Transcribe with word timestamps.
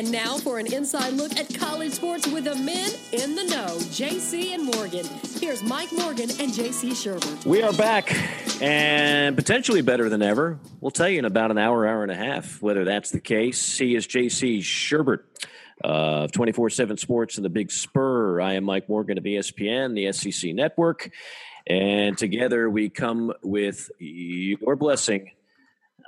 And 0.00 0.10
now 0.10 0.38
for 0.38 0.58
an 0.58 0.72
inside 0.72 1.12
look 1.12 1.36
at 1.36 1.54
college 1.54 1.92
sports 1.92 2.26
with 2.26 2.44
the 2.44 2.54
men 2.54 2.90
in 3.12 3.34
the 3.34 3.44
know, 3.44 3.76
JC 3.90 4.54
and 4.54 4.64
Morgan. 4.64 5.04
Here's 5.38 5.62
Mike 5.62 5.92
Morgan 5.92 6.30
and 6.40 6.50
JC 6.50 6.92
Shurburtt. 6.92 7.44
We 7.44 7.62
are 7.62 7.74
back 7.74 8.10
and 8.62 9.36
potentially 9.36 9.82
better 9.82 10.08
than 10.08 10.22
ever. 10.22 10.58
We'll 10.80 10.90
tell 10.90 11.10
you 11.10 11.18
in 11.18 11.26
about 11.26 11.50
an 11.50 11.58
hour, 11.58 11.86
hour 11.86 12.02
and 12.02 12.10
a 12.10 12.14
half 12.14 12.62
whether 12.62 12.86
that's 12.86 13.10
the 13.10 13.20
case. 13.20 13.76
He 13.76 13.94
is 13.94 14.06
JC 14.06 14.60
Shurburtt 14.60 15.20
of 15.84 16.32
24 16.32 16.70
7 16.70 16.96
Sports 16.96 17.36
and 17.36 17.44
the 17.44 17.50
Big 17.50 17.70
Spur. 17.70 18.40
I 18.40 18.54
am 18.54 18.64
Mike 18.64 18.88
Morgan 18.88 19.18
of 19.18 19.24
ESPN, 19.24 19.94
the 19.94 20.10
SEC 20.12 20.54
Network. 20.54 21.10
And 21.66 22.16
together 22.16 22.70
we 22.70 22.88
come 22.88 23.34
with 23.42 23.90
your 23.98 24.76
blessing 24.76 25.32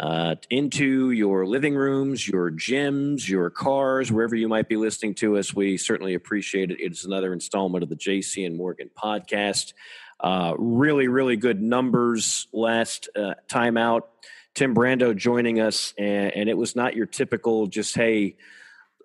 uh, 0.00 0.36
into 0.50 1.10
your 1.10 1.46
living 1.46 1.74
rooms, 1.74 2.26
your 2.26 2.50
gyms, 2.50 3.28
your 3.28 3.50
cars, 3.50 4.10
wherever 4.10 4.34
you 4.34 4.48
might 4.48 4.68
be 4.68 4.76
listening 4.76 5.14
to 5.16 5.36
us. 5.38 5.54
We 5.54 5.76
certainly 5.76 6.14
appreciate 6.14 6.70
it. 6.70 6.78
It's 6.80 7.04
another 7.04 7.32
installment 7.32 7.82
of 7.82 7.88
the 7.88 7.96
JC 7.96 8.46
and 8.46 8.56
Morgan 8.56 8.90
podcast. 8.96 9.72
Uh, 10.20 10.54
really, 10.56 11.08
really 11.08 11.36
good 11.36 11.60
numbers 11.60 12.46
last 12.52 13.08
uh, 13.16 13.34
time 13.48 13.76
out. 13.76 14.08
Tim 14.54 14.74
Brando 14.74 15.16
joining 15.16 15.60
us, 15.60 15.94
and, 15.98 16.32
and, 16.34 16.48
it 16.48 16.56
was 16.56 16.76
not 16.76 16.94
your 16.94 17.06
typical 17.06 17.66
just 17.66 17.94
hey, 17.94 18.36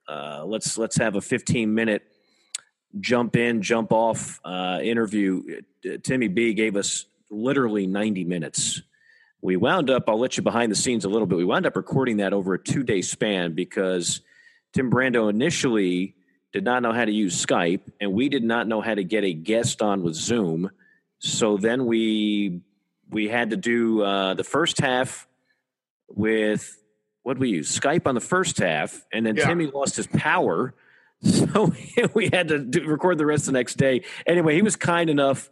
uh, 0.08 0.44
let's 0.46 0.77
let's 0.77 0.98
have 0.98 1.16
a 1.16 1.22
15 1.22 1.74
minute 1.74 2.04
jump 2.99 3.35
in, 3.35 3.62
jump 3.62 3.91
off 3.91 4.40
uh, 4.44 4.80
interview. 4.84 5.62
Timmy 6.04 6.27
B 6.27 6.54
gave 6.54 6.76
us 6.76 7.05
literally 7.30 7.88
90 7.88 8.24
minutes 8.26 8.82
we 9.41 9.55
wound 9.55 9.90
up, 9.90 10.09
I'll 10.09 10.20
let 10.20 10.38
you 10.38 10.44
behind 10.44 10.72
the 10.72 10.76
scenes 10.76 11.05
a 11.05 11.10
little 11.10 11.27
bit. 11.27 11.38
We 11.38 11.46
wound 11.46 11.66
up 11.66 11.76
recording 11.76 12.18
that 12.18 12.34
over 12.34 12.54
a 12.54 12.60
two 12.60 12.84
day 12.84 13.02
span 13.02 13.54
because 13.54 14.21
Tim 14.74 14.91
Brando 14.91 15.30
initially 15.30 16.16
did 16.54 16.63
not 16.63 16.82
know 16.82 16.91
how 16.91 17.05
to 17.05 17.12
use 17.12 17.46
Skype 17.46 17.82
and 17.99 18.13
we 18.13 18.30
did 18.30 18.43
not 18.43 18.68
know 18.68 18.82
how 18.82 18.96
to 18.96 19.04
get 19.04 19.24
a 19.24 19.34
guest 19.34 19.82
on 19.82 20.04
with 20.04 20.15
Zoom. 20.15 20.71
So 21.20 21.58
then 21.58 21.85
we 21.85 22.62
we 23.10 23.27
had 23.27 23.52
to 23.52 23.58
do 23.58 24.02
uh, 24.02 24.34
the 24.34 24.43
first 24.43 24.80
half 24.80 25.27
with 26.10 26.77
what 27.24 27.38
we 27.38 27.49
use 27.49 27.77
Skype 27.77 28.08
on 28.08 28.15
the 28.15 28.21
first 28.21 28.58
half, 28.60 29.05
and 29.12 29.26
then 29.26 29.35
yeah. 29.35 29.48
Timmy 29.48 29.68
lost 29.68 29.98
his 29.98 30.08
power, 30.08 30.74
so 31.23 31.73
we 32.13 32.29
had 32.32 32.49
to 32.49 32.60
do, 32.60 32.85
record 32.85 33.18
the 33.18 33.26
rest 33.26 33.48
the 33.48 33.51
next 33.51 33.76
day. 33.76 34.04
Anyway, 34.26 34.55
he 34.55 34.62
was 34.62 34.76
kind 34.76 35.10
enough 35.10 35.49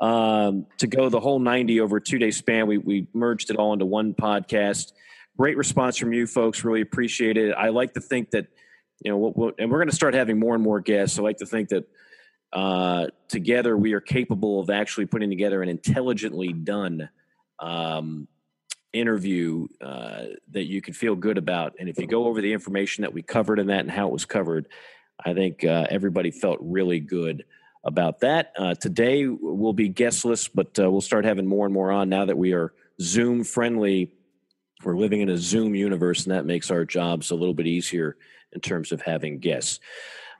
um, 0.00 0.66
to 0.78 0.86
go 0.86 1.08
the 1.08 1.20
whole 1.20 1.38
90 1.38 1.80
over 1.80 1.96
a 1.96 2.00
two 2.00 2.18
day 2.18 2.30
span. 2.30 2.66
We, 2.66 2.78
we 2.78 3.06
merged 3.14 3.50
it 3.50 3.56
all 3.56 3.72
into 3.72 3.86
one 3.86 4.12
podcast. 4.14 4.92
Great 5.38 5.56
response 5.56 5.96
from 5.96 6.12
you 6.12 6.26
folks. 6.26 6.64
Really 6.64 6.82
appreciate 6.82 7.36
it. 7.38 7.52
I 7.52 7.70
like 7.70 7.94
to 7.94 8.00
think 8.00 8.30
that, 8.32 8.48
you 9.02 9.10
know, 9.10 9.16
we'll, 9.16 9.32
we'll, 9.34 9.52
and 9.58 9.70
we're 9.70 9.78
going 9.78 9.90
to 9.90 9.96
start 9.96 10.14
having 10.14 10.38
more 10.38 10.54
and 10.54 10.62
more 10.62 10.80
guests. 10.80 11.18
I 11.18 11.22
like 11.22 11.38
to 11.38 11.46
think 11.46 11.70
that 11.70 11.88
uh, 12.52 13.06
together 13.28 13.76
we 13.76 13.94
are 13.94 14.00
capable 14.00 14.60
of 14.60 14.70
actually 14.70 15.06
putting 15.06 15.30
together 15.30 15.62
an 15.62 15.68
intelligently 15.68 16.52
done 16.52 17.08
um, 17.58 18.28
interview 18.92 19.66
uh, 19.80 20.24
that 20.50 20.64
you 20.64 20.80
can 20.80 20.94
feel 20.94 21.14
good 21.16 21.38
about. 21.38 21.74
And 21.78 21.88
if 21.88 21.98
you 21.98 22.06
go 22.06 22.26
over 22.26 22.40
the 22.40 22.52
information 22.52 23.02
that 23.02 23.12
we 23.12 23.22
covered 23.22 23.58
in 23.58 23.68
that 23.68 23.80
and 23.80 23.90
how 23.90 24.06
it 24.06 24.12
was 24.12 24.24
covered, 24.24 24.68
I 25.24 25.34
think 25.34 25.64
uh, 25.64 25.86
everybody 25.90 26.30
felt 26.30 26.58
really 26.60 27.00
good 27.00 27.44
about 27.84 28.20
that. 28.20 28.52
Uh, 28.58 28.74
today 28.74 29.26
will 29.26 29.72
be 29.72 29.88
guestless, 29.88 30.48
but 30.48 30.78
uh, 30.78 30.90
we'll 30.90 31.00
start 31.00 31.24
having 31.24 31.46
more 31.46 31.64
and 31.64 31.72
more 31.72 31.90
on 31.90 32.08
now 32.08 32.24
that 32.24 32.36
we 32.36 32.52
are 32.52 32.72
Zoom 33.00 33.44
friendly. 33.44 34.12
We're 34.84 34.96
living 34.96 35.20
in 35.20 35.28
a 35.28 35.38
Zoom 35.38 35.74
universe, 35.74 36.24
and 36.24 36.34
that 36.34 36.44
makes 36.44 36.70
our 36.70 36.84
jobs 36.84 37.30
a 37.30 37.34
little 37.34 37.54
bit 37.54 37.66
easier 37.66 38.16
in 38.52 38.60
terms 38.60 38.92
of 38.92 39.00
having 39.00 39.38
guests. 39.38 39.80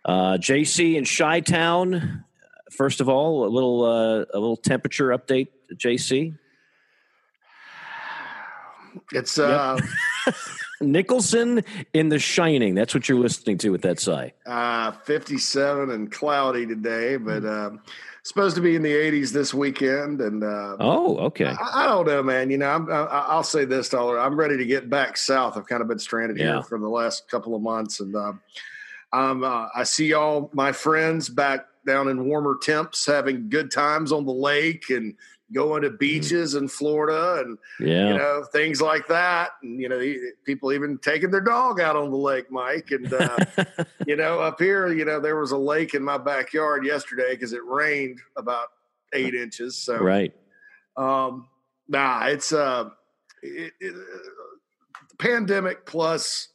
Uh, 0.05 0.39
JC 0.39 0.97
in 0.97 1.05
Chi 1.05 1.41
Town. 1.41 2.25
First 2.73 3.01
of 3.01 3.09
all, 3.09 3.47
a 3.47 3.51
little 3.51 3.85
uh, 3.85 4.25
a 4.33 4.39
little 4.39 4.57
temperature 4.57 5.09
update, 5.09 5.49
JC. 5.75 6.37
It's 9.13 9.39
uh, 9.39 9.79
yep. 10.27 10.35
Nicholson 10.81 11.63
in 11.93 12.09
The 12.09 12.19
Shining. 12.19 12.75
That's 12.75 12.95
what 12.95 13.09
you're 13.09 13.19
listening 13.19 13.59
to 13.59 13.71
with 13.71 13.83
that 13.83 14.01
sigh. 14.01 14.33
Uh, 14.45 14.93
57 14.93 15.91
and 15.91 16.11
cloudy 16.11 16.67
today, 16.67 17.17
but 17.17 17.45
uh, 17.45 17.71
supposed 18.23 18.57
to 18.57 18.63
be 18.63 18.77
in 18.77 18.83
the 18.83 18.93
80s 18.93 19.33
this 19.33 19.55
weekend. 19.55 20.21
And 20.21 20.43
uh, 20.43 20.77
oh, 20.81 21.19
okay. 21.19 21.47
I, 21.47 21.85
I, 21.85 21.87
don't 21.87 22.07
know, 22.07 22.23
man. 22.23 22.51
You 22.51 22.59
know, 22.59 22.69
I'm, 22.69 22.91
I, 22.91 23.37
will 23.37 23.43
say 23.43 23.65
this, 23.65 23.89
Dollar. 23.89 24.19
I'm 24.19 24.39
ready 24.39 24.57
to 24.57 24.67
get 24.67 24.91
back 24.91 25.17
south. 25.17 25.57
I've 25.57 25.67
kind 25.67 25.83
of 25.83 25.89
been 25.89 25.99
stranded 25.99 26.39
yeah. 26.39 26.55
here 26.55 26.63
for 26.63 26.79
the 26.79 26.89
last 26.89 27.29
couple 27.29 27.55
of 27.55 27.63
months, 27.63 28.01
and 28.01 28.15
uh, 28.15 28.33
um, 29.13 29.45
I 29.45 29.85
see 29.85 30.13
all 30.13 30.51
my 30.53 30.73
friends 30.73 31.29
back 31.29 31.67
down 31.87 32.09
in 32.09 32.27
warmer 32.27 32.59
temps, 32.61 33.07
having 33.07 33.49
good 33.49 33.71
times 33.71 34.13
on 34.13 34.27
the 34.27 34.33
lake 34.33 34.91
and 34.91 35.15
going 35.53 35.83
to 35.83 35.89
mm-hmm. 35.89 35.97
beaches 35.99 36.55
in 36.55 36.69
Florida 36.69 37.43
and 37.45 37.59
yeah. 37.81 38.09
you 38.09 38.19
know 38.19 38.45
things 38.53 38.81
like 38.81 39.07
that. 39.09 39.51
And 39.63 39.81
you 39.81 39.89
know, 39.89 40.15
people 40.45 40.73
even 40.73 40.99
taking 40.99 41.31
their 41.31 41.41
dog 41.41 41.81
out 41.81 41.97
on 41.97 42.11
the 42.11 42.17
lake, 42.17 42.51
Mike. 42.51 42.91
And 42.91 43.13
uh, 43.13 43.65
you 44.07 44.17
know, 44.17 44.41
up 44.41 44.61
here, 44.61 44.93
you 44.93 45.05
know, 45.05 45.21
there 45.21 45.37
was 45.37 45.53
a 45.53 45.59
lake 45.59 45.95
in 45.95 46.03
my 46.03 46.19
backyard 46.19 46.85
yesterday 46.85 47.31
because 47.31 47.53
it 47.53 47.65
rained 47.65 48.19
about 48.37 48.69
eight 49.13 49.35
inches. 49.35 49.77
So 49.77 49.99
right, 49.99 50.33
um, 50.97 51.49
nah, 51.89 52.27
it's 52.27 52.53
uh, 52.53 52.91
it, 53.43 53.73
it, 53.81 53.95
pandemic 55.19 55.87
plus 55.87 56.49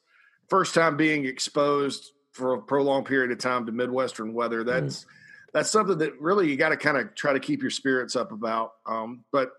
first 0.50 0.74
time 0.74 0.98
being 0.98 1.26
exposed 1.26 2.12
for 2.34 2.54
a 2.54 2.62
prolonged 2.62 3.06
period 3.06 3.32
of 3.32 3.40
time 3.40 3.66
to 3.66 3.72
Midwestern 3.72 4.34
weather. 4.34 4.64
That's 4.64 5.04
mm 5.04 5.08
that's 5.54 5.70
something 5.70 5.98
that 5.98 6.20
really 6.20 6.50
you 6.50 6.56
got 6.56 6.70
to 6.70 6.78
kind 6.78 6.98
of 6.98 7.14
try 7.16 7.34
to 7.34 7.40
keep 7.40 7.62
your 7.62 7.72
spirits 7.72 8.16
up 8.16 8.32
about. 8.32 8.74
Um, 8.86 9.26
but 9.32 9.52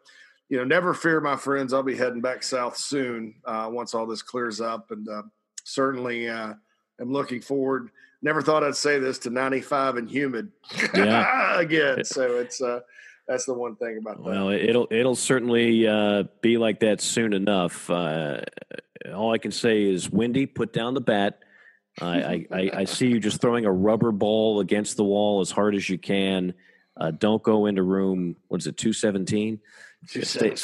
you 0.49 0.59
know, 0.59 0.65
never 0.65 0.93
fear, 0.95 1.21
my 1.21 1.37
friends. 1.37 1.73
I'll 1.73 1.83
be 1.83 1.97
heading 1.97 2.21
back 2.21 2.43
south 2.43 2.77
soon 2.77 3.35
uh, 3.45 3.69
once 3.71 3.95
all 3.95 4.07
this 4.07 4.23
clears 4.23 4.61
up, 4.61 4.91
and 4.91 5.09
uh, 5.09 5.23
certainly 5.65 6.29
uh, 6.29 6.55
am 7.01 7.13
looking 7.13 7.41
forward. 7.41 7.91
Never 8.21 8.43
thought 8.43 8.63
I'd 8.63 8.77
say 8.77 8.99
this 8.99 9.19
to 9.21 9.31
95 9.31 9.97
and 9.97 10.11
humid 10.11 10.53
yeah. 10.95 11.59
again. 11.59 12.05
So 12.05 12.37
it's 12.37 12.61
uh, 12.61 12.81
that's 13.27 13.47
the 13.47 13.55
one 13.55 13.77
thing 13.77 13.99
about 13.99 14.19
that. 14.19 14.25
Well, 14.25 14.51
it'll 14.51 14.89
it'll 14.91 15.17
certainly 15.17 15.87
uh, 15.87 16.25
be 16.41 16.59
like 16.59 16.81
that 16.81 17.01
soon 17.01 17.33
enough. 17.33 17.89
Uh, 17.89 18.43
all 19.15 19.33
I 19.33 19.39
can 19.39 19.53
say 19.53 19.83
is, 19.83 20.11
Wendy, 20.11 20.47
put 20.47 20.73
down 20.73 20.95
the 20.95 21.01
bat 21.01 21.39
I, 22.01 22.47
I, 22.51 22.71
I, 22.75 22.85
see 22.85 23.09
you 23.09 23.21
just 23.21 23.41
throwing 23.41 23.67
a 23.67 23.73
rubber 23.73 24.13
ball 24.13 24.61
against 24.61 24.97
the 24.97 25.05
wall 25.05 25.41
as 25.41 25.51
hard 25.51 25.75
as 25.75 25.89
you 25.91 25.99
can. 25.99 26.55
Uh, 26.97 27.11
don't 27.11 27.43
go 27.43 27.67
into 27.67 27.83
room. 27.83 28.37
What 28.49 28.63
is 28.63 28.67
it? 28.67 28.79
Two 28.79 28.95
seventeen. 28.95 29.61
Stay, 30.07 30.57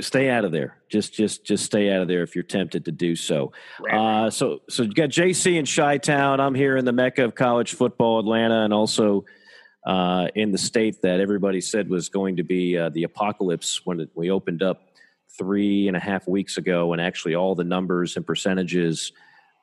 stay 0.00 0.30
out 0.30 0.44
of 0.44 0.52
there. 0.52 0.78
Just, 0.88 1.12
just, 1.12 1.44
just 1.44 1.64
stay 1.64 1.92
out 1.92 2.00
of 2.00 2.08
there 2.08 2.22
if 2.22 2.34
you're 2.34 2.42
tempted 2.42 2.86
to 2.86 2.92
do 2.92 3.16
so. 3.16 3.52
Uh, 3.90 4.30
so, 4.30 4.62
so 4.70 4.82
you 4.82 4.94
got 4.94 5.10
JC 5.10 5.58
in 5.58 5.66
Chi 5.66 5.98
Town. 5.98 6.40
I'm 6.40 6.54
here 6.54 6.76
in 6.76 6.86
the 6.86 6.92
mecca 6.92 7.24
of 7.24 7.34
college 7.34 7.74
football, 7.74 8.18
Atlanta, 8.18 8.64
and 8.64 8.72
also 8.72 9.26
uh, 9.86 10.28
in 10.34 10.52
the 10.52 10.58
state 10.58 11.02
that 11.02 11.20
everybody 11.20 11.60
said 11.60 11.90
was 11.90 12.08
going 12.08 12.36
to 12.36 12.44
be 12.44 12.78
uh, 12.78 12.88
the 12.88 13.02
apocalypse 13.02 13.84
when 13.84 14.00
it, 14.00 14.10
we 14.14 14.30
opened 14.30 14.62
up 14.62 14.80
three 15.36 15.86
and 15.86 15.96
a 15.96 16.00
half 16.00 16.26
weeks 16.26 16.56
ago, 16.56 16.92
and 16.94 17.00
actually 17.00 17.34
all 17.34 17.54
the 17.54 17.64
numbers 17.64 18.16
and 18.16 18.26
percentages 18.26 19.12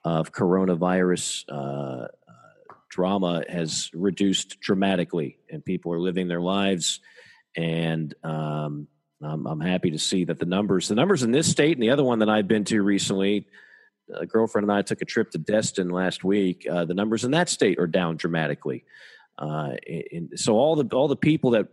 of 0.05 0.31
coronavirus 0.31 1.43
uh, 1.49 2.07
drama 2.89 3.43
has 3.49 3.89
reduced 3.93 4.59
dramatically, 4.61 5.39
and 5.49 5.65
people 5.65 5.91
are 5.91 5.99
living 5.99 6.27
their 6.27 6.39
lives. 6.39 6.99
And 7.57 8.13
um, 8.23 8.87
I'm, 9.21 9.47
I'm, 9.47 9.59
happy 9.59 9.91
to 9.91 9.99
see 9.99 10.25
that 10.25 10.37
the 10.37 10.45
numbers, 10.45 10.87
the 10.87 10.95
numbers 10.95 11.23
in 11.23 11.31
this 11.31 11.49
state, 11.49 11.75
and 11.75 11.81
the 11.81 11.89
other 11.89 12.03
one 12.03 12.19
that 12.19 12.29
I've 12.29 12.47
been 12.47 12.65
to 12.65 12.81
recently, 12.83 13.47
a 14.13 14.27
girlfriend 14.27 14.69
and 14.69 14.71
I 14.71 14.83
took 14.83 15.01
a 15.01 15.05
trip 15.05 15.31
to 15.31 15.39
Destin 15.39 15.89
last 15.89 16.23
week. 16.23 16.67
Uh, 16.69 16.85
the 16.85 16.93
numbers 16.93 17.23
in 17.23 17.31
that 17.31 17.49
state 17.49 17.79
are 17.79 17.87
down 17.87 18.17
dramatically. 18.17 18.85
Uh, 19.39 19.71
and 20.11 20.29
so 20.35 20.53
all 20.53 20.75
the 20.75 20.95
all 20.95 21.07
the 21.07 21.15
people 21.15 21.51
that 21.51 21.67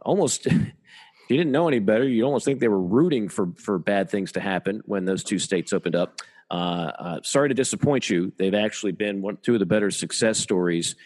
almost 0.00 0.46
you 0.46 0.72
didn't 1.28 1.52
know 1.52 1.68
any 1.68 1.78
better, 1.78 2.08
you 2.08 2.24
almost 2.24 2.46
think 2.46 2.58
they 2.58 2.68
were 2.68 2.80
rooting 2.80 3.28
for 3.28 3.52
for 3.56 3.78
bad 3.78 4.08
things 4.08 4.32
to 4.32 4.40
happen 4.40 4.82
when 4.86 5.04
those 5.04 5.22
two 5.22 5.38
states 5.38 5.74
opened 5.74 5.94
up. 5.94 6.20
Uh, 6.50 6.54
uh, 6.98 7.20
sorry 7.22 7.48
to 7.48 7.54
disappoint 7.54 8.08
you. 8.08 8.32
They've 8.36 8.54
actually 8.54 8.92
been 8.92 9.20
one, 9.20 9.38
two 9.42 9.54
of 9.54 9.60
the 9.60 9.66
better 9.66 9.90
success 9.90 10.38
stories, 10.38 10.96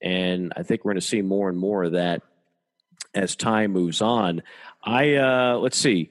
and 0.00 0.52
I 0.56 0.62
think 0.62 0.84
we're 0.84 0.92
going 0.92 1.00
to 1.00 1.06
see 1.06 1.22
more 1.22 1.48
and 1.48 1.58
more 1.58 1.84
of 1.84 1.92
that 1.92 2.22
as 3.14 3.36
time 3.36 3.72
moves 3.72 4.00
on. 4.00 4.42
I 4.82 5.16
uh, 5.16 5.56
let's 5.58 5.76
see 5.76 6.10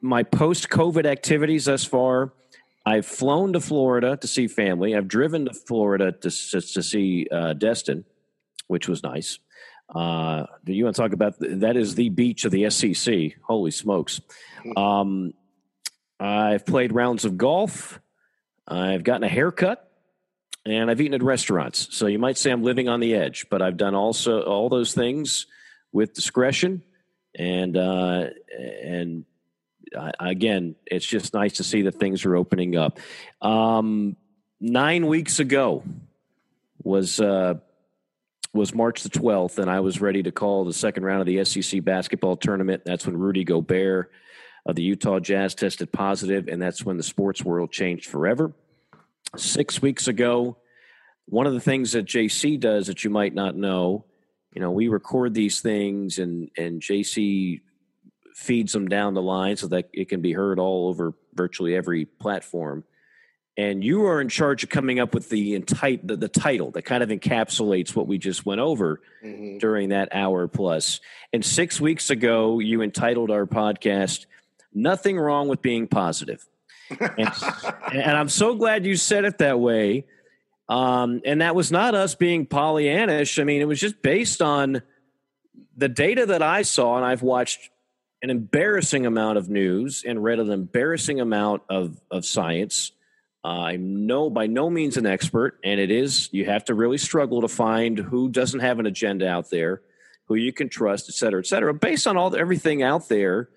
my 0.00 0.22
post-COVID 0.22 1.06
activities 1.06 1.64
thus 1.64 1.84
far. 1.84 2.32
I've 2.84 3.06
flown 3.06 3.54
to 3.54 3.60
Florida 3.60 4.16
to 4.16 4.26
see 4.26 4.46
family. 4.46 4.94
I've 4.94 5.08
driven 5.08 5.46
to 5.46 5.54
Florida 5.54 6.12
to 6.12 6.30
to, 6.30 6.60
to 6.60 6.82
see 6.82 7.26
uh, 7.32 7.54
Destin, 7.54 8.04
which 8.68 8.88
was 8.88 9.02
nice. 9.02 9.38
Uh, 9.94 10.46
do 10.64 10.72
you 10.72 10.84
want 10.84 10.96
to 10.96 11.02
talk 11.02 11.12
about 11.12 11.34
that? 11.38 11.76
Is 11.76 11.94
the 11.94 12.08
beach 12.10 12.44
of 12.44 12.52
the 12.52 12.68
SEC? 12.70 13.36
Holy 13.42 13.70
smokes! 13.70 14.20
Hmm. 14.62 14.78
Um, 14.78 15.34
I've 16.18 16.64
played 16.64 16.92
rounds 16.92 17.24
of 17.24 17.36
golf. 17.36 18.00
I've 18.66 19.04
gotten 19.04 19.24
a 19.24 19.28
haircut. 19.28 19.82
and 20.66 20.90
I've 20.90 21.00
eaten 21.00 21.14
at 21.14 21.22
restaurants. 21.22 21.88
So 21.94 22.06
you 22.06 22.18
might 22.18 22.36
say 22.36 22.50
I'm 22.50 22.62
living 22.62 22.88
on 22.88 23.00
the 23.00 23.14
edge, 23.14 23.46
but 23.48 23.62
I've 23.62 23.76
done 23.76 23.94
also 23.94 24.42
all 24.42 24.68
those 24.68 24.92
things 24.94 25.46
with 25.92 26.12
discretion. 26.12 26.82
And 27.38 27.76
uh, 27.76 28.26
and 28.82 29.24
I, 29.96 30.30
again, 30.30 30.74
it's 30.86 31.06
just 31.06 31.34
nice 31.34 31.54
to 31.54 31.64
see 31.64 31.82
that 31.82 31.94
things 31.96 32.24
are 32.24 32.34
opening 32.34 32.76
up. 32.76 32.98
Um, 33.40 34.16
nine 34.60 35.06
weeks 35.06 35.38
ago 35.38 35.84
was 36.82 37.20
uh, 37.20 37.54
was 38.52 38.74
March 38.74 39.02
the 39.02 39.10
twelfth, 39.10 39.58
and 39.58 39.70
I 39.70 39.80
was 39.80 40.00
ready 40.00 40.22
to 40.24 40.32
call 40.32 40.64
the 40.64 40.72
second 40.72 41.04
round 41.04 41.20
of 41.20 41.26
the 41.26 41.44
SEC 41.44 41.84
basketball 41.84 42.36
tournament. 42.36 42.82
That's 42.84 43.06
when 43.06 43.16
Rudy 43.18 43.44
Gobert 43.44 44.10
of 44.66 44.74
the 44.74 44.82
Utah 44.82 45.20
Jazz 45.20 45.54
tested 45.54 45.92
positive, 45.92 46.48
and 46.48 46.60
that's 46.60 46.84
when 46.84 46.96
the 46.96 47.02
sports 47.02 47.42
world 47.42 47.70
changed 47.70 48.06
forever 48.06 48.52
six 49.36 49.80
weeks 49.80 50.08
ago. 50.08 50.58
One 51.26 51.46
of 51.46 51.54
the 51.54 51.60
things 51.60 51.92
that 51.92 52.04
JC 52.04 52.58
does 52.58 52.88
that 52.88 53.04
you 53.04 53.10
might 53.10 53.34
not 53.34 53.56
know, 53.56 54.04
you 54.52 54.60
know, 54.60 54.72
we 54.72 54.88
record 54.88 55.34
these 55.34 55.60
things 55.60 56.18
and 56.18 56.50
and 56.56 56.82
JC 56.82 57.60
feeds 58.34 58.72
them 58.72 58.86
down 58.86 59.14
the 59.14 59.22
line 59.22 59.56
so 59.56 59.66
that 59.68 59.88
it 59.94 60.08
can 60.08 60.20
be 60.20 60.32
heard 60.32 60.58
all 60.58 60.88
over 60.88 61.14
virtually 61.34 61.74
every 61.74 62.04
platform. 62.04 62.84
And 63.56 63.82
you 63.82 64.04
are 64.04 64.20
in 64.20 64.28
charge 64.28 64.62
of 64.62 64.68
coming 64.68 65.00
up 65.00 65.14
with 65.14 65.30
the, 65.30 65.58
enti- 65.58 66.06
the, 66.06 66.16
the 66.16 66.28
title 66.28 66.72
that 66.72 66.82
kind 66.82 67.02
of 67.02 67.08
encapsulates 67.08 67.96
what 67.96 68.06
we 68.06 68.18
just 68.18 68.44
went 68.44 68.60
over 68.60 69.00
mm-hmm. 69.24 69.56
during 69.56 69.88
that 69.88 70.10
hour 70.12 70.46
plus. 70.46 71.00
And 71.32 71.42
six 71.42 71.80
weeks 71.80 72.10
ago, 72.10 72.58
you 72.58 72.82
entitled 72.82 73.30
our 73.30 73.46
podcast, 73.46 74.26
Nothing 74.76 75.18
Wrong 75.18 75.48
with 75.48 75.60
Being 75.60 75.88
Positive 75.88 76.46
and, 76.90 77.32
and, 77.92 78.16
I'm 78.16 78.28
so 78.28 78.54
glad 78.54 78.86
you 78.86 78.96
said 78.96 79.24
it 79.24 79.38
that 79.38 79.58
way. 79.58 80.04
Um, 80.68 81.20
and 81.24 81.40
that 81.40 81.54
was 81.54 81.70
not 81.70 81.94
us 81.94 82.14
being 82.14 82.46
Pollyannish. 82.46 83.40
I 83.40 83.44
mean, 83.44 83.60
it 83.60 83.68
was 83.68 83.80
just 83.80 84.02
based 84.02 84.42
on 84.42 84.82
the 85.76 85.88
data 85.88 86.26
that 86.26 86.42
I 86.42 86.62
saw, 86.62 86.96
and 86.96 87.04
I've 87.04 87.22
watched 87.22 87.70
an 88.22 88.30
embarrassing 88.30 89.06
amount 89.06 89.38
of 89.38 89.48
news 89.48 90.02
and 90.06 90.22
read 90.22 90.38
an 90.40 90.50
embarrassing 90.50 91.20
amount 91.20 91.62
of, 91.68 92.00
of 92.10 92.24
science. 92.24 92.92
I'm 93.44 94.06
no 94.06 94.28
by 94.28 94.48
no 94.48 94.68
means 94.68 94.96
an 94.96 95.06
expert, 95.06 95.60
and 95.62 95.78
it 95.78 95.90
is 95.92 96.28
you 96.32 96.46
have 96.46 96.64
to 96.64 96.74
really 96.74 96.98
struggle 96.98 97.42
to 97.42 97.48
find 97.48 97.96
who 97.96 98.28
doesn't 98.28 98.60
have 98.60 98.80
an 98.80 98.86
agenda 98.86 99.28
out 99.28 99.50
there, 99.50 99.82
who 100.24 100.34
you 100.34 100.52
can 100.52 100.68
trust, 100.68 101.08
et 101.08 101.14
cetera, 101.14 101.38
et 101.40 101.46
cetera. 101.46 101.72
Based 101.72 102.08
on 102.08 102.16
all 102.16 102.34
everything 102.34 102.82
out 102.82 103.08
there, 103.08 103.50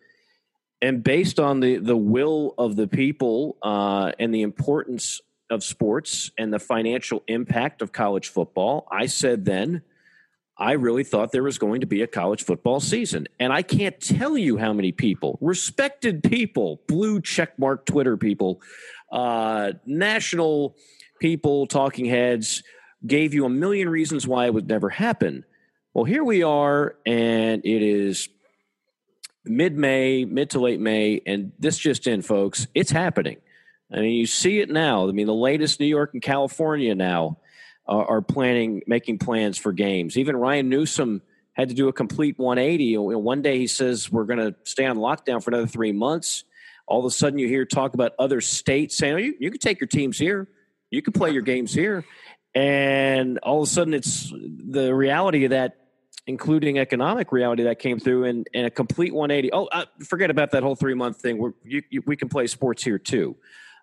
and 0.81 1.03
based 1.03 1.39
on 1.39 1.59
the 1.59 1.77
the 1.77 1.97
will 1.97 2.53
of 2.57 2.75
the 2.75 2.87
people 2.87 3.57
uh, 3.61 4.11
and 4.19 4.33
the 4.33 4.41
importance 4.41 5.21
of 5.49 5.63
sports 5.63 6.31
and 6.37 6.53
the 6.53 6.59
financial 6.59 7.23
impact 7.27 7.81
of 7.81 7.91
college 7.91 8.29
football, 8.29 8.87
I 8.91 9.07
said 9.07 9.45
then 9.45 9.81
I 10.59 10.73
really 10.73 11.05
thought 11.05 11.31
there 11.31 11.43
was 11.43 11.57
going 11.57 11.81
to 11.81 11.87
be 11.87 12.01
a 12.01 12.07
college 12.07 12.43
football 12.43 12.81
season, 12.81 13.27
and 13.39 13.53
I 13.53 13.61
can't 13.61 13.99
tell 13.99 14.37
you 14.37 14.57
how 14.57 14.73
many 14.73 14.91
people, 14.91 15.37
respected 15.41 16.21
people, 16.21 16.81
blue 16.87 17.21
checkmark 17.21 17.85
Twitter 17.85 18.17
people, 18.17 18.61
uh, 19.09 19.71
national 19.85 20.75
people, 21.21 21.65
talking 21.65 22.05
heads, 22.05 22.61
gave 23.07 23.33
you 23.33 23.45
a 23.45 23.49
million 23.49 23.89
reasons 23.89 24.27
why 24.27 24.47
it 24.47 24.53
would 24.53 24.67
never 24.67 24.89
happen. 24.89 25.45
Well, 25.93 26.03
here 26.03 26.25
we 26.25 26.43
are, 26.43 26.97
and 27.05 27.65
it 27.65 27.81
is 27.81 28.27
mid 29.45 29.77
May, 29.77 30.25
mid 30.25 30.51
to 30.51 30.59
late 30.59 30.79
May, 30.79 31.21
and 31.25 31.51
this 31.59 31.77
just 31.77 32.07
in, 32.07 32.21
folks, 32.21 32.67
it's 32.73 32.91
happening. 32.91 33.37
I 33.91 34.01
mean, 34.01 34.13
you 34.13 34.25
see 34.25 34.59
it 34.59 34.69
now. 34.69 35.07
I 35.07 35.11
mean, 35.11 35.27
the 35.27 35.33
latest 35.33 35.79
New 35.79 35.87
York 35.87 36.11
and 36.13 36.21
California 36.21 36.93
now 36.93 37.39
are, 37.87 38.05
are 38.05 38.21
planning, 38.21 38.83
making 38.85 39.17
plans 39.19 39.57
for 39.57 39.71
games. 39.71 40.17
Even 40.17 40.35
Ryan 40.35 40.69
Newsom 40.69 41.21
had 41.53 41.69
to 41.69 41.75
do 41.75 41.87
a 41.87 41.93
complete 41.93 42.37
180. 42.37 42.97
One 42.97 43.41
day 43.41 43.57
he 43.57 43.67
says 43.67 44.11
we're 44.11 44.25
going 44.25 44.39
to 44.39 44.55
stay 44.63 44.85
on 44.85 44.97
lockdown 44.97 45.43
for 45.43 45.49
another 45.49 45.67
three 45.67 45.91
months. 45.91 46.43
All 46.87 46.99
of 46.99 47.05
a 47.05 47.11
sudden, 47.11 47.37
you 47.37 47.47
hear 47.47 47.65
talk 47.65 47.93
about 47.93 48.13
other 48.17 48.41
states 48.41 48.97
saying, 48.97 49.13
"Oh, 49.13 49.17
you, 49.17 49.35
you 49.39 49.51
can 49.51 49.59
take 49.59 49.79
your 49.79 49.87
teams 49.87 50.17
here, 50.17 50.47
you 50.89 51.03
can 51.03 51.13
play 51.13 51.29
your 51.29 51.43
games 51.43 51.71
here," 51.71 52.03
and 52.55 53.37
all 53.39 53.61
of 53.61 53.67
a 53.67 53.71
sudden, 53.71 53.93
it's 53.93 54.31
the 54.31 54.91
reality 54.93 55.43
of 55.45 55.51
that 55.51 55.78
including 56.29 56.77
economic 56.77 57.31
reality 57.31 57.63
that 57.63 57.79
came 57.79 57.99
through 57.99 58.25
and, 58.25 58.47
and 58.53 58.67
a 58.67 58.69
complete 58.69 59.11
180. 59.11 59.51
Oh, 59.51 59.65
uh, 59.65 59.85
forget 60.05 60.29
about 60.29 60.51
that 60.51 60.61
whole 60.61 60.75
three 60.75 60.93
month 60.93 61.17
thing. 61.19 61.39
We're, 61.39 61.53
you, 61.63 61.81
you, 61.89 62.03
we 62.05 62.15
can 62.15 62.29
play 62.29 62.45
sports 62.45 62.83
here 62.83 62.99
too. 62.99 63.35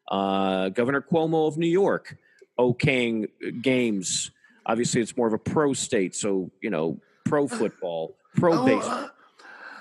Uh, 0.06 0.68
Governor 0.68 1.02
Cuomo 1.02 1.48
of 1.48 1.58
New 1.58 1.66
York 1.66 2.16
okaying 2.56 3.26
games. 3.60 4.30
Obviously, 4.64 5.00
it's 5.00 5.16
more 5.16 5.26
of 5.26 5.32
a 5.32 5.38
pro 5.38 5.72
state, 5.72 6.14
so 6.14 6.52
you 6.60 6.70
know, 6.70 7.00
pro 7.24 7.48
football, 7.58 8.14
pro 8.36 8.64
baseball. 8.64 9.10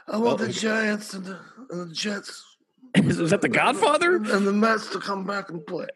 I 0.08 0.18
want 0.18 0.40
the 0.40 0.50
Giants 0.50 1.14
and 1.14 1.24
the, 1.24 1.40
and 1.70 1.90
the 1.90 1.94
Jets. 1.94 2.44
Is, 2.96 3.30
that 3.30 3.42
the 3.42 3.50
Godfather? 3.50 4.16
And 4.16 4.48
the 4.48 4.54
Mets 4.54 4.90
to 4.90 5.00
come 5.00 5.24
back 5.24 5.50
and 5.50 5.66
play. 5.68 5.88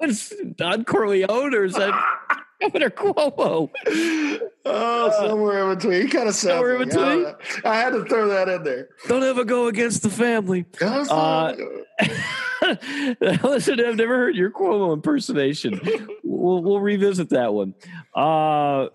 Is 0.00 0.32
Don 0.56 0.84
Corleone 0.84 1.54
or 1.54 1.64
is 1.64 1.74
that 1.74 1.92
Governor 2.60 2.90
Cuomo? 2.90 3.70
Oh, 4.68 5.12
somewhere 5.20 5.70
in 5.70 5.76
between. 5.76 6.02
He 6.02 6.08
kind 6.08 6.28
of 6.28 6.34
somewhere 6.34 6.82
in 6.82 6.88
between. 6.88 7.24
I, 7.24 7.34
I, 7.64 7.76
had 7.76 7.90
to 7.90 8.04
throw 8.04 8.26
that 8.30 8.48
in 8.48 8.64
there. 8.64 8.88
Don't 9.06 9.22
ever 9.22 9.44
go 9.44 9.68
against 9.68 10.02
the 10.02 10.10
family. 10.10 10.66
Uh, 10.80 11.54
listen, 13.44 13.78
I've 13.78 13.94
never 13.94 14.16
heard 14.16 14.34
your 14.34 14.50
Cuomo 14.50 14.92
impersonation. 14.92 15.80
we'll, 16.24 16.64
we'll 16.64 16.80
revisit 16.80 17.28
that 17.28 17.54
one. 17.54 17.74
Uh, 18.12 18.88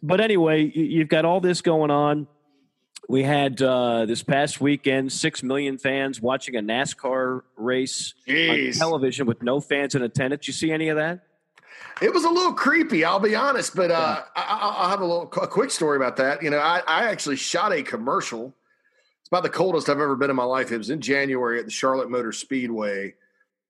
but 0.00 0.20
anyway, 0.20 0.70
you've 0.72 1.08
got 1.08 1.24
all 1.24 1.40
this 1.40 1.60
going 1.60 1.90
on. 1.90 2.28
We 3.08 3.24
had 3.24 3.60
uh, 3.60 4.06
this 4.06 4.22
past 4.22 4.60
weekend 4.60 5.10
six 5.10 5.42
million 5.42 5.76
fans 5.78 6.20
watching 6.20 6.54
a 6.54 6.60
NASCAR 6.60 7.42
race 7.56 8.14
Jeez. 8.28 8.74
on 8.74 8.78
television 8.78 9.26
with 9.26 9.42
no 9.42 9.58
fans 9.58 9.96
in 9.96 10.02
attendance. 10.02 10.46
You 10.46 10.52
see 10.52 10.70
any 10.70 10.88
of 10.88 10.98
that? 10.98 11.26
It 12.02 12.12
was 12.12 12.24
a 12.24 12.30
little 12.30 12.52
creepy, 12.52 13.04
I'll 13.04 13.20
be 13.20 13.34
honest, 13.34 13.74
but 13.74 13.90
uh, 13.90 14.22
I, 14.34 14.82
will 14.82 14.88
have 14.90 15.00
a 15.00 15.06
little 15.06 15.32
a 15.40 15.48
quick 15.48 15.70
story 15.70 15.96
about 15.96 16.16
that. 16.16 16.42
You 16.42 16.50
know, 16.50 16.58
I, 16.58 16.82
I 16.86 17.04
actually 17.04 17.36
shot 17.36 17.72
a 17.72 17.82
commercial. 17.82 18.54
It's 19.20 19.28
about 19.28 19.42
the 19.42 19.48
coldest 19.48 19.88
I've 19.88 19.98
ever 19.98 20.14
been 20.14 20.28
in 20.28 20.36
my 20.36 20.44
life. 20.44 20.70
It 20.72 20.78
was 20.78 20.90
in 20.90 21.00
January 21.00 21.58
at 21.58 21.64
the 21.64 21.70
Charlotte 21.70 22.10
Motor 22.10 22.32
Speedway, 22.32 23.14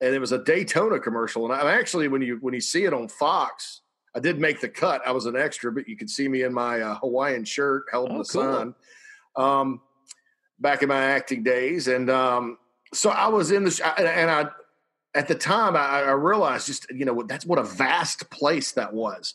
and 0.01 0.15
it 0.15 0.19
was 0.19 0.33
a 0.33 0.43
Daytona 0.43 0.99
commercial. 0.99 1.45
And 1.45 1.55
I 1.55 1.73
actually, 1.79 2.09
when 2.09 2.21
you 2.21 2.39
when 2.41 2.53
you 2.53 2.61
see 2.61 2.85
it 2.85 2.93
on 2.93 3.07
Fox, 3.07 3.83
I 4.15 4.19
did 4.19 4.41
make 4.41 4.61
the 4.61 4.69
cut. 4.69 5.03
I 5.07 5.13
was 5.13 5.27
an 5.27 5.37
extra, 5.37 5.71
but 5.71 5.89
you 5.89 5.97
could 5.97 6.11
see 6.11 6.27
me 6.27 6.43
in 6.43 6.53
my 6.53 6.81
uh, 6.81 6.99
Hawaiian 6.99 7.45
shirt 7.45 7.85
held 7.93 8.11
oh, 8.11 8.13
in 8.13 8.19
the 8.19 8.25
cool. 8.25 8.43
sun. 8.43 8.75
Um, 9.37 9.81
back 10.59 10.83
in 10.83 10.89
my 10.89 11.01
acting 11.01 11.45
days, 11.45 11.87
and 11.87 12.11
um, 12.11 12.59
so 12.93 13.11
I 13.11 13.29
was 13.29 13.53
in 13.53 13.65
the 13.65 13.95
and 13.99 14.31
I 14.31 14.49
at 15.17 15.29
the 15.29 15.35
time 15.35 15.75
I, 15.77 16.03
I, 16.03 16.11
realized 16.13 16.67
just 16.67 16.87
you 16.91 17.05
know 17.05 17.23
that's 17.23 17.47
what 17.47 17.59
a 17.59 17.65
vast 17.65 18.31
place 18.31 18.73
that 18.73 18.93
was. 18.93 19.35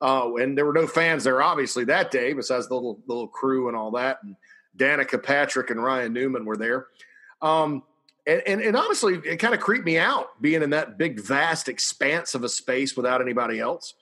Uh, 0.00 0.34
and 0.34 0.56
there 0.56 0.66
were 0.66 0.72
no 0.72 0.86
fans 0.86 1.24
there 1.24 1.42
obviously 1.42 1.84
that 1.84 2.10
day 2.10 2.32
besides 2.32 2.68
the 2.68 2.74
little, 2.74 3.00
little 3.06 3.26
crew 3.26 3.68
and 3.68 3.76
all 3.76 3.90
that 3.92 4.18
and 4.22 4.36
danica 4.76 5.22
patrick 5.22 5.70
and 5.70 5.82
ryan 5.82 6.12
newman 6.12 6.44
were 6.44 6.56
there. 6.56 6.86
Um, 7.42 7.82
and, 8.26 8.42
and, 8.46 8.60
and 8.60 8.76
honestly 8.76 9.14
it 9.24 9.38
kind 9.38 9.54
of 9.54 9.60
creeped 9.60 9.86
me 9.86 9.98
out 9.98 10.40
being 10.40 10.62
in 10.62 10.70
that 10.70 10.98
big 10.98 11.20
vast 11.20 11.68
expanse 11.68 12.34
of 12.34 12.44
a 12.44 12.48
space 12.48 12.96
without 12.96 13.20
anybody 13.20 13.58
else. 13.58 13.94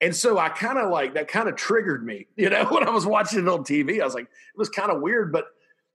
And 0.00 0.14
so 0.14 0.38
i 0.38 0.48
kind 0.48 0.78
of 0.78 0.90
like 0.90 1.14
that 1.14 1.28
kind 1.28 1.48
of 1.48 1.56
triggered 1.56 2.04
me 2.04 2.26
you 2.36 2.50
know 2.50 2.64
when 2.64 2.86
i 2.86 2.90
was 2.90 3.06
watching 3.06 3.38
it 3.40 3.48
on 3.48 3.60
tv 3.64 4.00
i 4.02 4.04
was 4.04 4.14
like 4.14 4.24
it 4.24 4.58
was 4.58 4.68
kind 4.68 4.90
of 4.90 5.00
weird 5.00 5.32
but 5.32 5.46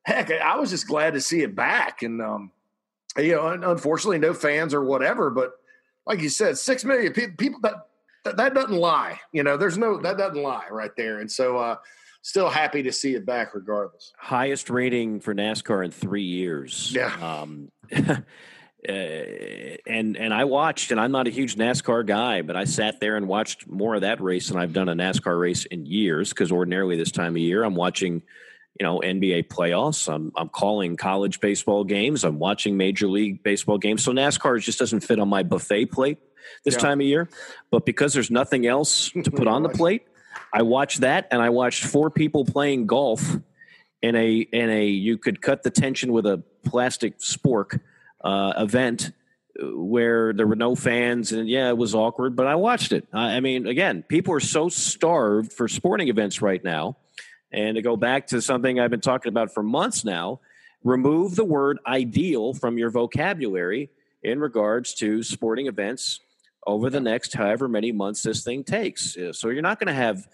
heck 0.03 0.31
i 0.31 0.55
was 0.57 0.69
just 0.69 0.88
glad 0.88 1.13
to 1.13 1.21
see 1.21 1.41
it 1.41 1.55
back. 1.55 2.01
And 2.01 2.21
um, 2.21 2.51
you 3.17 3.35
know, 3.35 3.47
unfortunately, 3.47 4.19
no 4.19 4.33
fans 4.33 4.73
or 4.73 4.83
whatever. 4.83 5.29
But 5.29 5.51
like 6.05 6.21
you 6.21 6.29
said, 6.29 6.57
six 6.57 6.83
million 6.83 7.13
people 7.13 7.59
that, 7.61 7.73
that 8.23 8.37
that 8.37 8.53
doesn't 8.53 8.75
lie. 8.75 9.19
You 9.31 9.43
know, 9.43 9.57
there's 9.57 9.77
no 9.77 9.99
that 10.01 10.17
doesn't 10.17 10.41
lie 10.41 10.67
right 10.69 10.91
there. 10.95 11.19
And 11.19 11.31
so, 11.31 11.57
uh, 11.57 11.75
still 12.21 12.49
happy 12.49 12.83
to 12.83 12.91
see 12.91 13.15
it 13.15 13.25
back, 13.25 13.53
regardless. 13.53 14.13
Highest 14.17 14.69
rating 14.69 15.19
for 15.19 15.33
NASCAR 15.33 15.85
in 15.85 15.91
three 15.91 16.23
years. 16.23 16.91
Yeah. 16.93 17.13
Um, 17.21 17.71
Uh, 18.87 18.91
and 19.87 20.15
and 20.15 20.33
I 20.33 20.45
watched, 20.45 20.91
and 20.91 20.99
I'm 20.99 21.11
not 21.11 21.27
a 21.27 21.31
huge 21.31 21.55
NASCAR 21.55 22.05
guy, 22.05 22.41
but 22.41 22.55
I 22.55 22.63
sat 22.63 23.01
there 23.01 23.17
and 23.17 23.27
watched 23.27 23.67
more 23.67 23.95
of 23.95 24.01
that 24.01 24.21
race 24.21 24.49
than 24.49 24.57
I've 24.57 24.73
done 24.73 24.87
a 24.87 24.95
NASCAR 24.95 25.39
race 25.39 25.65
in 25.65 25.85
years. 25.85 26.29
Because 26.29 26.51
ordinarily 26.51 26.95
this 26.95 27.11
time 27.11 27.35
of 27.35 27.41
year, 27.41 27.63
I'm 27.63 27.75
watching 27.75 28.21
you 28.79 28.86
know 28.86 29.00
NBA 29.00 29.48
playoffs. 29.48 30.12
I'm 30.12 30.31
I'm 30.36 30.50
calling 30.50 30.95
college 30.95 31.39
baseball 31.39 31.83
games. 31.83 32.24
I'm 32.24 32.39
watching 32.39 32.77
Major 32.77 33.07
League 33.07 33.43
Baseball 33.43 33.77
games. 33.77 34.03
So 34.03 34.12
NASCAR 34.12 34.62
just 34.62 34.79
doesn't 34.79 35.01
fit 35.01 35.19
on 35.19 35.27
my 35.27 35.43
buffet 35.43 35.88
plate 35.88 36.17
this 36.63 36.75
yeah. 36.75 36.79
time 36.79 37.01
of 37.01 37.05
year. 37.05 37.29
But 37.71 37.86
because 37.86 38.13
there's 38.13 38.31
nothing 38.31 38.65
else 38.65 39.09
to 39.24 39.31
put 39.31 39.48
on 39.48 39.63
the 39.63 39.69
plate, 39.69 40.03
I 40.53 40.62
watched 40.62 41.01
that, 41.01 41.27
and 41.31 41.41
I 41.41 41.50
watched 41.50 41.83
four 41.83 42.09
people 42.09 42.45
playing 42.45 42.88
golf 42.88 43.38
in 44.01 44.15
a 44.15 44.38
in 44.38 44.69
a 44.69 44.86
you 44.86 45.17
could 45.17 45.41
cut 45.41 45.63
the 45.63 45.69
tension 45.69 46.13
with 46.13 46.25
a 46.25 46.41
plastic 46.63 47.19
spork 47.19 47.79
uh, 48.24 48.53
event 48.57 49.12
where 49.62 50.31
there 50.33 50.48
were 50.48 50.55
no 50.55 50.75
fans 50.75 51.31
and 51.31 51.50
yeah, 51.50 51.69
it 51.69 51.77
was 51.77 51.93
awkward, 51.93 52.36
but 52.36 52.48
I 52.48 52.55
watched 52.55 52.91
it. 52.91 53.07
I 53.12 53.39
mean, 53.41 53.67
again, 53.67 54.03
people 54.03 54.33
are 54.33 54.39
so 54.39 54.69
starved 54.69 55.51
for 55.51 55.67
sporting 55.67 56.07
events 56.07 56.41
right 56.41 56.63
now. 56.63 56.98
And 57.51 57.75
to 57.75 57.81
go 57.81 57.97
back 57.97 58.27
to 58.27 58.41
something 58.41 58.79
I've 58.79 58.91
been 58.91 59.01
talking 59.01 59.29
about 59.29 59.53
for 59.53 59.63
months 59.63 60.05
now, 60.05 60.39
remove 60.83 61.35
the 61.35 61.45
word 61.45 61.79
ideal 61.85 62.53
from 62.53 62.77
your 62.77 62.89
vocabulary 62.89 63.89
in 64.23 64.39
regards 64.39 64.93
to 64.95 65.23
sporting 65.23 65.67
events 65.67 66.19
over 66.67 66.89
the 66.89 66.99
next 66.99 67.33
however 67.33 67.67
many 67.67 67.91
months 67.91 68.23
this 68.23 68.43
thing 68.43 68.63
takes. 68.63 69.17
So 69.31 69.49
you're 69.49 69.61
not 69.61 69.79
going 69.79 69.87
to 69.87 69.93
have 69.93 70.27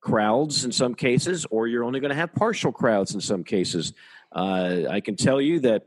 crowds 0.00 0.64
in 0.64 0.72
some 0.72 0.94
cases, 0.94 1.46
or 1.50 1.66
you're 1.66 1.84
only 1.84 2.00
going 2.00 2.10
to 2.10 2.16
have 2.16 2.34
partial 2.34 2.72
crowds 2.72 3.14
in 3.14 3.20
some 3.20 3.44
cases. 3.44 3.92
Uh, 4.30 4.82
I 4.90 5.00
can 5.00 5.16
tell 5.16 5.40
you 5.40 5.60
that 5.60 5.86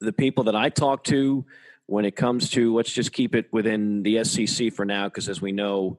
the 0.00 0.12
people 0.12 0.44
that 0.44 0.56
I 0.56 0.68
talk 0.68 1.04
to 1.04 1.44
when 1.86 2.04
it 2.04 2.16
comes 2.16 2.50
to 2.50 2.74
let's 2.74 2.92
just 2.92 3.12
keep 3.12 3.34
it 3.34 3.52
within 3.52 4.02
the 4.02 4.24
SEC 4.24 4.72
for 4.72 4.84
now, 4.84 5.08
because 5.08 5.28
as 5.28 5.40
we 5.40 5.52
know, 5.52 5.98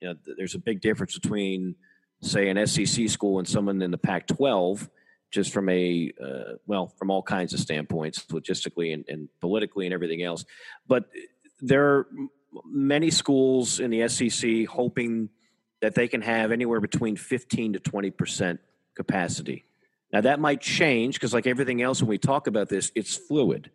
you 0.00 0.08
know, 0.08 0.14
there's 0.36 0.54
a 0.54 0.58
big 0.58 0.80
difference 0.80 1.18
between 1.18 1.74
say 2.22 2.48
an 2.48 2.66
SEC 2.66 3.08
school 3.08 3.38
and 3.38 3.46
someone 3.46 3.82
in 3.82 3.90
the 3.90 3.98
Pac-12, 3.98 4.88
just 5.30 5.52
from 5.52 5.68
a 5.68 6.12
uh, 6.22 6.54
well, 6.66 6.86
from 6.86 7.10
all 7.10 7.22
kinds 7.22 7.52
of 7.52 7.60
standpoints, 7.60 8.24
logistically 8.26 8.94
and, 8.94 9.04
and 9.08 9.28
politically 9.40 9.86
and 9.86 9.94
everything 9.94 10.22
else. 10.22 10.44
But 10.86 11.08
there 11.60 11.84
are 11.84 12.06
many 12.64 13.10
schools 13.10 13.80
in 13.80 13.90
the 13.90 14.08
SEC 14.08 14.66
hoping 14.66 15.30
that 15.80 15.94
they 15.94 16.06
can 16.06 16.22
have 16.22 16.52
anywhere 16.52 16.80
between 16.80 17.16
15 17.16 17.74
to 17.74 17.80
20 17.80 18.10
percent 18.10 18.60
capacity. 18.94 19.64
Now 20.12 20.20
that 20.20 20.38
might 20.38 20.60
change 20.60 21.14
because, 21.14 21.32
like 21.32 21.46
everything 21.46 21.82
else, 21.82 22.00
when 22.00 22.08
we 22.08 22.18
talk 22.18 22.46
about 22.46 22.68
this, 22.68 22.92
it's 22.94 23.16
fluid. 23.16 23.70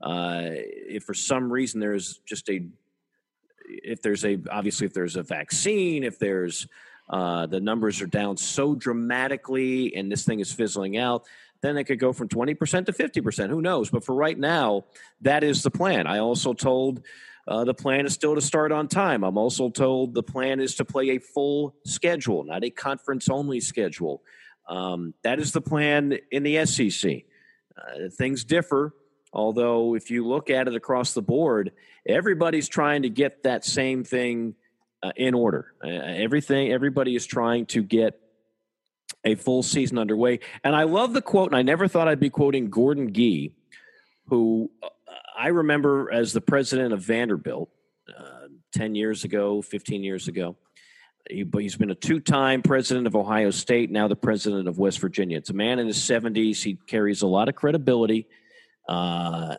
Uh, 0.00 0.42
if 0.44 1.04
for 1.04 1.14
some 1.14 1.50
reason 1.50 1.80
there's 1.80 2.20
just 2.26 2.48
a, 2.50 2.64
if 3.66 4.02
there's 4.02 4.24
a 4.24 4.38
obviously 4.50 4.86
if 4.86 4.92
there's 4.92 5.16
a 5.16 5.22
vaccine, 5.22 6.04
if 6.04 6.18
there's 6.18 6.68
uh, 7.10 7.46
the 7.46 7.60
numbers 7.60 8.02
are 8.02 8.06
down 8.06 8.36
so 8.36 8.74
dramatically 8.74 9.94
and 9.94 10.10
this 10.10 10.24
thing 10.24 10.40
is 10.40 10.52
fizzling 10.52 10.96
out, 10.96 11.24
then 11.60 11.76
it 11.76 11.84
could 11.84 11.98
go 11.98 12.12
from 12.12 12.28
20% 12.28 12.86
to 12.86 12.92
50%. 12.92 13.50
Who 13.50 13.62
knows? 13.62 13.90
But 13.90 14.04
for 14.04 14.14
right 14.14 14.38
now, 14.38 14.84
that 15.22 15.42
is 15.42 15.62
the 15.62 15.70
plan. 15.70 16.06
I 16.06 16.18
also 16.18 16.52
told 16.52 17.02
uh, 17.48 17.64
the 17.64 17.74
plan 17.74 18.06
is 18.06 18.12
still 18.12 18.34
to 18.34 18.40
start 18.40 18.72
on 18.72 18.88
time. 18.88 19.24
I'm 19.24 19.38
also 19.38 19.70
told 19.70 20.14
the 20.14 20.22
plan 20.22 20.60
is 20.60 20.74
to 20.76 20.84
play 20.84 21.10
a 21.10 21.18
full 21.18 21.74
schedule, 21.84 22.44
not 22.44 22.62
a 22.62 22.70
conference 22.70 23.28
only 23.28 23.60
schedule. 23.60 24.22
Um, 24.68 25.14
that 25.24 25.40
is 25.40 25.52
the 25.52 25.62
plan 25.62 26.18
in 26.30 26.42
the 26.42 26.64
SEC. 26.66 27.22
Uh, 27.76 28.08
things 28.10 28.44
differ, 28.44 28.94
although 29.32 29.94
if 29.94 30.10
you 30.10 30.26
look 30.26 30.50
at 30.50 30.68
it 30.68 30.74
across 30.74 31.14
the 31.14 31.22
board, 31.22 31.72
everybody's 32.06 32.68
trying 32.68 33.02
to 33.02 33.08
get 33.08 33.44
that 33.44 33.64
same 33.64 34.04
thing 34.04 34.54
uh, 35.02 35.12
in 35.16 35.34
order. 35.34 35.72
Uh, 35.82 35.88
everything, 35.88 36.72
everybody 36.72 37.14
is 37.14 37.26
trying 37.26 37.66
to 37.66 37.82
get 37.82 38.20
a 39.24 39.34
full 39.34 39.62
season 39.62 39.98
underway. 39.98 40.40
And 40.64 40.74
I 40.74 40.84
love 40.84 41.12
the 41.12 41.22
quote, 41.22 41.50
and 41.50 41.56
I 41.56 41.62
never 41.62 41.88
thought 41.88 42.08
I'd 42.08 42.20
be 42.20 42.30
quoting 42.30 42.70
Gordon 42.70 43.12
Gee, 43.12 43.52
who 44.26 44.70
uh, 44.82 44.88
I 45.36 45.48
remember 45.48 46.12
as 46.12 46.32
the 46.32 46.40
president 46.40 46.92
of 46.92 47.00
Vanderbilt 47.00 47.70
uh, 48.08 48.48
10 48.72 48.94
years 48.94 49.24
ago, 49.24 49.62
15 49.62 50.02
years 50.02 50.28
ago. 50.28 50.56
He, 51.30 51.44
he's 51.58 51.76
been 51.76 51.90
a 51.90 51.94
two 51.94 52.20
time 52.20 52.62
president 52.62 53.06
of 53.06 53.14
Ohio 53.14 53.50
State, 53.50 53.90
now 53.90 54.08
the 54.08 54.16
president 54.16 54.66
of 54.66 54.78
West 54.78 54.98
Virginia. 55.00 55.36
It's 55.36 55.50
a 55.50 55.54
man 55.54 55.78
in 55.78 55.86
his 55.86 55.98
70s. 55.98 56.62
He 56.62 56.78
carries 56.86 57.22
a 57.22 57.26
lot 57.26 57.48
of 57.48 57.54
credibility. 57.54 58.26
Uh, 58.88 59.56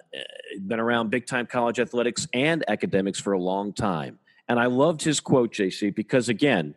been 0.62 0.80
around 0.80 1.12
big 1.12 1.28
time 1.28 1.46
college 1.46 1.80
athletics 1.80 2.28
and 2.34 2.64
academics 2.68 3.20
for 3.20 3.34
a 3.34 3.40
long 3.40 3.72
time. 3.72 4.19
And 4.50 4.60
I 4.60 4.66
loved 4.66 5.04
his 5.04 5.20
quote, 5.20 5.54
JC, 5.54 5.94
because 5.94 6.28
again, 6.28 6.74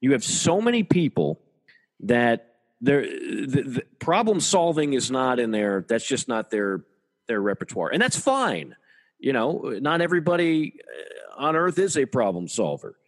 you 0.00 0.12
have 0.12 0.24
so 0.24 0.60
many 0.60 0.82
people 0.82 1.38
that 2.00 2.54
their 2.80 3.02
the, 3.02 3.62
the 3.66 3.82
problem 3.98 4.40
solving 4.40 4.94
is 4.94 5.10
not 5.10 5.38
in 5.38 5.50
their 5.50 5.84
that's 5.86 6.04
just 6.04 6.28
not 6.28 6.50
their 6.50 6.84
their 7.28 7.40
repertoire. 7.40 7.90
And 7.90 8.02
that's 8.02 8.18
fine. 8.18 8.74
You 9.18 9.32
know, 9.32 9.78
not 9.80 10.00
everybody 10.00 10.74
uh, 11.38 11.42
on 11.42 11.56
earth 11.56 11.78
is 11.78 11.96
a 11.96 12.06
problem 12.06 12.48
solver. 12.48 12.98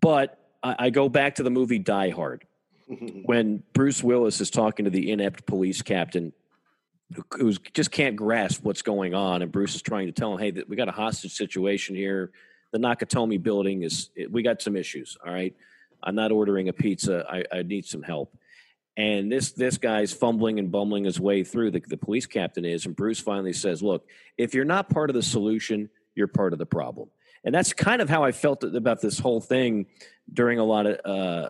But 0.00 0.38
I, 0.62 0.76
I 0.78 0.90
go 0.90 1.08
back 1.08 1.36
to 1.36 1.42
the 1.42 1.50
movie 1.50 1.78
Die 1.78 2.10
Hard 2.10 2.44
when 3.24 3.62
Bruce 3.72 4.02
Willis 4.02 4.40
is 4.40 4.50
talking 4.50 4.84
to 4.84 4.90
the 4.90 5.10
inept 5.10 5.46
police 5.46 5.82
captain 5.82 6.32
who 7.36 7.52
just 7.74 7.90
can't 7.90 8.16
grasp 8.16 8.64
what's 8.64 8.80
going 8.80 9.14
on, 9.14 9.42
and 9.42 9.52
Bruce 9.52 9.74
is 9.74 9.82
trying 9.82 10.06
to 10.06 10.12
tell 10.12 10.32
him, 10.32 10.38
"Hey, 10.38 10.62
we 10.66 10.76
got 10.76 10.88
a 10.88 10.92
hostage 10.92 11.34
situation 11.34 11.94
here. 11.94 12.32
The 12.72 12.78
Nakatomi 12.78 13.42
building 13.42 13.82
is 13.82 14.10
we 14.30 14.42
got 14.42 14.62
some 14.62 14.76
issues. 14.76 15.16
All 15.24 15.32
right, 15.32 15.54
I'm 16.02 16.14
not 16.14 16.32
ordering 16.32 16.68
a 16.68 16.72
pizza. 16.72 17.24
I, 17.30 17.44
I 17.58 17.62
need 17.62 17.84
some 17.84 18.02
help." 18.02 18.36
And 18.96 19.32
this 19.32 19.52
this 19.52 19.78
guy's 19.78 20.12
fumbling 20.12 20.58
and 20.58 20.70
bumbling 20.70 21.04
his 21.04 21.20
way 21.20 21.44
through. 21.44 21.70
The, 21.70 21.82
the 21.86 21.96
police 21.96 22.26
captain 22.26 22.64
is, 22.64 22.86
and 22.86 22.96
Bruce 22.96 23.20
finally 23.20 23.52
says, 23.52 23.82
"Look, 23.82 24.06
if 24.36 24.54
you're 24.54 24.64
not 24.64 24.90
part 24.90 25.10
of 25.10 25.14
the 25.14 25.22
solution, 25.22 25.88
you're 26.14 26.28
part 26.28 26.52
of 26.52 26.58
the 26.58 26.66
problem." 26.66 27.08
And 27.44 27.54
that's 27.54 27.72
kind 27.72 28.00
of 28.00 28.08
how 28.08 28.22
I 28.22 28.32
felt 28.32 28.62
about 28.64 29.00
this 29.00 29.18
whole 29.18 29.40
thing 29.40 29.86
during 30.32 30.58
a 30.58 30.64
lot 30.64 30.86
of 30.86 31.00
uh, 31.04 31.48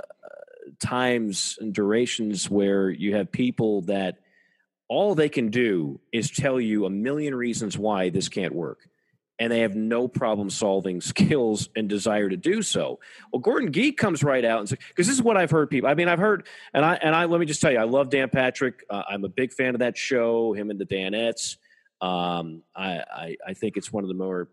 times 0.81 1.59
and 1.61 1.73
durations 1.73 2.49
where 2.51 2.91
you 2.91 3.15
have 3.17 3.31
people 3.31 3.83
that 3.83 4.19
all 4.89 5.15
they 5.15 5.29
can 5.29 5.49
do 5.49 6.01
is 6.13 6.31
tell 6.31 6.61
you 6.61 6.87
a 6.87 6.91
million 6.91 7.35
reasons 7.35 7.79
why 7.79 8.09
this 8.09 8.29
can't 8.29 8.55
work 8.55 8.89
and 9.39 9.51
they 9.51 9.61
have 9.61 9.75
no 9.75 10.09
problem 10.09 10.51
solving 10.51 11.01
skills 11.01 11.69
and 11.75 11.89
desire 11.89 12.29
to 12.29 12.37
do 12.37 12.63
so. 12.63 13.01
Well, 13.33 13.41
Gordon 13.41 13.73
Gee 13.73 13.93
comes 13.93 14.23
right 14.23 14.45
out 14.45 14.61
and 14.61 14.69
says, 14.69 14.79
because 14.89 15.07
this 15.07 15.17
is 15.17 15.23
what 15.23 15.37
I've 15.37 15.51
heard 15.51 15.71
people. 15.71 15.89
I 15.89 15.95
mean, 15.95 16.09
I've 16.09 16.19
heard, 16.19 16.47
and 16.75 16.85
I 16.85 16.95
and 16.95 17.15
I 17.15 17.25
let 17.25 17.41
me 17.41 17.47
just 17.47 17.61
tell 17.61 17.73
you, 17.73 17.79
I 17.79 17.85
love 17.85 18.11
Dan 18.11 18.29
Patrick. 18.29 18.85
Uh, 18.89 19.03
I'm 19.09 19.25
a 19.25 19.29
big 19.29 19.53
fan 19.53 19.75
of 19.75 19.81
that 19.81 19.97
show. 19.97 20.53
Him 20.53 20.71
and 20.71 20.81
the 20.81 20.87
Danettes. 20.87 21.57
Um, 22.01 22.63
I, 22.75 23.05
I 23.11 23.37
I 23.49 23.55
think 23.55 23.77
it's 23.77 23.93
one 23.93 24.05
of 24.05 24.09
the 24.09 24.15
more 24.15 24.49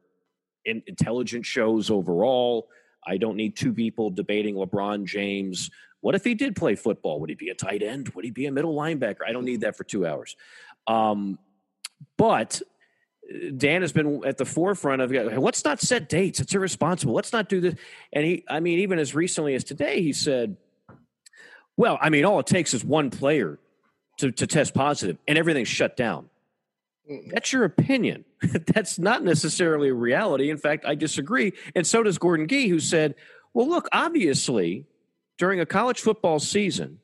in, 0.65 0.83
intelligent 0.87 1.45
shows 1.45 1.89
overall. 1.89 2.69
I 3.05 3.17
don't 3.17 3.37
need 3.37 3.55
two 3.55 3.73
people 3.73 4.09
debating 4.09 4.55
LeBron 4.55 5.05
James. 5.05 5.71
What 6.01 6.15
if 6.15 6.23
he 6.23 6.33
did 6.33 6.55
play 6.55 6.75
football? 6.75 7.19
Would 7.19 7.29
he 7.29 7.35
be 7.35 7.49
a 7.49 7.55
tight 7.55 7.81
end? 7.81 8.09
Would 8.09 8.25
he 8.25 8.31
be 8.31 8.45
a 8.45 8.51
middle 8.51 8.75
linebacker? 8.75 9.21
I 9.27 9.31
don't 9.31 9.45
need 9.45 9.61
that 9.61 9.75
for 9.75 9.83
two 9.83 10.05
hours. 10.05 10.35
Um, 10.87 11.37
but 12.17 12.61
Dan 13.57 13.81
has 13.81 13.91
been 13.91 14.23
at 14.25 14.37
the 14.37 14.45
forefront 14.45 15.01
of 15.01 15.11
let's 15.11 15.63
not 15.63 15.79
set 15.79 16.09
dates. 16.09 16.39
It's 16.39 16.53
irresponsible. 16.53 17.13
Let's 17.13 17.31
not 17.31 17.47
do 17.47 17.61
this. 17.61 17.75
And 18.11 18.25
he, 18.25 18.43
I 18.49 18.59
mean, 18.59 18.79
even 18.79 18.97
as 18.97 19.13
recently 19.13 19.53
as 19.53 19.63
today, 19.63 20.01
he 20.01 20.13
said, 20.13 20.57
well, 21.77 21.97
I 22.01 22.09
mean, 22.09 22.25
all 22.25 22.39
it 22.39 22.47
takes 22.47 22.73
is 22.73 22.83
one 22.83 23.09
player 23.09 23.59
to, 24.17 24.31
to 24.31 24.47
test 24.47 24.73
positive 24.73 25.17
and 25.27 25.37
everything's 25.37 25.67
shut 25.67 25.95
down. 25.95 26.29
Mm. 27.09 27.31
That's 27.31 27.53
your 27.53 27.63
opinion. 27.65 28.25
That's 28.73 28.99
not 28.99 29.23
necessarily 29.23 29.89
a 29.89 29.93
reality. 29.93 30.49
In 30.49 30.57
fact, 30.57 30.85
I 30.85 30.95
disagree. 30.95 31.53
And 31.75 31.85
so 31.85 32.03
does 32.03 32.17
Gordon 32.17 32.47
Gee, 32.47 32.67
who 32.67 32.79
said, 32.79 33.15
well, 33.53 33.67
look, 33.67 33.87
obviously, 33.91 34.85
during 35.37 35.59
a 35.59 35.65
college 35.65 36.01
football 36.01 36.39
season, 36.39 36.99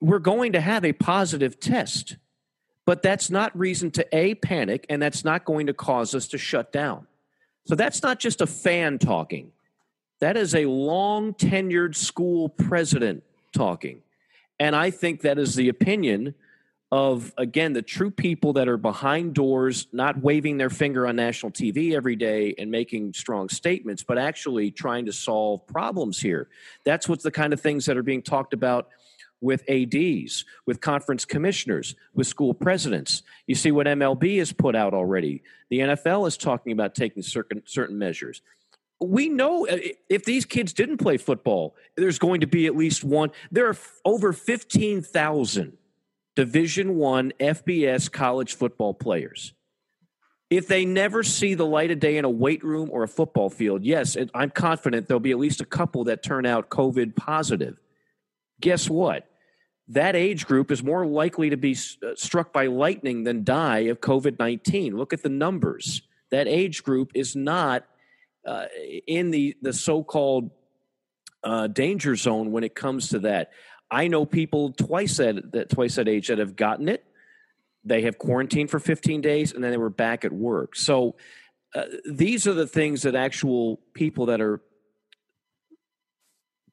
we're 0.00 0.18
going 0.18 0.52
to 0.52 0.60
have 0.60 0.84
a 0.84 0.92
positive 0.92 1.60
test, 1.60 2.16
but 2.84 3.02
that's 3.02 3.30
not 3.30 3.56
reason 3.56 3.90
to 3.92 4.06
A, 4.16 4.34
panic, 4.34 4.86
and 4.88 5.00
that's 5.00 5.24
not 5.24 5.44
going 5.44 5.66
to 5.66 5.74
cause 5.74 6.14
us 6.14 6.28
to 6.28 6.38
shut 6.38 6.72
down. 6.72 7.06
So 7.66 7.74
that's 7.74 8.02
not 8.02 8.18
just 8.18 8.40
a 8.40 8.46
fan 8.46 8.98
talking. 8.98 9.52
That 10.20 10.36
is 10.36 10.54
a 10.54 10.66
long 10.66 11.34
tenured 11.34 11.94
school 11.94 12.48
president 12.48 13.22
talking. 13.52 14.02
And 14.58 14.74
I 14.74 14.90
think 14.90 15.22
that 15.22 15.38
is 15.38 15.54
the 15.54 15.68
opinion 15.68 16.34
of 16.92 17.32
again 17.38 17.72
the 17.72 17.80
true 17.80 18.10
people 18.10 18.52
that 18.52 18.68
are 18.68 18.76
behind 18.76 19.32
doors 19.32 19.86
not 19.92 20.22
waving 20.22 20.58
their 20.58 20.68
finger 20.68 21.06
on 21.06 21.16
national 21.16 21.50
TV 21.50 21.94
every 21.94 22.14
day 22.16 22.54
and 22.58 22.70
making 22.70 23.14
strong 23.14 23.48
statements 23.48 24.02
but 24.02 24.18
actually 24.18 24.70
trying 24.70 25.06
to 25.06 25.12
solve 25.12 25.66
problems 25.66 26.20
here 26.20 26.48
that's 26.84 27.08
what's 27.08 27.24
the 27.24 27.30
kind 27.30 27.54
of 27.54 27.60
things 27.62 27.86
that 27.86 27.96
are 27.96 28.02
being 28.02 28.20
talked 28.20 28.52
about 28.52 28.90
with 29.42 29.68
ADs 29.68 30.44
with 30.66 30.80
conference 30.80 31.24
commissioners 31.24 31.94
with 32.14 32.26
school 32.26 32.54
presidents 32.54 33.22
you 33.46 33.54
see 33.54 33.72
what 33.72 33.86
MLB 33.86 34.38
has 34.38 34.52
put 34.52 34.74
out 34.74 34.94
already 34.94 35.42
the 35.68 35.80
NFL 35.80 36.26
is 36.26 36.36
talking 36.36 36.72
about 36.72 36.94
taking 36.94 37.22
certain 37.22 37.62
certain 37.66 37.98
measures 37.98 38.40
we 39.00 39.28
know 39.28 39.66
uh, 39.66 39.76
if 40.08 40.24
these 40.24 40.46
kids 40.46 40.72
didn't 40.72 40.98
play 40.98 41.18
football 41.18 41.74
there's 41.96 42.18
going 42.18 42.40
to 42.40 42.46
be 42.46 42.66
at 42.66 42.76
least 42.76 43.04
one 43.04 43.30
there 43.50 43.68
are 43.68 43.76
over 44.04 44.32
15,000 44.32 45.76
Division 46.34 46.96
One 46.96 47.32
FBS 47.38 48.10
college 48.10 48.54
football 48.54 48.94
players. 48.94 49.52
If 50.48 50.68
they 50.68 50.84
never 50.84 51.22
see 51.22 51.54
the 51.54 51.66
light 51.66 51.90
of 51.90 52.00
day 52.00 52.18
in 52.18 52.24
a 52.24 52.30
weight 52.30 52.62
room 52.62 52.90
or 52.90 53.02
a 53.02 53.08
football 53.08 53.48
field, 53.48 53.84
yes, 53.84 54.16
I'm 54.34 54.50
confident 54.50 55.08
there'll 55.08 55.20
be 55.20 55.30
at 55.30 55.38
least 55.38 55.60
a 55.60 55.66
couple 55.66 56.04
that 56.04 56.22
turn 56.22 56.44
out 56.44 56.68
COVID 56.68 57.16
positive. 57.16 57.78
Guess 58.60 58.88
what? 58.90 59.26
That 59.88 60.16
age 60.16 60.46
group 60.46 60.70
is 60.70 60.82
more 60.82 61.04
likely 61.06 61.50
to 61.50 61.56
be 61.56 61.76
uh, 62.02 62.14
struck 62.14 62.52
by 62.52 62.66
lightning 62.66 63.24
than 63.24 63.44
die 63.44 63.80
of 63.80 64.00
COVID 64.00 64.38
19. 64.38 64.96
Look 64.96 65.12
at 65.12 65.22
the 65.22 65.28
numbers. 65.28 66.02
that 66.30 66.48
age 66.48 66.82
group 66.82 67.12
is 67.14 67.36
not 67.36 67.84
uh, 68.46 68.66
in 69.06 69.30
the 69.30 69.56
the 69.60 69.72
so-called 69.72 70.50
uh, 71.44 71.66
danger 71.66 72.16
zone 72.16 72.52
when 72.52 72.64
it 72.64 72.74
comes 72.74 73.08
to 73.10 73.18
that. 73.20 73.50
I 73.90 74.08
know 74.08 74.24
people 74.24 74.72
twice 74.72 75.20
at 75.20 75.52
that 75.52 75.68
twice 75.68 75.96
that 75.96 76.08
age 76.08 76.28
that 76.28 76.38
have 76.38 76.56
gotten 76.56 76.88
it. 76.88 77.04
They 77.84 78.02
have 78.02 78.18
quarantined 78.18 78.70
for 78.70 78.78
15 78.78 79.20
days 79.20 79.52
and 79.52 79.62
then 79.62 79.72
they 79.72 79.76
were 79.76 79.90
back 79.90 80.24
at 80.24 80.32
work. 80.32 80.76
So 80.76 81.16
uh, 81.74 81.84
these 82.08 82.46
are 82.46 82.54
the 82.54 82.66
things 82.66 83.02
that 83.02 83.14
actual 83.14 83.80
people 83.92 84.26
that 84.26 84.40
are 84.40 84.60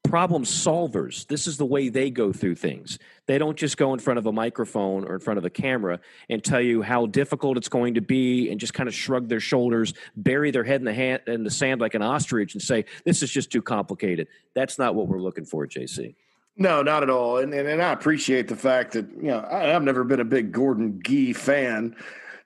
problem 0.04 0.44
solvers. 0.44 1.28
This 1.28 1.46
is 1.46 1.58
the 1.58 1.66
way 1.66 1.90
they 1.90 2.10
go 2.10 2.34
through 2.34 2.56
things. 2.56 2.98
They 3.26 3.38
don't 3.38 3.58
just 3.58 3.78
go 3.78 3.94
in 3.94 4.00
front 4.00 4.18
of 4.18 4.26
a 4.26 4.32
microphone 4.32 5.04
or 5.04 5.16
in 5.16 5.20
front 5.20 5.38
of 5.38 5.46
a 5.46 5.50
camera 5.50 6.00
and 6.30 6.44
tell 6.44 6.62
you 6.62 6.82
how 6.82 7.06
difficult 7.06 7.58
it's 7.58 7.70
going 7.70 7.94
to 7.96 8.02
be 8.02 8.50
and 8.50 8.60
just 8.60 8.74
kind 8.74 8.90
of 8.90 8.96
shrug 8.96 9.28
their 9.28 9.40
shoulders, 9.40 9.94
bury 10.16 10.52
their 10.52 10.64
head 10.64 10.82
in 10.82 10.86
the 10.86 10.94
hand 10.94 11.22
in 11.28 11.44
the 11.44 11.52
sand 11.52 11.82
like 11.82 11.94
an 11.94 12.02
ostrich 12.02 12.54
and 12.54 12.62
say, 12.62 12.86
This 13.06 13.22
is 13.22 13.30
just 13.30 13.52
too 13.52 13.62
complicated. 13.62 14.28
That's 14.56 14.80
not 14.80 14.96
what 14.96 15.08
we're 15.08 15.22
looking 15.22 15.46
for, 15.46 15.68
JC. 15.68 16.16
No, 16.58 16.82
not 16.82 17.04
at 17.04 17.10
all. 17.10 17.38
And, 17.38 17.54
and, 17.54 17.68
and 17.70 17.82
I 17.82 17.94
appreciate 17.94 18.50
the 18.50 18.56
fact 18.56 18.92
that, 18.94 19.10
you 19.16 19.30
know, 19.30 19.48
I, 19.50 19.68
have 19.68 19.84
never 19.84 20.04
been 20.04 20.20
a 20.20 20.26
big 20.26 20.52
Gordon 20.52 21.02
Gee 21.06 21.32
fan 21.32 21.96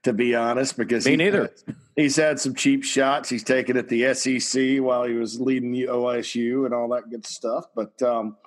to 0.03 0.13
be 0.13 0.35
honest, 0.35 0.77
because 0.77 1.05
me 1.05 1.11
he, 1.11 1.17
neither. 1.17 1.51
He's 1.95 2.15
had 2.15 2.39
some 2.39 2.55
cheap 2.55 2.83
shots. 2.83 3.29
He's 3.29 3.43
taken 3.43 3.77
at 3.77 3.87
the 3.87 4.13
SEC 4.13 4.79
while 4.79 5.05
he 5.05 5.13
was 5.13 5.39
leading 5.39 5.71
the 5.71 5.85
OSU 5.85 6.65
and 6.65 6.73
all 6.73 6.89
that 6.89 7.09
good 7.09 7.25
stuff. 7.25 7.65
But 7.75 8.01
um, 8.01 8.37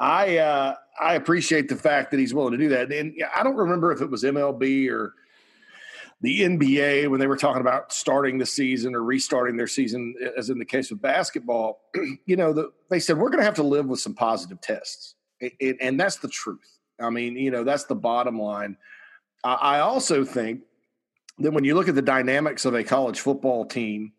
I 0.00 0.38
uh, 0.38 0.74
I 1.00 1.14
appreciate 1.14 1.68
the 1.68 1.76
fact 1.76 2.10
that 2.10 2.20
he's 2.20 2.32
willing 2.32 2.52
to 2.52 2.58
do 2.58 2.68
that. 2.70 2.92
And 2.92 3.14
I 3.34 3.42
don't 3.42 3.56
remember 3.56 3.92
if 3.92 4.00
it 4.00 4.10
was 4.10 4.22
MLB 4.22 4.90
or 4.90 5.14
the 6.20 6.40
NBA 6.40 7.08
when 7.10 7.20
they 7.20 7.26
were 7.26 7.36
talking 7.36 7.60
about 7.60 7.92
starting 7.92 8.38
the 8.38 8.46
season 8.46 8.94
or 8.94 9.02
restarting 9.02 9.56
their 9.56 9.66
season, 9.66 10.14
as 10.36 10.50
in 10.50 10.58
the 10.58 10.64
case 10.64 10.90
of 10.90 11.00
basketball. 11.00 11.80
you 12.26 12.36
know, 12.36 12.52
the, 12.52 12.72
they 12.90 12.98
said 12.98 13.18
we're 13.18 13.30
going 13.30 13.40
to 13.40 13.44
have 13.44 13.54
to 13.54 13.62
live 13.62 13.86
with 13.86 14.00
some 14.00 14.14
positive 14.14 14.60
tests, 14.60 15.14
and 15.60 16.00
that's 16.00 16.16
the 16.16 16.28
truth. 16.28 16.78
I 17.00 17.10
mean, 17.10 17.36
you 17.36 17.50
know, 17.50 17.62
that's 17.62 17.84
the 17.84 17.94
bottom 17.94 18.40
line. 18.40 18.76
I 19.44 19.78
also 19.78 20.24
think 20.24 20.62
then 21.38 21.54
when 21.54 21.64
you 21.64 21.74
look 21.74 21.88
at 21.88 21.94
the 21.94 22.02
dynamics 22.02 22.64
of 22.64 22.74
a 22.74 22.84
college 22.84 23.20
football 23.20 23.64
team, 23.64 24.12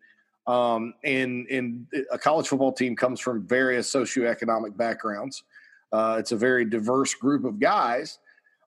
um, 0.46 0.94
and, 1.04 1.46
and 1.48 1.86
a 2.10 2.18
college 2.18 2.48
football 2.48 2.72
team 2.72 2.96
comes 2.96 3.20
from 3.20 3.46
various 3.46 3.92
socioeconomic 3.92 4.76
backgrounds. 4.76 5.44
Uh, 5.92 6.16
it's 6.18 6.32
a 6.32 6.36
very 6.36 6.64
diverse 6.64 7.14
group 7.14 7.44
of 7.44 7.60
guys, 7.60 8.18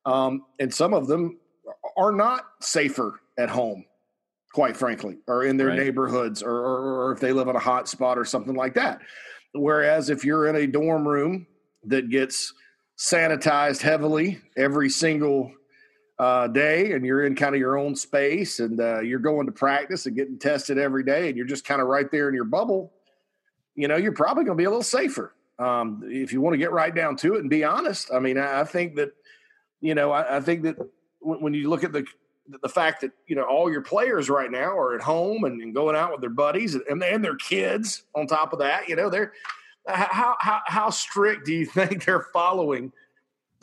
um, 0.06 0.46
and 0.60 0.74
some 0.74 0.94
of 0.94 1.08
them 1.08 1.40
are 1.98 2.12
not 2.12 2.46
safer 2.62 3.20
at 3.38 3.50
home, 3.50 3.86
quite 4.54 4.78
frankly, 4.78 5.18
or 5.28 5.44
in 5.44 5.58
their 5.58 5.68
right. 5.68 5.80
neighborhoods, 5.80 6.44
or, 6.44 6.52
or, 6.52 7.06
or 7.06 7.12
if 7.12 7.20
they 7.20 7.32
live 7.32 7.48
in 7.48 7.56
a 7.56 7.60
hot 7.60 7.88
spot 7.88 8.18
or 8.18 8.26
something 8.26 8.56
like 8.56 8.76
that. 8.76 9.00
Whereas 9.54 10.10
if 10.10 10.26
you're 10.26 10.48
in 10.48 10.56
a 10.56 10.68
dorm 10.68 11.08
room 11.08 11.48
that 11.86 12.10
gets 12.10 12.54
sanitized 12.98 13.82
heavily 13.82 14.40
every 14.56 14.90
single 14.90 15.52
uh, 16.24 16.48
day 16.48 16.94
and 16.94 17.06
you're 17.06 17.26
in 17.26 17.36
kind 17.36 17.54
of 17.54 17.60
your 17.60 17.78
own 17.78 17.98
space 17.98 18.62
and 18.62 18.80
uh, 18.80 19.02
you're 19.02 19.20
going 19.20 19.46
to 19.46 19.52
practice 19.52 20.06
and 20.06 20.16
getting 20.16 20.40
tested 20.40 20.78
every 20.78 21.04
day 21.04 21.28
and 21.28 21.36
you're 21.36 21.46
just 21.46 21.66
kind 21.66 21.82
of 21.82 21.88
right 21.88 22.10
there 22.12 22.30
in 22.30 22.34
your 22.34 22.46
bubble, 22.46 22.94
you 23.76 23.90
know, 23.90 23.98
you're 23.98 24.14
probably 24.14 24.46
going 24.46 24.58
to 24.58 24.62
be 24.62 24.64
a 24.64 24.70
little 24.70 24.84
safer. 24.84 25.34
Um, 25.60 26.02
if 26.06 26.32
you 26.32 26.40
want 26.40 26.54
to 26.54 26.58
get 26.58 26.72
right 26.72 26.96
down 26.96 27.18
to 27.18 27.36
it 27.36 27.42
and 27.42 27.50
be 27.50 27.66
honest, 27.66 28.10
I 28.14 28.20
mean, 28.20 28.38
I, 28.38 28.62
I 28.62 28.64
think 28.64 28.96
that, 28.96 29.12
you 29.82 29.96
know, 29.96 30.14
I, 30.14 30.38
I 30.38 30.40
think 30.40 30.64
that 30.64 30.78
when, 31.20 31.42
when, 31.42 31.54
you 31.54 31.70
look 31.70 31.84
at 31.84 31.92
the 31.92 32.06
the 32.62 32.70
fact 32.70 33.02
that 33.02 33.12
you 33.28 33.36
know 33.36 33.44
all 33.44 33.72
your 33.72 33.82
players 33.82 34.30
right 34.30 34.52
now 34.52 34.78
are 34.78 34.96
at 34.96 35.02
home 35.02 35.44
and, 35.44 35.62
and 35.62 35.74
going 35.74 35.96
out 35.96 36.12
with 36.12 36.22
their 36.22 36.30
buddies 36.30 36.76
and, 36.76 37.04
and 37.04 37.24
their 37.24 37.36
kids 37.36 38.04
on 38.16 38.28
top 38.28 38.54
of 38.54 38.60
that, 38.60 38.88
you 38.88 38.96
know, 38.96 39.10
they're 39.10 39.34
how 39.88 40.36
how 40.40 40.62
how 40.66 40.90
strict 40.90 41.46
do 41.46 41.54
you 41.54 41.66
think 41.80 42.06
they're 42.06 42.28
following 42.34 42.94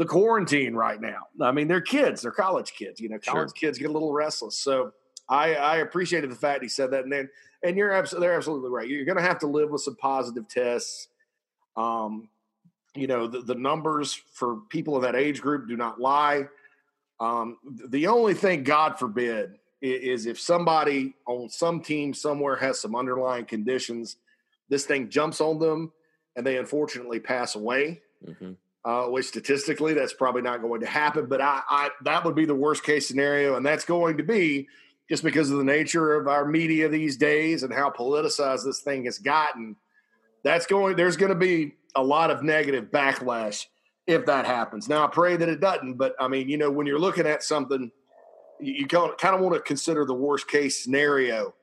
the 0.01 0.07
quarantine 0.07 0.75
right 0.75 0.99
now. 0.99 1.27
I 1.43 1.53
mean, 1.53 1.69
they're 1.69 1.83
kids, 1.83 2.23
they're 2.23 2.31
college 2.31 2.73
kids. 2.73 3.03
You 3.03 3.11
know, 3.11 3.19
college 3.19 3.51
sure. 3.51 3.69
kids 3.69 3.79
get 3.79 3.91
a 3.91 3.93
little 3.93 4.15
restless. 4.15 4.57
So 4.57 4.93
I, 5.29 5.55
I 5.55 5.77
appreciated 5.77 6.31
the 6.31 6.37
fact 6.37 6.63
he 6.63 6.71
said 6.71 6.91
that. 6.93 7.05
And 7.05 7.13
then, 7.13 7.29
and 7.63 7.77
you're 7.77 7.93
absolutely, 7.93 8.27
they're 8.27 8.37
absolutely 8.39 8.71
right. 8.71 8.89
You're 8.89 9.05
going 9.05 9.19
to 9.19 9.23
have 9.23 9.41
to 9.41 9.47
live 9.47 9.69
with 9.69 9.83
some 9.83 9.97
positive 9.97 10.49
tests. 10.49 11.09
Um, 11.77 12.31
you 12.95 13.09
know, 13.09 13.27
the, 13.27 13.43
the 13.43 13.55
numbers 13.55 14.15
for 14.33 14.61
people 14.71 14.97
of 14.97 15.03
that 15.03 15.17
age 15.17 15.43
group 15.43 15.69
do 15.69 15.77
not 15.77 16.01
lie. 16.01 16.49
Um, 17.21 17.59
the 17.91 18.07
only 18.07 18.33
thing, 18.33 18.63
God 18.63 18.99
forbid, 18.99 19.59
is 19.83 20.25
if 20.25 20.41
somebody 20.41 21.13
on 21.27 21.51
some 21.51 21.83
team 21.83 22.15
somewhere 22.15 22.57
has 22.57 22.81
some 22.81 22.97
underlying 22.97 23.45
conditions, 23.45 24.17
this 24.71 24.87
thing 24.87 25.11
jumps 25.11 25.43
on 25.43 25.59
them 25.59 25.93
and 26.37 26.47
they 26.47 26.57
unfortunately 26.57 27.21
pass 27.21 27.55
away. 27.55 28.01
Mm-hmm 28.27 28.53
uh, 28.85 29.05
which 29.05 29.27
statistically 29.27 29.95
that's 29.95 30.13
probably 30.13 30.43
not 30.43 30.63
going 30.63 30.81
to 30.81 30.87
happen. 30.87 31.27
But 31.27 31.41
I, 31.41 31.63
I, 31.69 31.91
that 32.05 32.25
would 32.25 32.35
be 32.35 32.45
the 32.45 32.55
worst 32.55 32.83
case 32.83 33.07
scenario, 33.07 33.57
and 33.57 33.65
that's 33.65 33.85
going 33.85 34.17
to 34.17 34.23
be 34.23 34.69
just 35.09 35.23
because 35.23 35.51
of 35.51 35.59
the 35.59 35.65
nature 35.65 36.15
of 36.15 36.29
our 36.29 36.47
media 36.47 36.89
these 36.89 37.17
days 37.17 37.63
and 37.63 37.73
how 37.73 37.91
politicized 37.91 38.65
this 38.65 38.81
thing 38.81 39.05
has 39.05 39.19
gotten. 39.19 39.77
That's 40.45 40.67
going. 40.67 40.97
There's 40.97 41.17
going 41.17 41.33
to 41.33 41.39
be 41.39 41.75
a 41.95 42.03
lot 42.03 42.31
of 42.31 42.43
negative 42.43 42.87
backlash 42.87 43.67
if 44.07 44.27
that 44.27 44.47
happens. 44.47 44.89
Now 44.89 45.05
I 45.05 45.09
pray 45.09 45.37
that 45.37 45.49
it 45.49 45.61
doesn't, 45.61 45.95
but 45.95 46.15
I 46.19 46.29
mean, 46.29 46.49
you 46.49 46.57
know, 46.57 46.71
when 46.71 46.87
you're 46.87 46.99
looking 46.99 47.27
at 47.27 47.43
something, 47.43 47.91
you 48.61 48.87
kind 48.87 49.13
of 49.23 49.41
want 49.41 49.55
to 49.55 49.61
consider 49.61 50.05
the 50.05 50.15
worst 50.15 50.49
case 50.49 50.83
scenario. 50.83 51.55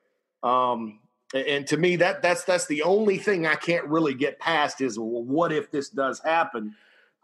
Um, 0.43 0.99
and 1.34 1.67
to 1.67 1.77
me, 1.77 1.97
that 1.97 2.21
that's 2.21 2.43
that's 2.43 2.67
the 2.67 2.84
only 2.84 3.17
thing 3.17 3.45
I 3.45 3.56
can't 3.56 3.86
really 3.86 4.13
get 4.13 4.39
past 4.39 4.82
is 4.82 4.97
well, 4.97 5.23
what 5.23 5.51
if 5.51 5.71
this 5.71 5.89
does 5.89 6.19
happen? 6.19 6.75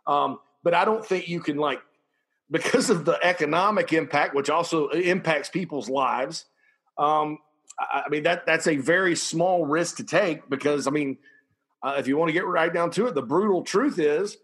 Um, 0.07 0.39
but 0.63 0.73
I 0.73 0.85
don't 0.85 1.05
think 1.05 1.27
you 1.27 1.39
can 1.39 1.57
like 1.57 1.81
because 2.51 2.89
of 2.89 3.05
the 3.05 3.17
economic 3.23 3.93
impact, 3.93 4.35
which 4.35 4.49
also 4.49 4.89
impacts 4.89 5.49
people's 5.49 5.89
lives. 5.89 6.45
Um, 6.97 7.39
I, 7.79 8.03
I 8.05 8.09
mean 8.09 8.23
that 8.23 8.45
that's 8.45 8.67
a 8.67 8.77
very 8.77 9.15
small 9.15 9.65
risk 9.65 9.97
to 9.97 10.03
take 10.03 10.49
because 10.49 10.87
I 10.87 10.91
mean, 10.91 11.17
uh, 11.81 11.95
if 11.97 12.07
you 12.07 12.17
want 12.17 12.29
to 12.29 12.33
get 12.33 12.45
right 12.45 12.73
down 12.73 12.91
to 12.91 13.07
it, 13.07 13.15
the 13.15 13.21
brutal 13.21 13.63
truth 13.63 13.99
is 13.99 14.37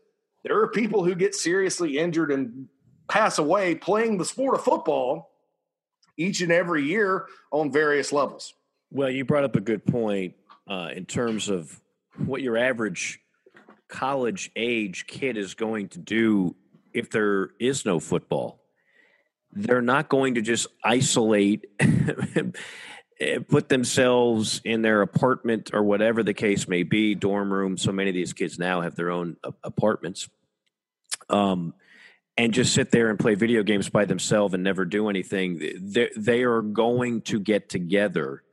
there 0.43 0.59
are 0.59 0.67
people 0.67 1.03
who 1.03 1.15
get 1.15 1.35
seriously 1.35 1.97
injured 1.97 2.31
and 2.31 2.67
pass 3.07 3.37
away 3.37 3.75
playing 3.75 4.17
the 4.17 4.25
sport 4.25 4.55
of 4.55 4.63
football 4.63 5.31
each 6.17 6.41
and 6.41 6.51
every 6.51 6.83
year 6.83 7.27
on 7.51 7.71
various 7.71 8.11
levels. 8.11 8.53
Well, 8.91 9.09
you 9.09 9.25
brought 9.25 9.43
up 9.43 9.55
a 9.55 9.61
good 9.61 9.85
point 9.85 10.35
uh, 10.67 10.89
in 10.95 11.05
terms 11.05 11.49
of 11.49 11.79
what 12.25 12.41
your 12.41 12.57
average 12.57 13.19
college 13.89 14.51
age 14.55 15.07
kid 15.07 15.35
is 15.35 15.55
going 15.55 15.89
to 15.89 15.99
do 15.99 16.55
if 16.93 17.09
there 17.09 17.49
is 17.59 17.85
no 17.85 17.99
football. 17.99 18.61
They're 19.51 19.81
not 19.81 20.09
going 20.09 20.35
to 20.35 20.41
just 20.41 20.67
isolate, 20.83 21.65
put 23.49 23.67
themselves 23.67 24.61
in 24.63 24.83
their 24.83 25.01
apartment 25.01 25.71
or 25.73 25.83
whatever 25.83 26.23
the 26.23 26.35
case 26.35 26.67
may 26.67 26.83
be, 26.83 27.15
dorm 27.15 27.51
room. 27.51 27.77
So 27.77 27.91
many 27.91 28.09
of 28.09 28.13
these 28.13 28.33
kids 28.33 28.59
now 28.59 28.81
have 28.81 28.95
their 28.95 29.09
own 29.09 29.37
apartments. 29.63 30.29
Um, 31.29 31.73
and 32.37 32.53
just 32.53 32.73
sit 32.73 32.91
there 32.91 33.09
and 33.09 33.19
play 33.19 33.35
video 33.35 33.63
games 33.63 33.89
by 33.89 34.05
themselves 34.05 34.53
and 34.53 34.63
never 34.63 34.85
do 34.85 35.09
anything. 35.09 35.59
They, 35.81 36.09
they 36.15 36.43
are 36.43 36.61
going 36.61 37.21
to 37.23 37.39
get 37.39 37.67
together. 37.67 38.43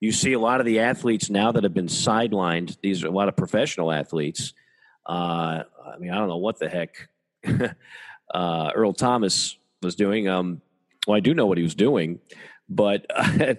You 0.00 0.12
see 0.12 0.32
a 0.32 0.38
lot 0.38 0.60
of 0.60 0.66
the 0.66 0.80
athletes 0.80 1.28
now 1.28 1.52
that 1.52 1.64
have 1.64 1.74
been 1.74 1.88
sidelined. 1.88 2.78
These 2.80 3.04
are 3.04 3.08
a 3.08 3.12
lot 3.12 3.28
of 3.28 3.36
professional 3.36 3.92
athletes 3.92 4.54
uh, 5.08 5.62
I 5.86 5.98
mean, 5.98 6.10
I 6.10 6.16
don't 6.16 6.28
know 6.28 6.36
what 6.36 6.58
the 6.58 6.68
heck 6.68 7.08
uh, 8.34 8.70
Earl 8.74 8.92
Thomas 8.92 9.56
was 9.82 9.94
doing. 9.94 10.28
Um, 10.28 10.60
well, 11.06 11.16
I 11.16 11.20
do 11.20 11.32
know 11.32 11.46
what 11.46 11.56
he 11.56 11.64
was 11.64 11.74
doing, 11.74 12.18
but 12.68 13.06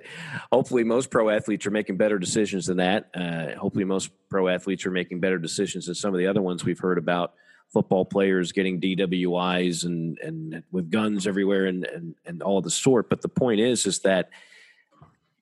hopefully, 0.51 0.83
most 0.83 1.09
pro 1.09 1.29
athletes 1.29 1.65
are 1.65 1.71
making 1.71 1.97
better 1.97 2.19
decisions 2.19 2.67
than 2.67 2.77
that. 2.77 3.09
Uh, 3.15 3.57
hopefully, 3.59 3.85
most 3.85 4.11
pro 4.29 4.47
athletes 4.47 4.85
are 4.85 4.91
making 4.91 5.19
better 5.19 5.39
decisions 5.39 5.87
than 5.87 5.95
some 5.95 6.13
of 6.13 6.19
the 6.19 6.27
other 6.27 6.41
ones 6.41 6.63
we've 6.63 6.79
heard 6.79 6.99
about. 6.99 7.33
Football 7.73 8.05
players 8.05 8.51
getting 8.51 8.79
DWIs 8.79 9.85
and 9.85 10.19
and 10.19 10.63
with 10.71 10.91
guns 10.91 11.25
everywhere 11.25 11.65
and 11.65 11.85
and, 11.85 12.15
and 12.25 12.43
all 12.43 12.61
the 12.61 12.69
sort. 12.69 13.09
But 13.09 13.21
the 13.21 13.29
point 13.29 13.59
is, 13.59 13.87
is 13.87 13.99
that 14.01 14.29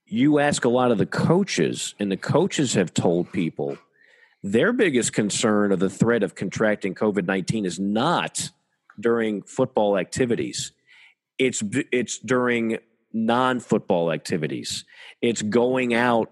you 0.05 0.39
ask 0.39 0.63
a 0.63 0.69
lot 0.69 0.91
of 0.91 0.97
the 0.97 1.05
coaches, 1.05 1.93
and 1.99 2.09
the 2.09 2.17
coaches 2.17 2.73
have 2.75 2.93
told 2.93 3.31
people 3.33 3.77
their 4.43 4.71
biggest 4.73 5.13
concern 5.13 5.71
of 5.71 5.79
the 5.79 5.89
threat 5.89 6.23
of 6.23 6.35
contracting 6.35 6.95
COVID 6.95 7.25
19 7.25 7.65
is 7.65 7.79
not 7.79 8.49
during 8.99 9.41
football 9.43 9.97
activities, 9.97 10.71
it's, 11.37 11.63
it's 11.91 12.17
during 12.17 12.79
non 13.13 13.59
football 13.59 14.11
activities. 14.11 14.85
It's 15.21 15.41
going 15.41 15.93
out 15.93 16.31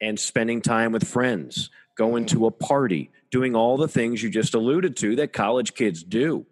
and 0.00 0.18
spending 0.18 0.62
time 0.62 0.92
with 0.92 1.06
friends, 1.06 1.70
going 1.96 2.26
to 2.26 2.46
a 2.46 2.50
party, 2.50 3.10
doing 3.30 3.54
all 3.54 3.76
the 3.76 3.88
things 3.88 4.22
you 4.22 4.30
just 4.30 4.54
alluded 4.54 4.96
to 4.98 5.16
that 5.16 5.32
college 5.32 5.74
kids 5.74 6.02
do. 6.02 6.46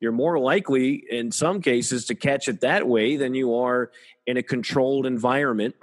You're 0.00 0.12
more 0.12 0.38
likely, 0.38 1.04
in 1.10 1.30
some 1.30 1.62
cases, 1.62 2.06
to 2.06 2.14
catch 2.14 2.48
it 2.48 2.60
that 2.62 2.88
way 2.88 3.16
than 3.16 3.34
you 3.34 3.54
are 3.56 3.90
in 4.26 4.36
a 4.36 4.42
controlled 4.42 5.06
environment 5.06 5.76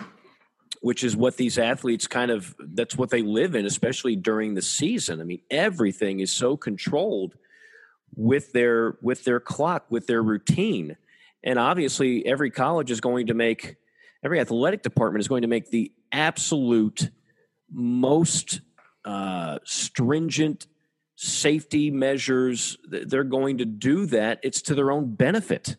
which 0.82 1.04
is 1.04 1.16
what 1.16 1.38
these 1.38 1.58
athletes 1.58 2.08
kind 2.08 2.32
of 2.32 2.56
that's 2.60 2.98
what 2.98 3.10
they 3.10 3.22
live 3.22 3.56
in, 3.56 3.66
especially 3.66 4.16
during 4.16 4.54
the 4.54 4.62
season. 4.62 5.20
I 5.20 5.24
mean, 5.24 5.42
everything 5.50 6.20
is 6.20 6.32
so 6.32 6.56
controlled 6.56 7.36
with 8.16 8.54
their 8.54 8.98
with 9.02 9.24
their 9.24 9.40
clock, 9.40 9.86
with 9.90 10.08
their 10.08 10.24
routine. 10.24 10.98
And 11.44 11.58
obviously 11.58 12.26
every 12.26 12.52
college 12.52 12.92
is 12.92 13.02
going 13.02 13.28
to 13.28 13.34
make 13.34 13.78
every 14.24 14.40
athletic 14.40 14.84
department 14.84 15.22
is 15.22 15.28
going 15.28 15.44
to 15.44 15.48
make 15.48 15.70
the 15.70 15.92
absolute 16.12 17.10
most 17.72 18.62
uh, 19.06 19.60
stringent 19.64 20.68
safety 21.16 21.92
measures. 21.92 22.78
They're 22.88 23.24
going 23.24 23.60
to 23.60 23.66
do 23.66 24.06
that. 24.08 24.40
It's 24.44 24.62
to 24.64 24.76
their 24.76 24.92
own 24.92 25.16
benefit. 25.16 25.76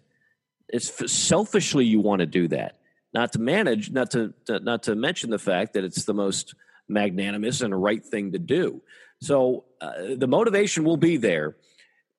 It's 0.69 1.13
selfishly 1.13 1.85
you 1.85 2.01
want 2.01 2.21
to 2.21 2.27
do 2.27 2.49
that, 2.49 2.79
not 3.13 3.33
to 3.33 3.41
manage, 3.41 3.91
not 3.91 4.11
to, 4.13 4.33
to 4.47 4.61
not 4.61 4.85
to 4.85 4.95
mention 4.95 5.31
the 5.31 5.39
fact 5.39 5.75
that 5.75 5.85
it's 5.85 6.05
the 6.05 6.15
most 6.15 6.55
magnanimous 6.89 7.61
and 7.61 7.81
right 7.81 8.05
thing 8.05 8.33
to 8.33 8.39
do. 8.39 8.83
So 9.21 9.65
uh, 9.81 10.15
the 10.17 10.27
motivation 10.27 10.85
will 10.85 10.97
be 10.97 11.17
there, 11.17 11.57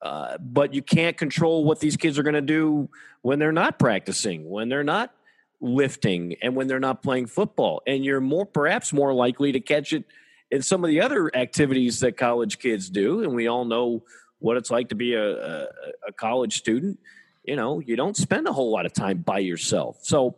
uh, 0.02 0.38
but 0.40 0.74
you 0.74 0.82
can't 0.82 1.18
control 1.18 1.64
what 1.64 1.80
these 1.80 1.98
kids 1.98 2.20
are 2.20 2.24
going 2.24 2.36
to 2.36 2.42
do 2.42 2.90
when 3.22 3.40
they're 3.40 3.52
not 3.52 3.80
practicing, 3.80 4.50
when 4.50 4.70
they're 4.70 4.84
not 4.84 5.14
lifting, 5.60 6.36
and 6.42 6.56
when 6.56 6.68
they're 6.68 6.80
not 6.80 7.04
playing 7.04 7.28
football. 7.28 7.82
And 7.88 8.04
you're 8.04 8.22
more, 8.22 8.46
perhaps, 8.46 8.94
more 8.94 9.14
likely 9.14 9.52
to 9.54 9.60
catch 9.60 9.94
it 9.94 10.06
in 10.50 10.62
some 10.62 10.84
of 10.84 10.90
the 10.90 11.02
other 11.02 11.36
activities 11.36 12.00
that 12.02 12.18
college 12.18 12.60
kids 12.60 12.90
do. 12.90 13.24
And 13.24 13.34
we 13.34 13.48
all 13.48 13.66
know 13.66 14.04
what 14.40 14.58
it's 14.58 14.72
like 14.72 14.90
to 14.90 14.96
be 14.96 15.14
a, 15.14 15.64
a, 15.64 15.68
a 16.08 16.14
college 16.14 16.58
student 16.58 17.00
you 17.44 17.56
know 17.56 17.80
you 17.80 17.96
don't 17.96 18.18
spend 18.18 18.48
a 18.48 18.54
whole 18.54 18.72
lot 18.72 18.86
of 18.86 18.94
time 18.94 19.18
by 19.20 19.40
yourself 19.40 19.98
so 20.02 20.36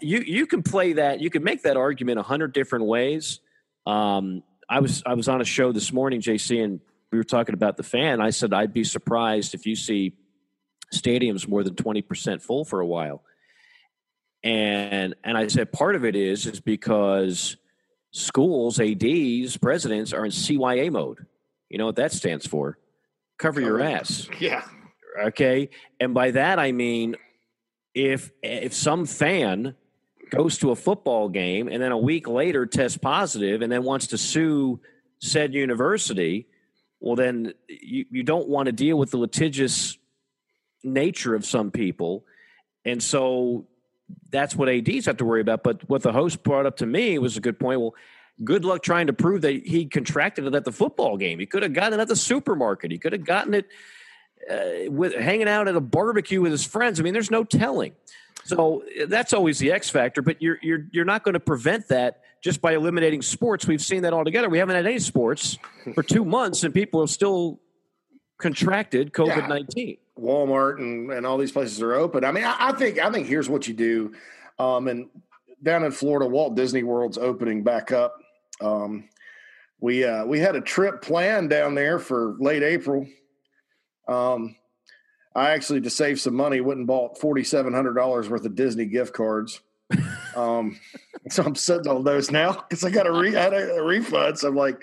you 0.00 0.20
you 0.20 0.46
can 0.46 0.62
play 0.62 0.94
that 0.94 1.20
you 1.20 1.30
can 1.30 1.42
make 1.42 1.62
that 1.62 1.76
argument 1.76 2.18
a 2.18 2.22
hundred 2.22 2.52
different 2.52 2.86
ways. 2.86 3.40
Um, 3.86 4.42
i 4.68 4.80
was 4.80 5.02
i 5.06 5.14
was 5.14 5.28
on 5.28 5.40
a 5.40 5.44
show 5.44 5.72
this 5.72 5.92
morning 5.92 6.20
jc 6.20 6.62
and 6.62 6.80
we 7.10 7.16
were 7.16 7.24
talking 7.24 7.54
about 7.54 7.76
the 7.76 7.82
fan. 7.82 8.20
I 8.20 8.30
said 8.30 8.52
i'd 8.52 8.74
be 8.74 8.84
surprised 8.84 9.54
if 9.54 9.66
you 9.66 9.76
see 9.76 10.12
stadiums 10.94 11.46
more 11.46 11.62
than 11.62 11.74
20% 11.74 12.40
full 12.40 12.64
for 12.64 12.80
a 12.80 12.86
while. 12.86 13.22
And 14.42 15.14
and 15.24 15.36
i 15.36 15.46
said 15.48 15.72
part 15.72 15.96
of 15.96 16.04
it 16.04 16.16
is 16.16 16.46
is 16.46 16.60
because 16.60 17.56
schools 18.12 18.80
ads 18.80 19.56
presidents 19.56 20.12
are 20.12 20.24
in 20.24 20.30
cya 20.30 20.90
mode. 20.90 21.26
You 21.68 21.78
know 21.78 21.86
what 21.86 21.96
that 21.96 22.12
stands 22.12 22.46
for? 22.46 22.78
Cover 23.38 23.60
your 23.60 23.80
ass. 23.80 24.28
Yeah. 24.40 24.62
Okay. 25.20 25.70
And 25.98 26.14
by 26.14 26.30
that, 26.32 26.60
I 26.60 26.70
mean, 26.70 27.16
if, 27.98 28.30
if 28.44 28.74
some 28.74 29.06
fan 29.06 29.74
goes 30.30 30.58
to 30.58 30.70
a 30.70 30.76
football 30.76 31.28
game 31.28 31.66
and 31.66 31.82
then 31.82 31.90
a 31.90 31.98
week 31.98 32.28
later 32.28 32.64
tests 32.64 32.96
positive 32.96 33.60
and 33.60 33.72
then 33.72 33.82
wants 33.82 34.08
to 34.08 34.18
sue 34.18 34.80
said 35.18 35.52
university, 35.52 36.46
well, 37.00 37.16
then 37.16 37.54
you, 37.68 38.04
you 38.10 38.22
don't 38.22 38.48
want 38.48 38.66
to 38.66 38.72
deal 38.72 38.96
with 38.96 39.10
the 39.10 39.16
litigious 39.16 39.98
nature 40.84 41.34
of 41.34 41.44
some 41.44 41.72
people. 41.72 42.24
And 42.84 43.02
so 43.02 43.66
that's 44.30 44.54
what 44.54 44.68
ADs 44.68 45.06
have 45.06 45.16
to 45.16 45.24
worry 45.24 45.40
about. 45.40 45.64
But 45.64 45.88
what 45.88 46.02
the 46.02 46.12
host 46.12 46.44
brought 46.44 46.66
up 46.66 46.76
to 46.76 46.86
me 46.86 47.18
was 47.18 47.36
a 47.36 47.40
good 47.40 47.58
point. 47.58 47.80
Well, 47.80 47.96
good 48.44 48.64
luck 48.64 48.84
trying 48.84 49.08
to 49.08 49.12
prove 49.12 49.42
that 49.42 49.66
he 49.66 49.86
contracted 49.86 50.46
it 50.46 50.54
at 50.54 50.64
the 50.64 50.70
football 50.70 51.16
game. 51.16 51.40
He 51.40 51.46
could 51.46 51.64
have 51.64 51.72
gotten 51.72 51.98
it 51.98 52.02
at 52.02 52.08
the 52.08 52.14
supermarket. 52.14 52.92
He 52.92 52.98
could 52.98 53.12
have 53.12 53.24
gotten 53.24 53.54
it 53.54 53.66
uh, 54.50 54.90
with 54.90 55.14
hanging 55.14 55.48
out 55.48 55.68
at 55.68 55.76
a 55.76 55.80
barbecue 55.80 56.40
with 56.40 56.52
his 56.52 56.64
friends. 56.64 57.00
I 57.00 57.02
mean, 57.02 57.12
there's 57.12 57.30
no 57.30 57.44
telling. 57.44 57.92
So 58.44 58.82
that's 59.06 59.32
always 59.32 59.58
the 59.58 59.72
X 59.72 59.90
factor. 59.90 60.22
But 60.22 60.40
you're 60.40 60.58
you're 60.62 60.86
you're 60.90 61.04
not 61.04 61.22
going 61.22 61.34
to 61.34 61.40
prevent 61.40 61.88
that 61.88 62.22
just 62.42 62.60
by 62.60 62.74
eliminating 62.74 63.22
sports. 63.22 63.66
We've 63.66 63.82
seen 63.82 64.02
that 64.02 64.12
altogether. 64.12 64.48
We 64.48 64.58
haven't 64.58 64.76
had 64.76 64.86
any 64.86 64.98
sports 64.98 65.58
for 65.94 66.02
two 66.02 66.24
months, 66.36 66.64
and 66.64 66.72
people 66.72 67.00
have 67.00 67.10
still 67.10 67.60
contracted 68.38 69.12
COVID 69.12 69.48
nineteen. 69.48 69.88
Yeah. 69.88 69.94
Walmart 70.18 70.78
and, 70.78 71.12
and 71.12 71.24
all 71.24 71.38
these 71.38 71.52
places 71.52 71.80
are 71.80 71.94
open. 71.94 72.24
I 72.24 72.32
mean, 72.32 72.44
I, 72.44 72.56
I 72.58 72.72
think 72.72 72.98
I 72.98 73.10
think 73.10 73.26
here's 73.26 73.48
what 73.48 73.68
you 73.68 73.74
do. 73.74 74.14
Um, 74.58 74.88
and 74.88 75.08
down 75.62 75.84
in 75.84 75.92
Florida, 75.92 76.26
Walt 76.26 76.54
Disney 76.54 76.82
World's 76.82 77.18
opening 77.18 77.62
back 77.62 77.92
up. 77.92 78.16
Um, 78.60 79.08
we 79.80 80.04
uh, 80.04 80.24
we 80.24 80.40
had 80.40 80.56
a 80.56 80.60
trip 80.60 81.02
planned 81.02 81.50
down 81.50 81.74
there 81.74 81.98
for 81.98 82.34
late 82.38 82.62
April 82.62 83.06
um, 84.08 84.56
I 85.34 85.50
actually, 85.50 85.80
to 85.82 85.90
save 85.90 86.20
some 86.20 86.34
money, 86.34 86.60
went 86.60 86.78
and 86.78 86.86
bought 86.86 87.18
forty 87.18 87.44
seven 87.44 87.72
hundred 87.72 87.94
dollars 87.94 88.28
worth 88.28 88.44
of 88.44 88.54
Disney 88.54 88.86
gift 88.86 89.14
cards. 89.14 89.60
Um, 90.36 90.78
so 91.30 91.42
I'm 91.42 91.56
sitting 91.56 91.88
on 91.88 92.04
those 92.04 92.30
now 92.30 92.52
because 92.52 92.84
I 92.84 92.90
got 92.90 93.08
a, 93.08 93.12
re- 93.12 93.36
I 93.36 93.46
a, 93.46 93.74
a, 93.74 93.82
refund. 93.82 94.38
So 94.38 94.48
I'm 94.48 94.54
like, 94.54 94.80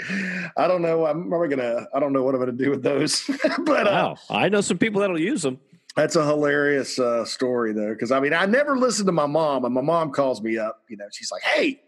I 0.57 0.67
don't 0.67 0.81
know. 0.81 1.05
I'm 1.05 1.29
probably 1.29 1.47
gonna. 1.47 1.87
I 1.93 1.99
don't 2.01 2.11
know 2.11 2.23
what 2.23 2.35
I'm 2.35 2.41
gonna 2.41 2.51
do 2.51 2.71
with 2.71 2.83
those. 2.83 3.23
but 3.59 3.87
uh, 3.87 3.91
wow, 3.91 4.17
uh, 4.29 4.33
I 4.33 4.49
know 4.49 4.59
some 4.59 4.77
people 4.77 4.99
that'll 4.99 5.19
use 5.19 5.43
them. 5.43 5.59
That's 5.95 6.17
a 6.17 6.25
hilarious 6.25 6.99
uh, 6.99 7.23
story 7.23 7.71
though, 7.71 7.93
because 7.93 8.11
I 8.11 8.19
mean, 8.19 8.33
I 8.33 8.45
never 8.45 8.77
listened 8.77 9.05
to 9.05 9.13
my 9.13 9.27
mom, 9.27 9.63
and 9.63 9.73
my 9.73 9.81
mom 9.81 10.11
calls 10.11 10.41
me 10.41 10.57
up. 10.57 10.81
You 10.89 10.97
know, 10.97 11.05
she's 11.11 11.31
like, 11.31 11.43
"Hey, 11.43 11.79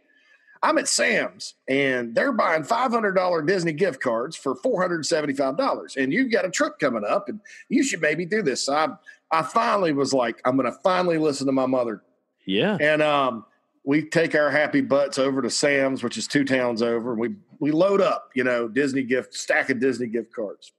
I'm 0.61 0.77
at 0.77 0.87
Sam's 0.87 1.55
and 1.67 2.15
they're 2.15 2.31
buying 2.31 2.63
$500 2.63 3.47
Disney 3.47 3.73
gift 3.73 4.01
cards 4.01 4.35
for 4.35 4.55
$475. 4.55 5.97
And 5.97 6.11
you've 6.11 6.31
got 6.31 6.45
a 6.45 6.49
trip 6.49 6.79
coming 6.79 7.03
up 7.07 7.29
and 7.29 7.39
you 7.69 7.83
should 7.83 8.01
maybe 8.01 8.25
do 8.25 8.41
this. 8.41 8.63
So 8.63 8.73
I, 8.73 8.87
I 9.31 9.43
finally 9.43 9.93
was 9.93 10.13
like, 10.13 10.41
I'm 10.45 10.57
going 10.57 10.71
to 10.71 10.77
finally 10.83 11.17
listen 11.17 11.47
to 11.47 11.53
my 11.53 11.65
mother. 11.65 12.01
Yeah. 12.45 12.77
And, 12.79 13.01
um, 13.01 13.45
we 13.87 14.03
take 14.03 14.35
our 14.35 14.51
happy 14.51 14.81
butts 14.81 15.17
over 15.17 15.41
to 15.41 15.49
Sam's, 15.49 16.03
which 16.03 16.17
is 16.17 16.27
two 16.27 16.43
towns 16.43 16.81
over, 16.81 17.11
and 17.11 17.21
we 17.21 17.35
we 17.59 17.71
load 17.71 18.01
up, 18.01 18.31
you 18.35 18.43
know, 18.43 18.67
Disney 18.67 19.01
gift 19.01 19.33
stack 19.33 19.69
of 19.69 19.79
Disney 19.79 20.07
gift 20.07 20.33
cards. 20.33 20.73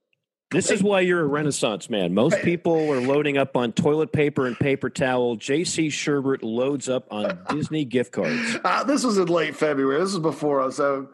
This 0.50 0.70
is 0.70 0.82
why 0.82 1.00
you're 1.00 1.20
a 1.20 1.26
renaissance 1.26 1.90
man. 1.90 2.14
Most 2.14 2.40
people 2.40 2.90
are 2.90 3.00
loading 3.00 3.36
up 3.36 3.54
on 3.54 3.72
toilet 3.72 4.12
paper 4.12 4.46
and 4.46 4.58
paper 4.58 4.88
towel. 4.88 5.36
JC 5.36 5.88
Shurburtt 5.88 6.38
loads 6.42 6.88
up 6.88 7.06
on 7.10 7.38
Disney 7.50 7.84
gift 7.84 8.12
cards. 8.12 8.56
Uh, 8.64 8.82
this 8.84 9.04
was 9.04 9.18
in 9.18 9.28
late 9.28 9.54
February. 9.54 10.00
This 10.00 10.14
was 10.14 10.20
before 10.20 10.62
us. 10.62 10.76
so 10.76 11.10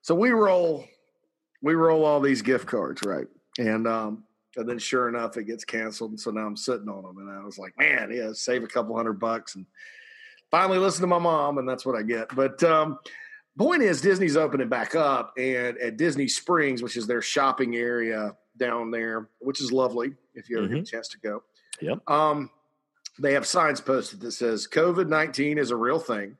so 0.00 0.14
we 0.14 0.30
roll 0.30 0.86
we 1.62 1.74
roll 1.74 2.04
all 2.06 2.20
these 2.20 2.40
gift 2.40 2.66
cards, 2.66 3.02
right? 3.04 3.26
And 3.58 3.86
um 3.86 4.24
and 4.56 4.66
then 4.66 4.78
sure 4.78 5.06
enough 5.08 5.36
it 5.36 5.44
gets 5.44 5.66
canceled 5.66 6.12
and 6.12 6.20
so 6.20 6.30
now 6.30 6.46
I'm 6.46 6.56
sitting 6.56 6.88
on 6.88 7.02
them 7.02 7.18
and 7.18 7.30
I 7.30 7.44
was 7.44 7.58
like, 7.58 7.74
man, 7.78 8.10
yeah, 8.10 8.30
save 8.32 8.62
a 8.62 8.68
couple 8.68 8.96
hundred 8.96 9.20
bucks 9.20 9.54
and 9.54 9.66
finally 10.50 10.78
listen 10.78 11.02
to 11.02 11.08
my 11.08 11.18
mom 11.18 11.58
and 11.58 11.68
that's 11.68 11.84
what 11.84 11.94
I 11.94 12.02
get. 12.02 12.34
But 12.34 12.62
um 12.62 12.98
point 13.58 13.82
is 13.82 14.00
Disney's 14.00 14.36
opening 14.36 14.70
back 14.70 14.94
up 14.94 15.34
and 15.36 15.76
at 15.76 15.98
Disney 15.98 16.28
Springs, 16.28 16.82
which 16.82 16.96
is 16.96 17.06
their 17.06 17.20
shopping 17.20 17.76
area 17.76 18.34
down 18.58 18.90
there, 18.90 19.28
which 19.38 19.60
is 19.60 19.72
lovely 19.72 20.12
if 20.34 20.48
you 20.48 20.58
ever 20.58 20.66
mm-hmm. 20.66 20.76
get 20.76 20.88
a 20.88 20.90
chance 20.90 21.08
to 21.08 21.18
go. 21.18 21.42
Yep. 21.80 22.10
Um, 22.10 22.50
they 23.18 23.32
have 23.32 23.46
signs 23.46 23.80
posted 23.80 24.20
that 24.20 24.32
says 24.32 24.68
COVID 24.68 25.08
19 25.08 25.58
is 25.58 25.70
a 25.70 25.76
real 25.76 25.98
thing. 25.98 26.36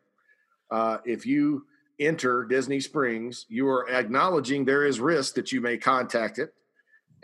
Uh, 0.70 0.98
if 1.04 1.26
you 1.26 1.64
enter 1.98 2.44
Disney 2.44 2.80
Springs, 2.80 3.46
you 3.48 3.68
are 3.68 3.88
acknowledging 3.90 4.64
there 4.64 4.86
is 4.86 5.00
risk 5.00 5.34
that 5.34 5.50
you 5.50 5.60
may 5.60 5.76
contact 5.76 6.38
it 6.38 6.54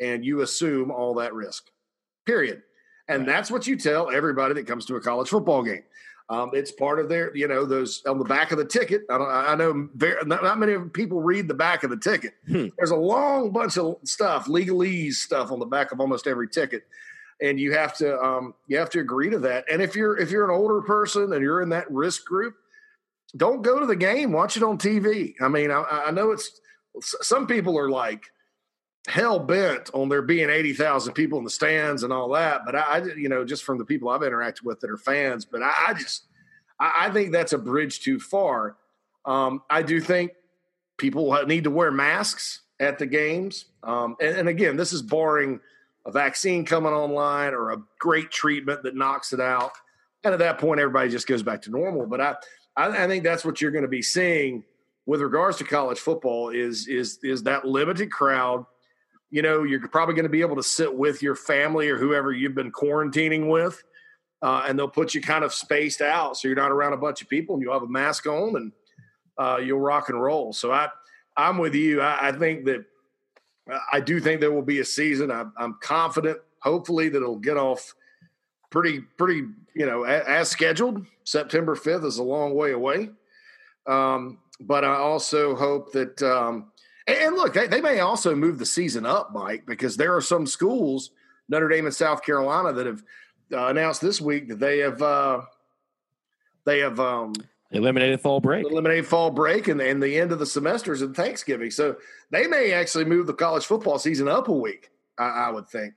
and 0.01 0.25
you 0.25 0.41
assume 0.41 0.91
all 0.91 1.15
that 1.15 1.35
risk, 1.35 1.71
period. 2.27 2.63
And 3.09 3.21
right. 3.21 3.27
that's 3.27 3.51
what 3.51 3.67
you 3.67 3.77
tell 3.77 4.11
everybody 4.11 4.55
that 4.55 4.67
comes 4.67 4.87
to 4.87 4.97
a 4.97 5.01
college 5.01 5.29
football 5.29 5.63
game. 5.63 5.85
Um, 6.31 6.51
it's 6.55 6.73
part 6.73 7.01
of 7.01 7.11
their, 7.11 7.37
you 7.37 7.47
know, 7.47 7.67
those 7.67 8.03
on 8.07 8.19
the 8.19 8.25
back 8.25 8.51
of 8.51 8.57
the 8.57 8.65
ticket. 8.65 9.03
I, 9.11 9.17
I 9.17 9.55
know 9.57 9.89
very, 9.95 10.25
not, 10.25 10.43
not, 10.43 10.59
many 10.59 10.79
people 10.89 11.21
read 11.21 11.49
the 11.49 11.55
back 11.55 11.85
of 11.85 11.91
the 11.91 11.99
ticket. 11.99 12.33
Hmm. 12.49 12.69
There's 12.79 12.93
a 12.93 12.97
long 12.97 13.51
bunch 13.51 13.77
of 13.77 13.97
stuff, 14.05 14.47
legalese 14.47 15.15
stuff 15.15 15.53
on 15.53 15.59
the 15.59 15.67
back 15.67 15.93
of 15.93 16.01
almost 16.01 16.27
every 16.27 16.49
ticket, 16.49 16.87
and 17.43 17.61
you 17.61 17.73
have 17.73 17.95
to 17.99 18.19
um, 18.19 18.55
you 18.69 18.79
have 18.79 18.89
to 18.91 19.01
agree 19.01 19.29
to 19.31 19.39
that. 19.41 19.67
And 19.71 19.83
if 19.83 19.95
you're 19.95 20.19
if 20.19 20.31
you're 20.31 20.45
an 20.45 20.51
older 20.51 20.81
person 20.81 21.31
and 21.35 21.43
you're 21.43 21.61
in 21.61 21.69
that 21.71 21.91
risk 21.91 22.25
group, 22.25 22.55
don't 23.37 23.61
go 23.61 23.79
to 23.79 23.85
the 23.85 23.97
game. 23.97 24.33
Watch 24.33 24.57
it 24.57 24.63
on 24.63 24.79
TV. 24.79 25.35
I 25.43 25.49
mean, 25.49 25.71
I, 25.71 26.05
I 26.07 26.11
know 26.11 26.31
it's 26.31 26.59
some 27.01 27.47
people 27.47 27.79
are 27.79 27.91
like 27.91 28.23
hell 29.07 29.39
bent 29.39 29.91
on 29.93 30.09
there 30.09 30.23
being 30.23 30.49
80,000 30.49 31.13
people 31.13 31.39
in 31.39 31.45
the 31.45 31.51
stands 31.51 32.03
and 32.03 32.13
all 32.13 32.31
that. 32.31 32.63
But 32.65 32.75
I, 32.75 32.81
I, 32.81 33.05
you 33.17 33.29
know, 33.29 33.45
just 33.45 33.65
from 33.65 33.79
the 33.79 33.85
people 33.85 34.09
I've 34.09 34.23
interacted 34.23 34.63
with 34.63 34.81
that 34.81 34.91
are 34.91 34.97
fans, 34.97 35.45
but 35.45 35.63
I, 35.63 35.73
I 35.89 35.95
just, 35.95 36.25
I, 36.81 37.07
I, 37.07 37.11
think 37.11 37.33
that's 37.33 37.53
a 37.53 37.59
bridge 37.59 38.01
too 38.01 38.19
far. 38.19 38.77
Um, 39.27 39.63
I 39.69 39.83
do 39.83 40.01
think 40.01 40.33
people 40.97 41.33
need 41.47 41.65
to 41.65 41.71
wear 41.71 41.91
masks 41.91 42.63
at 42.81 42.99
the 42.99 43.07
games. 43.07 43.67
Um, 43.83 44.17
and, 44.21 44.37
and 44.37 44.49
again, 44.49 44.77
this 44.77 44.93
is 44.93 45.03
barring 45.03 45.61
a 46.07 46.11
vaccine 46.11 46.65
coming 46.65 46.93
online 46.93 47.55
or 47.55 47.73
a 47.73 47.83
great 47.99 48.31
treatment 48.31 48.83
that 48.85 48.95
knocks 48.95 49.33
it 49.33 49.41
out. 49.41 49.73
And 50.23 50.33
at 50.33 50.39
that 50.39 50.59
point, 50.59 50.81
everybody 50.81 51.11
just 51.11 51.27
goes 51.27 51.43
back 51.43 51.63
to 51.63 51.71
normal. 51.71 52.07
But 52.07 52.21
I, 52.21 52.35
I, 52.77 53.05
I 53.05 53.07
think 53.07 53.23
that's 53.23 53.45
what 53.45 53.61
you're 53.61 53.71
going 53.71 53.83
to 53.83 53.89
be 53.89 54.03
seeing 54.03 54.65
with 55.07 55.21
regards 55.21 55.59
to 55.59 55.65
college 55.65 55.99
football 55.99 56.49
is 56.49 56.89
is 56.89 57.19
is 57.23 57.43
that 57.43 57.67
limited 57.67 58.11
crowd 58.11 58.65
you 59.35 59.43
know, 59.43 59.65
you're 59.65 59.89
probably 59.89 60.15
going 60.15 60.23
to 60.23 60.29
be 60.29 60.43
able 60.43 60.55
to 60.55 60.63
sit 60.63 60.95
with 60.95 61.21
your 61.21 61.35
family 61.35 61.89
or 61.89 61.99
whoever 61.99 62.31
you've 62.31 62.55
been 62.55 62.71
quarantining 62.71 63.51
with. 63.51 63.83
Uh, 64.41 64.65
and 64.69 64.79
they'll 64.79 64.87
put 64.87 65.13
you 65.13 65.21
kind 65.21 65.43
of 65.43 65.53
spaced 65.53 66.01
out 66.01 66.37
so 66.37 66.47
you're 66.47 66.57
not 66.57 66.71
around 66.71 66.93
a 66.93 66.97
bunch 66.97 67.21
of 67.21 67.29
people 67.29 67.57
and 67.57 67.63
you'll 67.63 67.73
have 67.73 67.83
a 67.83 67.89
mask 67.89 68.29
on 68.29 68.55
and 68.55 68.73
uh, 69.37 69.57
you'll 69.57 69.81
rock 69.81 70.09
and 70.09 70.23
roll. 70.23 70.53
So 70.53 70.71
I, 70.71 70.89
I'm 71.37 71.59
with 71.59 71.75
you. 71.75 72.01
I, 72.01 72.29
I 72.29 72.33
think 72.33 72.65
that 72.67 72.85
I 73.93 73.99
do 73.99 74.21
think 74.21 74.41
there 74.41 74.53
will 74.53 74.63
be 74.63 74.79
a 74.79 74.85
season. 74.85 75.33
I'm, 75.33 75.53
I'm 75.57 75.79
confident, 75.81 76.39
hopefully, 76.61 77.09
that 77.09 77.17
it'll 77.17 77.35
get 77.35 77.57
off 77.57 77.93
pretty, 78.71 79.01
pretty, 79.01 79.49
you 79.75 79.87
know, 79.87 80.05
as, 80.05 80.25
as 80.29 80.49
scheduled. 80.49 81.05
September 81.25 81.75
5th 81.75 82.05
is 82.05 82.19
a 82.19 82.23
long 82.23 82.55
way 82.55 82.71
away. 82.71 83.11
Um, 83.89 84.39
but 84.61 84.85
I 84.85 84.95
also 84.95 85.57
hope 85.57 85.91
that, 85.91 86.23
um, 86.23 86.71
and, 87.07 87.35
look, 87.35 87.55
they, 87.55 87.67
they 87.67 87.81
may 87.81 88.01
also 88.01 88.35
move 88.35 88.59
the 88.59 88.67
season 88.67 89.05
up, 89.07 89.33
Mike, 89.33 89.65
because 89.67 89.97
there 89.97 90.15
are 90.15 90.21
some 90.21 90.47
schools, 90.47 91.11
Notre 91.49 91.69
Dame 91.69 91.87
and 91.87 91.95
South 91.95 92.23
Carolina, 92.23 92.73
that 92.73 92.87
have 92.87 93.03
uh, 93.53 93.67
announced 93.67 94.01
this 94.01 94.21
week 94.21 94.49
that 94.49 94.59
they 94.59 94.79
have, 94.79 95.03
uh, 95.03 95.43
they 96.65 96.79
have, 96.81 96.99
um, 96.99 97.35
eliminated 97.73 98.21
fall 98.21 98.41
break. 98.41 98.65
Eliminated 98.65 99.07
fall 99.07 99.31
break 99.31 99.69
and, 99.69 99.81
and 99.81 100.03
the 100.03 100.19
end 100.19 100.33
of 100.33 100.39
the 100.39 100.47
semesters 100.47 101.03
and 101.03 101.15
Thanksgiving. 101.15 101.71
So 101.71 101.97
they 102.31 102.47
may 102.47 102.73
actually 102.73 103.05
move 103.05 103.27
the 103.27 103.35
college 103.35 103.67
football 103.67 103.99
season 103.99 104.29
up 104.29 104.49
a 104.49 104.53
week. 104.53 104.91
I, 105.19 105.25
I 105.47 105.51
would 105.51 105.69
think. 105.69 105.95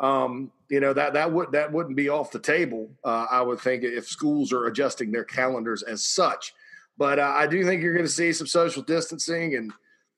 Um, 0.00 0.50
you 0.68 0.80
know 0.80 0.94
that 0.94 1.12
that 1.12 1.30
would 1.30 1.52
that 1.52 1.70
wouldn't 1.70 1.96
be 1.96 2.08
off 2.08 2.32
the 2.32 2.38
table. 2.38 2.90
Uh, 3.04 3.26
I 3.30 3.42
would 3.42 3.60
think 3.60 3.84
if 3.84 4.06
schools 4.06 4.52
are 4.52 4.66
adjusting 4.66 5.12
their 5.12 5.22
calendars 5.22 5.82
as 5.82 6.02
such. 6.02 6.54
But 6.96 7.18
uh, 7.18 7.34
I 7.36 7.46
do 7.46 7.62
think 7.64 7.82
you're 7.82 7.92
going 7.92 8.06
to 8.06 8.10
see 8.10 8.32
some 8.32 8.46
social 8.46 8.82
distancing 8.82 9.54
and 9.54 9.70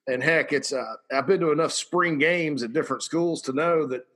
and 0.07 0.23
heck, 0.23 0.53
it's 0.53 0.73
uh, 0.73 0.95
I've 1.13 1.27
been 1.27 1.41
to 1.41 1.53
enough 1.53 1.73
spring 1.73 2.19
games 2.19 2.63
at 2.63 2.73
different 2.73 3.03
schools 3.03 3.43
to 3.43 3.53
know 3.53 3.87
that 3.87 4.07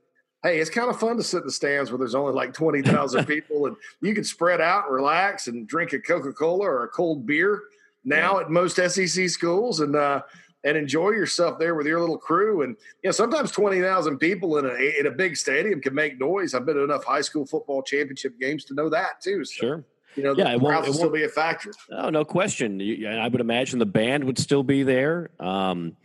hey, 0.43 0.59
it's 0.59 0.69
kind 0.69 0.89
of 0.89 0.99
fun 0.99 1.17
to 1.17 1.23
sit 1.23 1.41
in 1.41 1.47
the 1.47 1.51
stands 1.51 1.91
where 1.91 1.97
there's 1.97 2.15
only 2.15 2.33
like 2.33 2.53
20,000 2.53 3.25
people 3.27 3.65
and 3.65 3.75
you 4.01 4.13
can 4.13 4.23
spread 4.23 4.61
out 4.61 4.85
and 4.85 4.95
relax 4.95 5.47
and 5.47 5.67
drink 5.67 5.93
a 5.93 5.99
Coca 5.99 6.31
Cola 6.31 6.65
or 6.65 6.83
a 6.83 6.87
cold 6.87 7.25
beer 7.25 7.63
now 8.05 8.35
yeah. 8.35 8.45
at 8.45 8.49
most 8.49 8.77
SEC 8.77 9.29
schools 9.29 9.81
and, 9.81 9.95
uh, 9.95 10.21
and 10.63 10.77
enjoy 10.77 11.11
yourself 11.11 11.59
there 11.59 11.75
with 11.75 11.87
your 11.87 11.99
little 11.99 12.17
crew. 12.17 12.63
And, 12.63 12.75
you 13.03 13.09
know, 13.09 13.11
sometimes 13.11 13.51
20,000 13.51 14.17
people 14.17 14.57
in 14.57 14.65
a, 14.65 14.99
in 14.99 15.07
a 15.07 15.11
big 15.11 15.37
stadium 15.37 15.81
can 15.81 15.93
make 15.93 16.19
noise. 16.19 16.53
I've 16.53 16.65
been 16.65 16.75
to 16.75 16.83
enough 16.83 17.03
high 17.03 17.21
school 17.21 17.45
football 17.45 17.81
championship 17.81 18.39
games 18.39 18.65
to 18.65 18.73
know 18.73 18.89
that 18.89 19.21
too. 19.21 19.43
So, 19.45 19.53
sure. 19.59 19.85
You 20.15 20.23
know, 20.23 20.35
yeah, 20.35 20.51
it 20.51 20.59
won't, 20.59 20.87
it 20.87 20.93
still 20.93 21.09
be 21.09 21.23
a 21.23 21.29
factor. 21.29 21.71
Oh, 21.91 22.09
no 22.09 22.25
question. 22.25 22.81
I 23.07 23.27
would 23.27 23.41
imagine 23.41 23.79
the 23.79 23.85
band 23.85 24.23
would 24.25 24.37
still 24.37 24.63
be 24.63 24.83
there. 24.83 25.29
Um, 25.39 25.95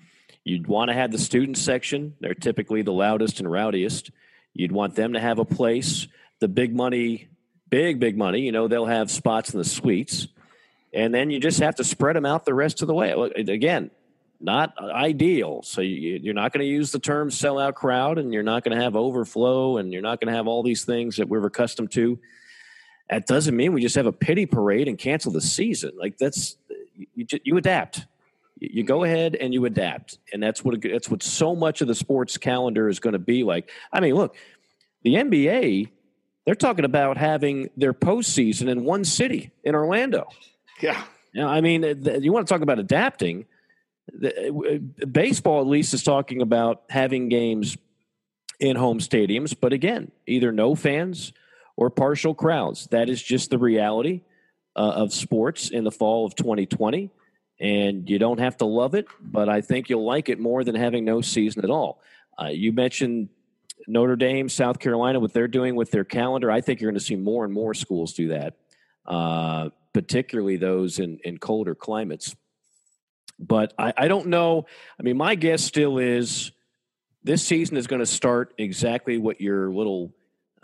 you'd 0.44 0.66
want 0.66 0.90
to 0.90 0.94
have 0.94 1.10
the 1.10 1.18
student 1.18 1.58
section. 1.58 2.14
They're 2.20 2.34
typically 2.34 2.82
the 2.82 2.92
loudest 2.92 3.40
and 3.40 3.50
rowdiest. 3.50 4.10
You'd 4.52 4.72
want 4.72 4.94
them 4.94 5.14
to 5.14 5.20
have 5.20 5.38
a 5.38 5.44
place. 5.44 6.06
The 6.40 6.48
big 6.48 6.74
money, 6.74 7.28
big, 7.70 7.98
big 7.98 8.16
money, 8.16 8.40
you 8.40 8.52
know, 8.52 8.68
they'll 8.68 8.86
have 8.86 9.10
spots 9.10 9.52
in 9.52 9.58
the 9.58 9.64
suites. 9.64 10.28
And 10.92 11.12
then 11.12 11.30
you 11.30 11.40
just 11.40 11.58
have 11.60 11.74
to 11.76 11.84
spread 11.84 12.14
them 12.14 12.26
out 12.26 12.44
the 12.44 12.54
rest 12.54 12.82
of 12.82 12.88
the 12.88 12.94
way. 12.94 13.10
Again, 13.36 13.90
not 14.40 14.78
ideal. 14.78 15.62
So 15.62 15.80
you, 15.80 16.30
are 16.30 16.34
not 16.34 16.52
going 16.52 16.60
to 16.60 16.70
use 16.70 16.92
the 16.92 16.98
term 16.98 17.30
sellout 17.30 17.74
crowd 17.74 18.18
and 18.18 18.32
you're 18.32 18.42
not 18.42 18.62
going 18.62 18.76
to 18.76 18.82
have 18.82 18.94
overflow 18.94 19.78
and 19.78 19.92
you're 19.92 20.02
not 20.02 20.20
going 20.20 20.30
to 20.30 20.36
have 20.36 20.46
all 20.46 20.62
these 20.62 20.84
things 20.84 21.16
that 21.16 21.28
we're 21.28 21.44
accustomed 21.46 21.90
to. 21.92 22.18
That 23.10 23.26
doesn't 23.26 23.54
mean 23.54 23.72
we 23.72 23.82
just 23.82 23.96
have 23.96 24.06
a 24.06 24.12
pity 24.12 24.46
parade 24.46 24.88
and 24.88 24.98
cancel 24.98 25.30
the 25.30 25.40
season. 25.40 25.92
Like 25.96 26.16
that's, 26.16 26.56
you, 27.14 27.26
you 27.44 27.56
adapt. 27.56 28.06
You 28.60 28.82
go 28.82 29.04
ahead 29.04 29.34
and 29.34 29.52
you 29.52 29.64
adapt. 29.66 30.18
And 30.32 30.42
that's 30.42 30.64
what 30.64 30.80
that's 30.80 31.10
what 31.10 31.22
so 31.22 31.54
much 31.54 31.80
of 31.80 31.88
the 31.88 31.94
sports 31.94 32.36
calendar 32.36 32.88
is 32.88 33.00
going 33.00 33.12
to 33.12 33.18
be 33.18 33.44
like. 33.44 33.70
I 33.92 34.00
mean 34.00 34.14
look 34.14 34.36
the 35.02 35.14
nba 35.14 35.90
they're 36.46 36.54
talking 36.54 36.84
about 36.84 37.16
having 37.16 37.70
their 37.76 37.94
postseason 37.94 38.68
in 38.68 38.84
one 38.84 39.04
city 39.04 39.50
in 39.64 39.74
orlando. 39.74 40.28
Yeah. 40.80 41.02
Now 41.34 41.48
i 41.48 41.60
mean 41.60 41.82
you 42.22 42.32
want 42.32 42.46
to 42.46 42.52
talk 42.52 42.62
about 42.62 42.78
adapting. 42.78 43.46
Uh, 44.22 44.78
baseball 45.10 45.60
at 45.60 45.66
least 45.66 45.94
is 45.94 46.02
talking 46.02 46.42
about 46.42 46.84
having 46.90 47.28
games 47.28 47.76
in 48.60 48.76
home 48.76 49.00
stadiums. 49.00 49.54
But 49.58 49.72
again 49.72 50.10
either 50.26 50.52
no 50.52 50.74
fans 50.74 51.32
or 51.76 51.90
partial 51.90 52.34
crowds 52.34 52.86
that 52.90 53.08
is 53.08 53.22
just 53.22 53.50
the 53.50 53.58
reality 53.58 54.22
uh, 54.76 54.80
of 54.80 55.12
sports 55.12 55.70
in 55.70 55.84
the 55.84 55.90
fall 55.90 56.26
of 56.26 56.34
2020 56.34 57.10
and 57.60 58.08
you 58.10 58.18
don't 58.18 58.40
have 58.40 58.56
to 58.58 58.64
love 58.64 58.94
it, 58.94 59.06
but 59.20 59.48
I 59.48 59.60
think 59.60 59.88
you'll 59.88 60.04
like 60.04 60.28
it 60.28 60.40
more 60.40 60.64
than 60.64 60.74
having 60.74 61.04
no 61.04 61.20
season 61.20 61.64
at 61.64 61.70
all. 61.70 62.00
Uh, 62.40 62.48
you 62.48 62.72
mentioned 62.72 63.28
Notre 63.86 64.16
Dame, 64.16 64.48
South 64.48 64.78
Carolina, 64.78 65.20
what 65.20 65.32
they're 65.32 65.48
doing 65.48 65.76
with 65.76 65.90
their 65.90 66.04
calendar. 66.04 66.50
I 66.50 66.60
think 66.60 66.80
you're 66.80 66.90
going 66.90 66.98
to 66.98 67.04
see 67.04 67.16
more 67.16 67.44
and 67.44 67.52
more 67.52 67.74
schools 67.74 68.12
do 68.12 68.28
that, 68.28 68.54
uh, 69.06 69.70
particularly 69.92 70.56
those 70.56 70.98
in, 70.98 71.20
in 71.24 71.38
colder 71.38 71.74
climates. 71.74 72.34
But 73.38 73.72
I, 73.78 73.92
I 73.96 74.08
don't 74.08 74.28
know. 74.28 74.66
I 74.98 75.02
mean, 75.02 75.16
my 75.16 75.34
guess 75.34 75.62
still 75.62 75.98
is 75.98 76.50
this 77.22 77.44
season 77.44 77.76
is 77.76 77.86
going 77.86 78.00
to 78.00 78.06
start 78.06 78.52
exactly 78.58 79.18
what 79.18 79.40
your 79.40 79.72
little 79.72 80.12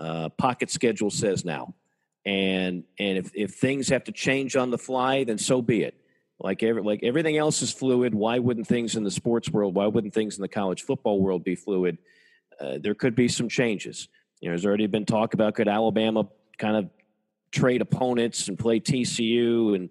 uh, 0.00 0.30
pocket 0.30 0.70
schedule 0.70 1.10
says 1.10 1.44
now. 1.44 1.74
And 2.26 2.84
and 2.98 3.18
if, 3.18 3.30
if 3.34 3.52
things 3.52 3.88
have 3.88 4.04
to 4.04 4.12
change 4.12 4.56
on 4.56 4.70
the 4.70 4.78
fly, 4.78 5.24
then 5.24 5.38
so 5.38 5.62
be 5.62 5.82
it. 5.82 5.94
Like 6.38 6.62
every, 6.62 6.82
like 6.82 7.00
everything 7.02 7.36
else 7.36 7.60
is 7.62 7.70
fluid. 7.72 8.14
Why 8.14 8.38
wouldn't 8.38 8.66
things 8.66 8.96
in 8.96 9.04
the 9.04 9.10
sports 9.10 9.50
world? 9.50 9.74
Why 9.74 9.86
wouldn't 9.86 10.14
things 10.14 10.36
in 10.36 10.42
the 10.42 10.48
college 10.48 10.82
football 10.82 11.20
world 11.20 11.44
be 11.44 11.54
fluid? 11.54 11.98
Uh, 12.58 12.78
there 12.80 12.94
could 12.94 13.14
be 13.14 13.28
some 13.28 13.48
changes. 13.48 14.08
You 14.40 14.48
know, 14.48 14.52
there's 14.52 14.66
already 14.66 14.86
been 14.86 15.04
talk 15.04 15.34
about 15.34 15.54
could 15.54 15.68
Alabama 15.68 16.26
kind 16.58 16.76
of 16.76 16.90
trade 17.52 17.82
opponents 17.82 18.48
and 18.48 18.58
play 18.58 18.80
TCU, 18.80 19.74
and 19.74 19.90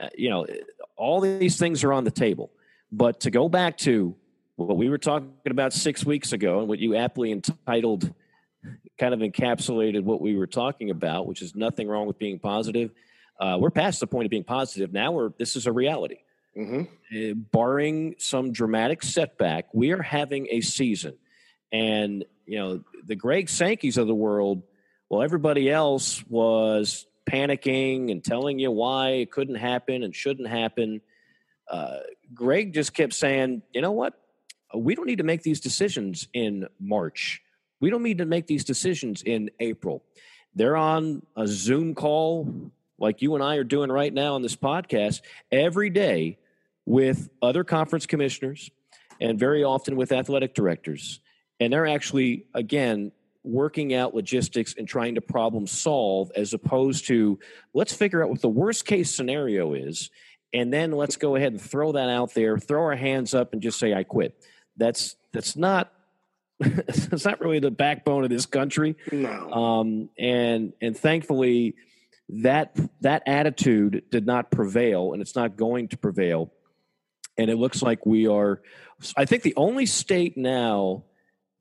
uh, 0.00 0.08
you 0.16 0.30
know, 0.30 0.46
all 0.96 1.20
these 1.20 1.58
things 1.58 1.84
are 1.84 1.92
on 1.92 2.04
the 2.04 2.10
table. 2.10 2.50
But 2.92 3.20
to 3.20 3.30
go 3.30 3.48
back 3.48 3.76
to 3.78 4.14
what 4.56 4.76
we 4.76 4.88
were 4.88 4.98
talking 4.98 5.32
about 5.46 5.72
six 5.72 6.04
weeks 6.04 6.32
ago, 6.32 6.60
and 6.60 6.68
what 6.68 6.78
you 6.78 6.96
aptly 6.96 7.32
entitled, 7.32 8.12
kind 9.00 9.14
of 9.14 9.20
encapsulated 9.20 10.02
what 10.02 10.20
we 10.20 10.36
were 10.36 10.46
talking 10.46 10.90
about, 10.90 11.26
which 11.26 11.42
is 11.42 11.56
nothing 11.56 11.88
wrong 11.88 12.06
with 12.06 12.18
being 12.18 12.38
positive 12.38 12.90
uh, 13.40 13.56
we're 13.58 13.70
past 13.70 14.00
the 14.00 14.06
point 14.06 14.26
of 14.26 14.30
being 14.30 14.44
positive. 14.44 14.92
Now 14.92 15.12
we're 15.12 15.30
this 15.38 15.56
is 15.56 15.66
a 15.66 15.72
reality. 15.72 16.18
Mm-hmm. 16.56 17.30
Uh, 17.30 17.34
barring 17.34 18.16
some 18.18 18.52
dramatic 18.52 19.02
setback, 19.02 19.72
we 19.72 19.92
are 19.92 20.02
having 20.02 20.48
a 20.50 20.60
season, 20.60 21.14
and 21.72 22.24
you 22.44 22.58
know 22.58 22.84
the 23.06 23.16
Greg 23.16 23.46
Sankeys 23.46 23.96
of 23.96 24.06
the 24.06 24.14
world. 24.14 24.62
Well, 25.08 25.22
everybody 25.22 25.70
else 25.70 26.22
was 26.28 27.06
panicking 27.28 28.12
and 28.12 28.22
telling 28.22 28.58
you 28.58 28.70
why 28.70 29.10
it 29.10 29.30
couldn't 29.30 29.56
happen 29.56 30.02
and 30.02 30.14
shouldn't 30.14 30.48
happen. 30.48 31.00
Uh, 31.68 31.98
Greg 32.34 32.74
just 32.74 32.94
kept 32.94 33.12
saying, 33.14 33.62
you 33.72 33.80
know 33.80 33.92
what? 33.92 34.14
We 34.74 34.94
don't 34.94 35.06
need 35.06 35.18
to 35.18 35.24
make 35.24 35.42
these 35.42 35.60
decisions 35.60 36.28
in 36.32 36.68
March. 36.78 37.42
We 37.80 37.90
don't 37.90 38.02
need 38.02 38.18
to 38.18 38.26
make 38.26 38.46
these 38.46 38.64
decisions 38.64 39.22
in 39.22 39.50
April. 39.58 40.04
They're 40.54 40.76
on 40.76 41.22
a 41.36 41.46
Zoom 41.46 41.94
call 41.94 42.70
like 42.98 43.22
you 43.22 43.34
and 43.34 43.42
I 43.42 43.56
are 43.56 43.64
doing 43.64 43.90
right 43.90 44.12
now 44.12 44.34
on 44.34 44.42
this 44.42 44.56
podcast 44.56 45.22
every 45.50 45.90
day 45.90 46.38
with 46.84 47.30
other 47.40 47.64
conference 47.64 48.06
commissioners 48.06 48.70
and 49.20 49.38
very 49.38 49.64
often 49.64 49.96
with 49.96 50.12
athletic 50.12 50.54
directors. 50.54 51.20
And 51.58 51.72
they're 51.72 51.86
actually, 51.86 52.46
again, 52.54 53.12
working 53.42 53.94
out 53.94 54.14
logistics 54.14 54.74
and 54.76 54.86
trying 54.86 55.14
to 55.14 55.20
problem 55.20 55.66
solve 55.66 56.30
as 56.36 56.52
opposed 56.52 57.06
to 57.06 57.38
let's 57.72 57.92
figure 57.92 58.22
out 58.22 58.28
what 58.28 58.42
the 58.42 58.48
worst 58.48 58.84
case 58.84 59.14
scenario 59.14 59.72
is 59.72 60.10
and 60.52 60.72
then 60.72 60.92
let's 60.92 61.16
go 61.16 61.36
ahead 61.36 61.52
and 61.52 61.60
throw 61.60 61.92
that 61.92 62.10
out 62.10 62.34
there 62.34 62.58
throw 62.58 62.82
our 62.82 62.96
hands 62.96 63.32
up 63.32 63.54
and 63.54 63.62
just 63.62 63.78
say 63.78 63.94
i 63.94 64.04
quit 64.04 64.44
that's 64.76 65.16
that's 65.32 65.56
not 65.56 65.90
that's 67.08 67.24
not 67.24 67.40
really 67.40 67.58
the 67.58 67.70
backbone 67.70 68.22
of 68.22 68.30
this 68.30 68.44
country. 68.44 68.96
No. 69.10 69.50
Um, 69.50 70.10
and 70.18 70.74
and 70.82 70.96
thankfully 70.96 71.74
that 72.28 72.76
that 73.00 73.22
attitude 73.26 74.04
did 74.10 74.26
not 74.26 74.50
prevail 74.50 75.12
and 75.12 75.22
it's 75.22 75.34
not 75.34 75.56
going 75.56 75.88
to 75.88 75.96
prevail. 75.96 76.52
And 77.38 77.50
it 77.50 77.56
looks 77.56 77.82
like 77.82 78.04
we 78.04 78.26
are 78.26 78.60
i 79.16 79.24
think 79.24 79.42
the 79.42 79.54
only 79.56 79.86
state 79.86 80.36
now 80.36 81.04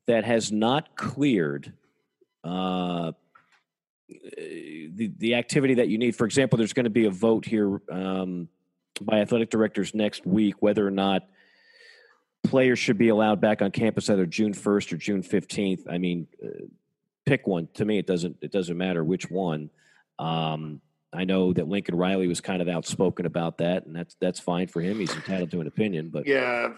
that 0.08 0.26
has 0.26 0.52
not 0.52 0.98
cleared 0.98 1.72
uh, 2.44 3.14
the, 4.10 5.12
the 5.18 5.36
activity 5.36 5.76
that 5.76 5.88
you 5.88 5.98
need. 5.98 6.16
For 6.16 6.26
example 6.26 6.58
there's 6.58 6.74
going 6.74 6.86
to 6.86 6.90
be 6.90 7.06
a 7.06 7.12
vote 7.12 7.46
here 7.46 7.82
um, 7.90 8.50
by 9.00 9.20
athletic 9.20 9.50
directors 9.50 9.96
next 9.96 10.26
week 10.26 10.56
whether 10.62 10.86
or 10.86 10.92
not 10.92 11.24
players 12.44 12.80
should 12.80 12.98
be 12.98 13.10
allowed 13.10 13.42
back 13.42 13.62
on 13.62 13.72
campus 13.72 14.10
either 14.10 14.26
june 14.26 14.54
1st 14.54 14.94
or 14.94 14.98
june 14.98 15.24
15th 15.24 15.82
i 15.90 15.98
mean 15.98 16.28
uh, 16.44 16.66
pick 17.30 17.46
one. 17.46 17.68
To 17.76 17.86
me 17.86 18.00
it 18.00 18.08
doesn't 18.08 18.38
it 18.42 18.52
doesn't 18.52 18.78
matter 18.78 19.04
which 19.04 19.30
one. 19.30 19.70
Um, 20.18 20.82
I 21.14 21.24
know 21.24 21.54
that 21.54 21.68
Lincoln 21.68 21.96
Riley 21.96 22.28
was 22.28 22.42
kind 22.42 22.62
of 22.62 22.68
outspoken 22.68 23.26
about 23.26 23.60
that, 23.60 23.86
and 23.86 23.96
that's 23.96 24.16
that's 24.20 24.40
fine 24.40 24.68
for 24.68 24.82
him. 24.82 25.00
He's 25.00 25.16
entitled 25.16 25.52
to 25.52 25.62
an 25.62 25.68
opinion, 25.68 26.10
but 26.10 26.28
yeah, 26.28 26.70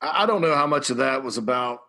I 0.00 0.26
don't 0.26 0.40
know 0.40 0.54
how 0.54 0.66
much 0.66 0.90
of 0.90 0.96
that 0.96 1.22
was 1.22 1.36
about 1.36 1.82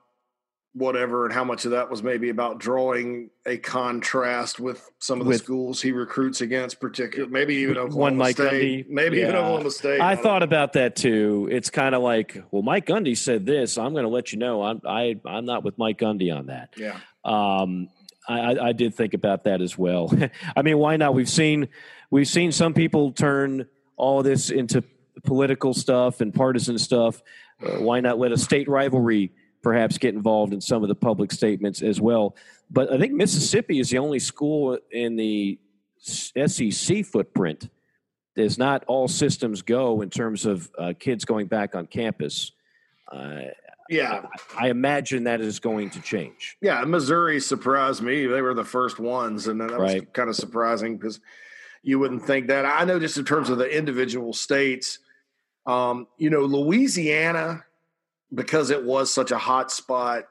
whatever 0.77 1.25
and 1.25 1.33
how 1.33 1.43
much 1.43 1.65
of 1.65 1.71
that 1.71 1.89
was 1.89 2.03
maybe 2.03 2.29
about 2.29 2.59
drawing 2.59 3.29
a 3.45 3.57
contrast 3.57 4.59
with 4.59 4.89
some 4.99 5.19
of 5.19 5.25
the 5.25 5.29
With- 5.29 5.41
schools 5.43 5.81
he 5.81 5.91
recruits 5.91 6.41
against 6.41 6.79
particular 6.79 7.27
maybe 7.29 7.55
even 7.55 7.77
Oklahoma 7.77 8.01
One 8.01 8.17
Mike 8.17 8.35
State 8.35 8.85
Gundy. 8.87 8.89
maybe 8.89 9.17
even 9.17 9.31
Yeah. 9.31 9.39
Oklahoma 9.39 9.71
State 9.71 10.01
I 10.01 10.13
don't 10.15 10.23
thought 10.23 10.43
about 10.43 10.73
that 10.73 10.95
too. 10.95 11.47
It's 11.51 11.69
kind 11.69 11.95
of 11.95 12.01
like, 12.01 12.41
well, 12.51 12.61
Mike 12.61 12.85
Gundy 12.85 13.17
said 13.17 13.45
this. 13.45 13.77
I'm 13.77 13.93
going 13.93 14.03
to 14.03 14.09
let 14.09 14.31
you 14.31 14.39
know. 14.39 14.61
I'm 14.63 14.81
I 14.85 15.15
I'm 15.25 15.45
not 15.45 15.63
with 15.63 15.77
Mike 15.77 15.97
Gundy 15.99 16.35
on 16.35 16.47
that. 16.47 16.73
yeah 16.77 16.97
Um, 17.25 17.89
I, 18.29 18.39
I- 18.53 18.67
I 18.67 18.71
did 18.73 18.93
think 18.95 19.13
about 19.13 19.45
that 19.45 19.61
as 19.61 19.77
well. 19.77 20.11
I 20.55 20.61
mean, 20.61 20.77
why 20.77 20.97
not? 20.97 21.13
We've 21.13 21.29
seen 21.29 21.69
we've 22.11 22.27
seen 22.27 22.51
some 22.51 22.73
people 22.73 23.11
turn 23.13 23.67
all 23.95 24.21
this 24.21 24.49
into 24.51 24.83
political 25.23 25.73
stuff 25.73 26.21
and 26.21 26.33
partisan 26.33 26.77
stuff. 26.77 27.21
Uh, 27.65 27.79
why 27.81 27.99
not 28.01 28.19
let 28.19 28.31
a 28.31 28.37
state 28.37 28.67
rivalry 28.69 29.31
perhaps 29.67 29.97
get 29.97 30.15
involved 30.15 30.53
in 30.53 30.61
some 30.61 30.81
of 30.81 30.87
the 30.87 30.95
public 30.95 31.29
statements 31.29 31.81
as 31.81 31.99
well? 31.99 32.37
But 32.71 32.89
I 32.89 32.97
think 32.97 33.11
Mississippi 33.11 33.79
is 33.79 33.89
the 33.89 33.97
only 33.97 34.19
school 34.19 34.77
in 34.91 35.17
the 35.17 35.59
SEC 35.99 37.05
footprint. 37.05 37.69
There's 38.37 38.57
not 38.57 38.85
all 38.87 39.09
systems 39.09 39.61
go 39.61 40.01
in 40.01 40.09
terms 40.09 40.45
of 40.45 40.71
uh, 40.77 40.93
kids 40.97 41.25
going 41.25 41.47
back 41.47 41.75
on 41.75 41.85
campus. 41.85 42.53
Uh, 43.11 43.41
yeah 43.89 44.23
I 44.57 44.69
imagine 44.69 45.25
that 45.25 45.41
is 45.41 45.59
going 45.59 45.89
to 45.91 46.01
change. 46.01 46.57
Yeah, 46.61 46.83
Missouri 46.85 47.41
surprised 47.41 48.01
me. 48.01 48.25
They 48.25 48.41
were 48.41 48.53
the 48.53 48.63
first 48.63 48.99
ones, 48.99 49.47
and 49.47 49.59
that 49.59 49.71
was 49.71 49.79
Right. 49.79 50.13
kind 50.13 50.29
of 50.29 50.35
surprising 50.37 50.95
because 50.97 51.19
you 51.83 51.99
wouldn't 51.99 52.23
think 52.25 52.47
that. 52.47 52.65
I 52.65 52.85
know 52.85 52.99
just 52.99 53.17
in 53.17 53.25
terms 53.25 53.49
of 53.49 53.57
the 53.57 53.69
individual 53.69 54.31
states, 54.33 54.99
um, 55.65 56.07
you 56.17 56.29
know, 56.29 56.41
Louisiana, 56.41 57.63
because 58.33 58.69
it 58.69 58.83
was 58.83 59.13
such 59.13 59.31
a 59.31 59.37
hot 59.37 59.71
spot. 59.71 60.25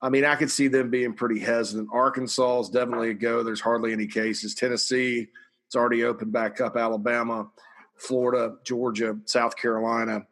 I 0.00 0.08
mean, 0.08 0.24
I 0.24 0.36
could 0.36 0.50
see 0.50 0.68
them 0.68 0.90
being 0.90 1.14
pretty 1.14 1.40
hesitant. 1.40 1.88
Arkansas 1.92 2.60
is 2.60 2.68
definitely 2.68 3.10
a 3.10 3.14
go. 3.14 3.42
There's 3.42 3.60
hardly 3.60 3.92
any 3.92 4.06
cases. 4.06 4.54
Tennessee, 4.54 5.28
it's 5.66 5.76
already 5.76 6.04
opened 6.04 6.32
back 6.32 6.60
up. 6.60 6.76
Alabama, 6.76 7.48
Florida, 7.96 8.56
Georgia, 8.64 9.18
South 9.24 9.56
Carolina, 9.56 10.26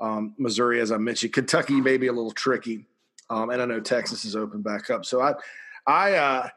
um, 0.00 0.34
Missouri, 0.38 0.80
as 0.80 0.90
I 0.90 0.98
mentioned. 0.98 1.32
Kentucky 1.32 1.80
may 1.80 1.96
be 1.96 2.08
a 2.08 2.12
little 2.12 2.32
tricky. 2.32 2.86
Um, 3.30 3.50
and 3.50 3.62
I 3.62 3.64
know 3.64 3.80
Texas 3.80 4.24
is 4.24 4.36
open 4.36 4.62
back 4.62 4.90
up. 4.90 5.04
So 5.04 5.20
I, 5.20 5.34
I, 5.86 6.14
uh, 6.14 6.48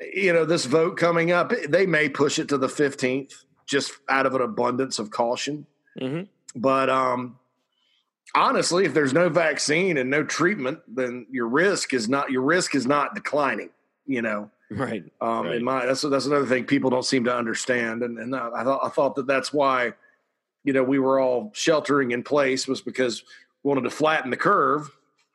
you 0.00 0.32
know, 0.32 0.44
this 0.44 0.66
vote 0.66 0.96
coming 0.96 1.32
up, 1.32 1.52
they 1.68 1.86
may 1.86 2.08
push 2.08 2.38
it 2.38 2.48
to 2.50 2.58
the 2.58 2.68
15th 2.68 3.32
just 3.66 3.92
out 4.08 4.26
of 4.26 4.34
an 4.34 4.42
abundance 4.42 4.98
of 4.98 5.10
caution. 5.10 5.66
Mm-hmm. 6.00 6.24
But 6.60 6.90
um, 6.90 7.38
honestly, 8.34 8.84
if 8.84 8.94
there's 8.94 9.12
no 9.12 9.28
vaccine 9.28 9.96
and 9.98 10.10
no 10.10 10.24
treatment, 10.24 10.80
then 10.88 11.26
your 11.30 11.48
risk 11.48 11.94
is 11.94 12.08
not 12.08 12.30
your 12.30 12.42
risk 12.42 12.74
is 12.74 12.86
not 12.86 13.14
declining. 13.14 13.70
You 14.06 14.22
know, 14.22 14.50
Right. 14.70 15.04
um, 15.20 15.46
Right. 15.46 15.56
in 15.56 15.64
my 15.64 15.86
that's 15.86 16.02
that's 16.02 16.26
another 16.26 16.46
thing 16.46 16.64
people 16.64 16.90
don't 16.90 17.04
seem 17.04 17.24
to 17.24 17.34
understand, 17.34 18.02
and 18.02 18.18
and 18.18 18.34
I 18.34 18.62
thought 18.64 18.80
I 18.84 18.88
thought 18.88 19.14
that 19.16 19.26
that's 19.26 19.52
why, 19.52 19.94
you 20.64 20.72
know, 20.72 20.82
we 20.82 20.98
were 20.98 21.18
all 21.20 21.50
sheltering 21.54 22.10
in 22.12 22.22
place 22.22 22.68
was 22.68 22.80
because 22.80 23.22
we 23.62 23.68
wanted 23.68 23.82
to 23.82 23.90
flatten 23.90 24.30
the 24.30 24.36
curve. 24.36 24.90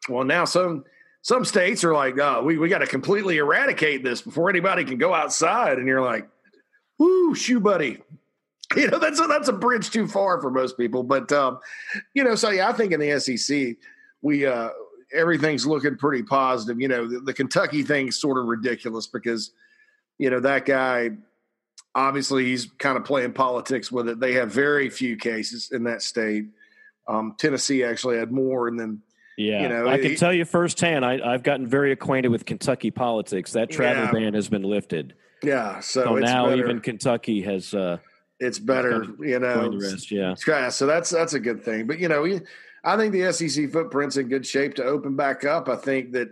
Well, 0.09 0.23
now 0.23 0.45
some 0.45 0.85
some 1.21 1.45
states 1.45 1.83
are 1.83 1.93
like, 1.93 2.17
oh, 2.19 2.43
we 2.43 2.57
we 2.57 2.69
got 2.69 2.79
to 2.79 2.87
completely 2.87 3.37
eradicate 3.37 4.03
this 4.03 4.21
before 4.21 4.49
anybody 4.49 4.83
can 4.85 4.97
go 4.97 5.13
outside, 5.13 5.77
and 5.77 5.87
you're 5.87 6.01
like, 6.01 6.27
whoo, 6.97 7.35
shoe 7.35 7.59
buddy. 7.59 7.99
You 8.77 8.87
know, 8.87 8.99
that's 8.99 9.19
a, 9.19 9.27
that's 9.27 9.47
a 9.47 9.53
bridge 9.53 9.89
too 9.91 10.07
far 10.07 10.41
for 10.41 10.49
most 10.49 10.77
people, 10.77 11.03
but 11.03 11.31
um, 11.31 11.59
you 12.13 12.23
know, 12.23 12.35
so 12.35 12.49
yeah, 12.49 12.69
I 12.69 12.73
think 12.73 12.91
in 12.93 12.99
the 12.99 13.19
SEC, 13.19 13.75
we 14.21 14.45
uh, 14.45 14.69
everything's 15.13 15.65
looking 15.65 15.97
pretty 15.97 16.23
positive. 16.23 16.79
You 16.79 16.87
know, 16.87 17.07
the, 17.07 17.19
the 17.19 17.33
Kentucky 17.33 17.83
thing's 17.83 18.19
sort 18.19 18.37
of 18.37 18.45
ridiculous 18.45 19.07
because, 19.07 19.51
you 20.17 20.29
know, 20.29 20.39
that 20.39 20.65
guy 20.65 21.11
obviously 21.95 22.45
he's 22.45 22.67
kind 22.77 22.97
of 22.97 23.03
playing 23.03 23.33
politics 23.33 23.91
with 23.91 24.07
it. 24.07 24.19
They 24.19 24.33
have 24.33 24.51
very 24.51 24.89
few 24.89 25.17
cases 25.17 25.69
in 25.71 25.83
that 25.85 26.01
state. 26.01 26.45
Um, 27.07 27.35
Tennessee 27.37 27.83
actually 27.83 28.17
had 28.17 28.31
more, 28.31 28.67
and 28.67 28.79
then 28.79 29.01
Yeah, 29.37 29.63
You 29.63 29.69
know, 29.69 29.87
I 29.87 29.97
can 29.97 30.15
tell 30.15 30.33
you 30.33 30.45
firsthand. 30.45 31.03
I, 31.03 31.19
I've 31.33 31.43
gotten 31.43 31.67
very 31.67 31.91
acquainted 31.91 32.29
with 32.29 32.45
Kentucky 32.45 32.91
politics. 32.91 33.53
That 33.53 33.69
travel 33.69 34.03
Yeah. 34.05 34.11
ban 34.11 34.33
has 34.33 34.47
been 34.49 34.63
lifted, 34.63 35.15
yeah, 35.43 35.79
so, 35.79 36.03
so 36.03 36.15
it's 36.17 36.25
now 36.25 36.47
better. 36.47 36.63
even 36.63 36.79
Kentucky 36.79 37.41
has 37.41 37.73
uh, 37.73 37.97
it's 38.41 38.57
better, 38.57 39.05
you 39.19 39.39
know. 39.39 39.69
the 39.69 39.77
rest. 39.77 40.11
Yeah, 40.11 40.33
Yeah, 40.47 40.69
so 40.69 40.87
that's 40.87 41.11
that's 41.11 41.33
a 41.33 41.39
good 41.39 41.63
thing. 41.63 41.85
But 41.85 41.99
you 41.99 42.07
know, 42.07 42.39
I 42.83 42.97
think 42.97 43.13
the 43.13 43.31
SEC 43.31 43.69
footprint's 43.69 44.17
in 44.17 44.29
good 44.29 44.45
shape 44.45 44.73
to 44.75 44.83
open 44.83 45.15
back 45.15 45.45
up. 45.45 45.69
I 45.69 45.75
think 45.75 46.11
that, 46.13 46.29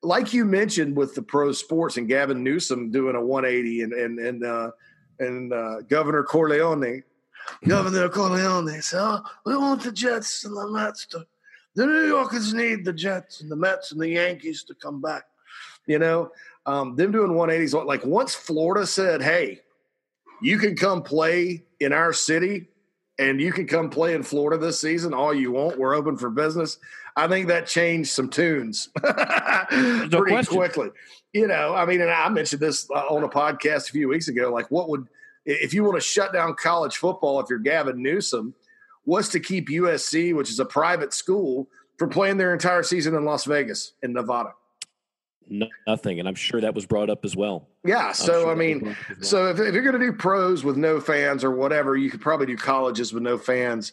like 0.00 0.32
you 0.32 0.44
mentioned 0.44 0.96
with 0.96 1.16
the 1.16 1.22
pro 1.22 1.50
sports 1.50 1.96
and 1.96 2.06
Gavin 2.06 2.44
Newsom 2.44 2.92
doing 2.92 3.16
a 3.16 3.20
180 3.20 3.82
and 3.82 3.92
and 3.92 4.18
and 4.20 4.44
uh, 4.44 4.70
and 5.18 5.52
uh, 5.52 5.80
Governor 5.82 6.22
Corleone, 6.22 7.02
Governor 7.66 8.08
Corleone 8.08 8.80
said, 8.80 9.00
oh, 9.00 9.22
"We 9.44 9.56
want 9.56 9.82
the 9.82 9.90
Jets 9.90 10.44
and 10.44 10.56
the 10.56 10.68
Mets 10.68 11.06
to, 11.06 11.26
the 11.74 11.86
New 11.86 12.06
Yorkers 12.06 12.54
need 12.54 12.84
the 12.84 12.92
Jets 12.92 13.40
and 13.40 13.50
the 13.50 13.56
Mets 13.56 13.90
and 13.90 14.00
the 14.00 14.10
Yankees 14.10 14.62
to 14.62 14.74
come 14.74 15.00
back." 15.00 15.24
You 15.88 15.98
know, 15.98 16.30
um, 16.66 16.94
them 16.94 17.10
doing 17.10 17.32
180s 17.32 17.84
like 17.84 18.06
once 18.06 18.36
Florida 18.36 18.86
said, 18.86 19.22
"Hey." 19.22 19.62
You 20.40 20.58
can 20.58 20.76
come 20.76 21.02
play 21.02 21.64
in 21.80 21.92
our 21.92 22.12
city 22.12 22.68
and 23.18 23.40
you 23.40 23.52
can 23.52 23.66
come 23.66 23.90
play 23.90 24.14
in 24.14 24.22
Florida 24.22 24.64
this 24.64 24.80
season 24.80 25.12
all 25.12 25.34
you 25.34 25.52
want. 25.52 25.78
We're 25.78 25.94
open 25.94 26.16
for 26.16 26.30
business. 26.30 26.78
I 27.16 27.26
think 27.26 27.48
that 27.48 27.66
changed 27.66 28.10
some 28.10 28.28
tunes 28.28 28.88
pretty 30.10 30.46
quickly. 30.46 30.90
You 31.32 31.48
know, 31.48 31.74
I 31.74 31.84
mean, 31.84 32.00
and 32.00 32.10
I 32.10 32.28
mentioned 32.28 32.62
this 32.62 32.88
uh, 32.90 33.06
on 33.10 33.24
a 33.24 33.28
podcast 33.28 33.88
a 33.88 33.92
few 33.92 34.08
weeks 34.08 34.28
ago. 34.28 34.52
Like, 34.52 34.70
what 34.70 34.88
would 34.88 35.08
if 35.44 35.74
you 35.74 35.82
want 35.82 35.96
to 35.96 36.00
shut 36.00 36.32
down 36.32 36.54
college 36.54 36.96
football? 36.96 37.40
If 37.40 37.50
you're 37.50 37.58
Gavin 37.58 38.02
Newsom, 38.02 38.54
what's 39.04 39.28
to 39.30 39.40
keep 39.40 39.68
USC, 39.68 40.34
which 40.34 40.48
is 40.48 40.60
a 40.60 40.64
private 40.64 41.12
school, 41.12 41.68
from 41.98 42.10
playing 42.10 42.36
their 42.36 42.52
entire 42.52 42.84
season 42.84 43.14
in 43.14 43.24
Las 43.24 43.44
Vegas 43.44 43.94
in 44.02 44.12
Nevada? 44.12 44.52
No, 45.50 45.68
nothing, 45.86 46.18
and 46.20 46.28
I'm 46.28 46.34
sure 46.34 46.60
that 46.60 46.74
was 46.74 46.86
brought 46.86 47.10
up 47.10 47.24
as 47.24 47.36
well. 47.36 47.68
Yeah. 47.84 48.12
So 48.12 48.42
sure 48.42 48.50
I 48.52 48.54
mean, 48.54 48.80
brought 48.80 48.90
up 48.92 48.98
as 49.10 49.16
well. 49.16 49.24
So 49.24 49.46
if, 49.46 49.60
if 49.60 49.74
you're 49.74 49.82
going 49.82 49.98
to 49.98 50.06
do 50.06 50.12
pros 50.12 50.64
with 50.64 50.76
no 50.76 51.00
fans 51.00 51.44
or 51.44 51.50
whatever, 51.50 51.96
you 51.96 52.10
could 52.10 52.20
probably 52.20 52.46
do 52.46 52.56
colleges 52.56 53.12
with 53.12 53.22
no 53.22 53.38
fans. 53.38 53.92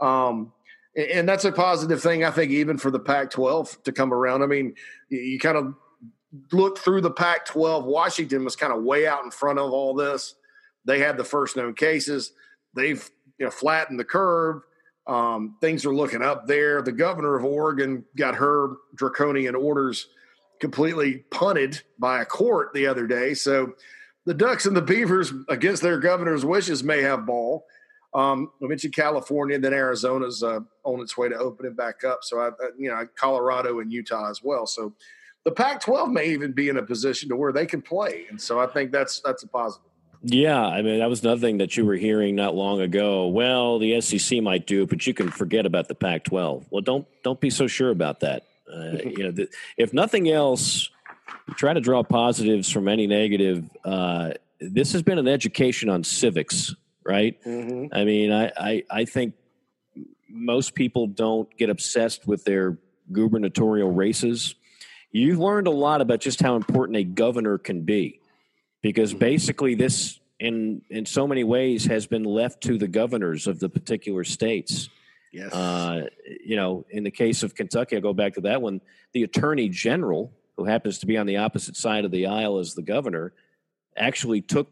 Um, 0.00 0.52
and- 0.96 1.10
and 1.10 1.28
that's 1.28 1.44
a 1.44 1.50
positive 1.52 2.00
thing, 2.00 2.22
I 2.24 2.30
think, 2.30 2.52
even 2.52 2.78
for 2.78 2.90
the 2.90 3.00
Pac 3.00 3.30
12 3.30 3.82
to 3.82 3.92
come 3.92 4.12
around. 4.14 4.42
I 4.42 4.46
mean, 4.46 4.74
you, 5.08 5.18
you 5.18 5.38
kind 5.40 5.56
of 5.56 5.74
look 6.52 6.78
through 6.78 7.00
the 7.00 7.10
Pac 7.10 7.46
12. 7.46 7.84
Washington 7.84 8.44
was 8.44 8.54
kind 8.56 8.72
of 8.72 8.82
way 8.84 9.06
out 9.06 9.24
in 9.24 9.30
front 9.30 9.58
of 9.58 9.72
all 9.72 9.94
this. 9.94 10.34
They 10.84 11.00
had 11.00 11.16
the 11.16 11.24
first 11.24 11.56
known 11.56 11.74
cases. 11.74 12.32
They've 12.74 13.08
you 13.38 13.46
know, 13.46 13.50
flattened 13.50 13.98
the 13.98 14.04
curve. 14.04 14.62
Um, 15.06 15.56
things 15.60 15.84
are 15.84 15.94
looking 15.94 16.22
up 16.22 16.46
there. 16.46 16.80
The 16.80 16.92
governor 16.92 17.36
of 17.36 17.44
Oregon 17.44 18.04
got 18.16 18.36
her 18.36 18.76
draconian 18.94 19.54
orders 19.54 20.08
completely 20.64 21.18
punted 21.30 21.82
by 21.98 22.22
a 22.22 22.24
court 22.24 22.72
the 22.72 22.86
other 22.86 23.06
day. 23.06 23.34
So 23.34 23.74
the 24.24 24.32
Ducks 24.32 24.64
and 24.64 24.74
the 24.74 24.80
Beavers, 24.80 25.30
against 25.50 25.82
their 25.82 25.98
governor's 25.98 26.42
wishes, 26.42 26.82
may 26.82 27.02
have 27.02 27.26
ball. 27.26 27.66
Um, 28.14 28.50
I 28.62 28.66
mentioned 28.66 28.94
California, 28.94 29.58
then 29.58 29.74
Arizona's 29.74 30.42
uh, 30.42 30.60
on 30.84 31.00
its 31.02 31.18
way 31.18 31.28
to 31.28 31.36
opening 31.36 31.74
back 31.74 32.02
up. 32.02 32.20
So 32.22 32.40
I, 32.40 32.48
I- 32.48 32.70
you 32.78 32.88
know, 32.88 33.06
Colorado 33.14 33.80
and 33.80 33.92
Utah 33.92 34.30
as 34.30 34.40
well. 34.42 34.66
So 34.66 34.94
the 35.44 35.50
Pac-12 35.50 36.10
may 36.10 36.28
even 36.30 36.52
be 36.52 36.70
in 36.70 36.78
a 36.78 36.82
position 36.82 37.28
to 37.28 37.36
where 37.36 37.52
they 37.52 37.66
can 37.66 37.82
play, 37.82 38.24
and 38.30 38.40
so 38.40 38.58
I 38.58 38.66
think 38.66 38.90
that's 38.90 39.20
that's 39.20 39.42
a 39.42 39.48
positive. 39.48 39.90
Yeah, 40.22 40.64
I 40.64 40.80
mean 40.80 41.00
that 41.00 41.10
was 41.10 41.22
another 41.22 41.42
thing 41.42 41.58
that 41.58 41.76
you 41.76 41.84
were 41.84 41.96
hearing 41.96 42.34
not 42.34 42.54
long 42.54 42.80
ago. 42.80 43.26
Well, 43.26 43.78
the 43.78 44.00
SEC 44.00 44.40
might 44.40 44.66
do 44.66 44.86
but 44.86 45.06
you 45.06 45.12
can 45.12 45.30
forget 45.30 45.66
about 45.66 45.88
the 45.88 45.94
Pac-12. 45.94 46.64
Well, 46.70 46.80
don't 46.80 47.06
don't 47.22 47.38
be 47.38 47.50
so 47.50 47.66
sure 47.66 47.90
about 47.90 48.20
that. 48.20 48.44
Uh, 48.72 48.98
you 49.04 49.24
know, 49.24 49.30
the, 49.30 49.48
if 49.76 49.92
nothing 49.92 50.28
else, 50.30 50.90
try 51.56 51.72
to 51.72 51.80
draw 51.80 52.02
positives 52.02 52.70
from 52.70 52.88
any 52.88 53.06
negative. 53.06 53.68
Uh, 53.84 54.32
this 54.60 54.92
has 54.92 55.02
been 55.02 55.18
an 55.18 55.28
education 55.28 55.88
on 55.88 56.04
civics, 56.04 56.74
right? 57.04 57.38
I 57.92 58.04
mean, 58.04 58.32
I, 58.32 58.52
I 58.56 58.82
I 58.90 59.04
think 59.04 59.34
most 60.28 60.74
people 60.74 61.06
don't 61.06 61.54
get 61.56 61.70
obsessed 61.70 62.26
with 62.26 62.44
their 62.44 62.78
gubernatorial 63.12 63.90
races. 63.90 64.54
You've 65.12 65.38
learned 65.38 65.66
a 65.66 65.70
lot 65.70 66.00
about 66.00 66.20
just 66.20 66.40
how 66.40 66.56
important 66.56 66.96
a 66.96 67.04
governor 67.04 67.58
can 67.58 67.82
be 67.82 68.20
because 68.82 69.14
basically 69.14 69.74
this 69.74 70.18
in 70.40 70.82
in 70.90 71.06
so 71.06 71.26
many 71.26 71.44
ways 71.44 71.84
has 71.86 72.06
been 72.06 72.24
left 72.24 72.62
to 72.62 72.78
the 72.78 72.88
governors 72.88 73.46
of 73.46 73.60
the 73.60 73.68
particular 73.68 74.24
states 74.24 74.88
Yes. 75.34 75.52
uh, 75.52 76.06
you 76.44 76.56
know 76.56 76.86
in 76.90 77.02
the 77.02 77.10
case 77.10 77.42
of 77.42 77.54
kentucky 77.54 77.96
i'll 77.96 78.02
go 78.02 78.12
back 78.12 78.34
to 78.34 78.42
that 78.42 78.62
one 78.62 78.80
the 79.12 79.24
attorney 79.24 79.68
general 79.68 80.32
who 80.56 80.64
happens 80.64 81.00
to 81.00 81.06
be 81.06 81.16
on 81.16 81.26
the 81.26 81.38
opposite 81.38 81.76
side 81.76 82.04
of 82.04 82.12
the 82.12 82.26
aisle 82.26 82.58
as 82.58 82.74
the 82.74 82.82
governor 82.82 83.32
actually 83.96 84.40
took 84.40 84.70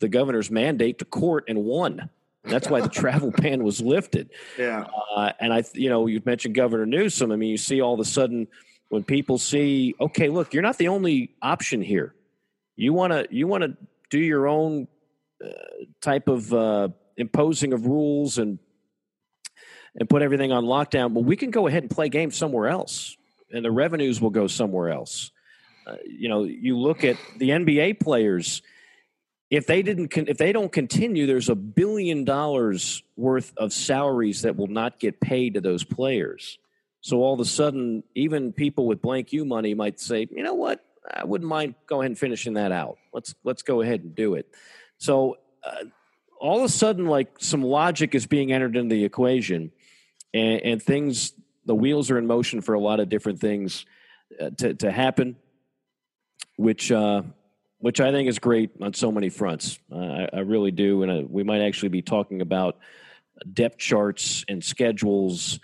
the 0.00 0.08
governor's 0.08 0.50
mandate 0.50 0.98
to 0.98 1.04
court 1.04 1.44
and 1.48 1.64
won 1.64 2.10
that's 2.44 2.68
why 2.68 2.80
the 2.80 2.88
travel 3.00 3.30
ban 3.30 3.62
was 3.62 3.80
lifted 3.80 4.30
yeah. 4.58 4.86
uh, 5.14 5.32
and 5.38 5.52
I, 5.52 5.62
you 5.74 5.88
know, 5.88 6.06
you 6.06 6.20
mentioned 6.24 6.54
Governor 6.54 6.86
Newsom. 6.86 7.32
I 7.32 7.36
mean, 7.36 7.50
you 7.50 7.56
see 7.56 7.80
all 7.80 7.94
of 7.94 8.00
a 8.00 8.04
sudden 8.04 8.48
when 8.88 9.04
people 9.04 9.38
see, 9.38 9.94
okay, 10.00 10.28
look, 10.28 10.52
you're 10.52 10.62
not 10.62 10.78
the 10.78 10.88
only 10.88 11.34
option 11.40 11.82
here. 11.82 12.14
You 12.76 12.92
want 12.92 13.12
to 13.12 13.26
you 13.30 13.46
want 13.46 13.64
to 13.64 13.76
do 14.10 14.18
your 14.18 14.48
own 14.48 14.88
uh, 15.44 15.48
type 16.00 16.28
of 16.28 16.52
uh, 16.52 16.88
imposing 17.16 17.72
of 17.72 17.86
rules 17.86 18.38
and 18.38 18.58
and 19.96 20.08
put 20.08 20.22
everything 20.22 20.52
on 20.52 20.64
lockdown. 20.64 21.12
Well, 21.12 21.24
we 21.24 21.36
can 21.36 21.50
go 21.50 21.66
ahead 21.66 21.82
and 21.82 21.90
play 21.90 22.08
games 22.08 22.36
somewhere 22.36 22.68
else, 22.68 23.16
and 23.50 23.64
the 23.64 23.70
revenues 23.70 24.20
will 24.20 24.30
go 24.30 24.46
somewhere 24.46 24.90
else. 24.90 25.30
Uh, 25.86 25.96
you 26.06 26.28
know, 26.28 26.44
you 26.44 26.78
look 26.78 27.04
at 27.04 27.16
the 27.38 27.50
NBA 27.50 28.00
players. 28.00 28.62
If 29.50 29.66
they 29.66 29.82
didn't, 29.82 30.08
con- 30.08 30.28
if 30.28 30.38
they 30.38 30.52
don't 30.52 30.72
continue, 30.72 31.26
there's 31.26 31.48
a 31.48 31.54
billion 31.54 32.24
dollars 32.24 33.02
worth 33.16 33.52
of 33.56 33.72
salaries 33.72 34.42
that 34.42 34.56
will 34.56 34.68
not 34.68 34.98
get 34.98 35.20
paid 35.20 35.54
to 35.54 35.60
those 35.60 35.84
players. 35.84 36.58
So 37.02 37.18
all 37.18 37.34
of 37.34 37.40
a 37.40 37.44
sudden, 37.44 38.04
even 38.14 38.52
people 38.52 38.86
with 38.86 39.02
blank 39.02 39.32
U 39.32 39.44
money 39.44 39.74
might 39.74 39.98
say, 39.98 40.28
you 40.30 40.42
know 40.42 40.54
what, 40.54 40.84
I 41.12 41.24
wouldn't 41.24 41.48
mind 41.48 41.74
go 41.86 42.00
ahead 42.00 42.12
and 42.12 42.18
finishing 42.18 42.54
that 42.54 42.72
out. 42.72 42.96
Let's 43.12 43.34
let's 43.44 43.62
go 43.62 43.82
ahead 43.82 44.02
and 44.02 44.14
do 44.14 44.34
it. 44.34 44.46
So 44.98 45.36
uh, 45.64 45.84
all 46.40 46.58
of 46.58 46.64
a 46.64 46.68
sudden, 46.68 47.06
like 47.06 47.28
some 47.38 47.62
logic 47.62 48.14
is 48.14 48.26
being 48.26 48.52
entered 48.52 48.76
into 48.76 48.94
the 48.94 49.04
equation, 49.04 49.72
and, 50.34 50.60
and 50.62 50.82
things 50.82 51.32
the 51.64 51.74
wheels 51.74 52.10
are 52.10 52.18
in 52.18 52.26
motion 52.26 52.60
for 52.60 52.74
a 52.74 52.80
lot 52.80 53.00
of 53.00 53.08
different 53.08 53.40
things 53.40 53.86
uh, 54.40 54.50
to 54.58 54.74
to 54.74 54.90
happen, 54.90 55.36
which. 56.56 56.90
Uh, 56.90 57.22
which 57.78 58.00
I 58.00 58.12
think 58.12 58.28
is 58.28 58.38
great 58.38 58.70
on 58.80 58.94
so 58.94 59.10
many 59.10 59.28
fronts. 59.28 59.76
Uh, 59.90 59.96
I, 59.96 60.28
I, 60.34 60.38
really 60.42 60.70
do, 60.70 61.02
and 61.02 61.10
uh, 61.10 61.26
we 61.28 61.42
might 61.42 61.62
actually 61.62 61.88
be 61.88 62.00
talking 62.00 62.40
about 62.40 62.78
depth 63.52 63.76
charts 63.76 64.44
and 64.48 64.62
schedules 64.62 65.58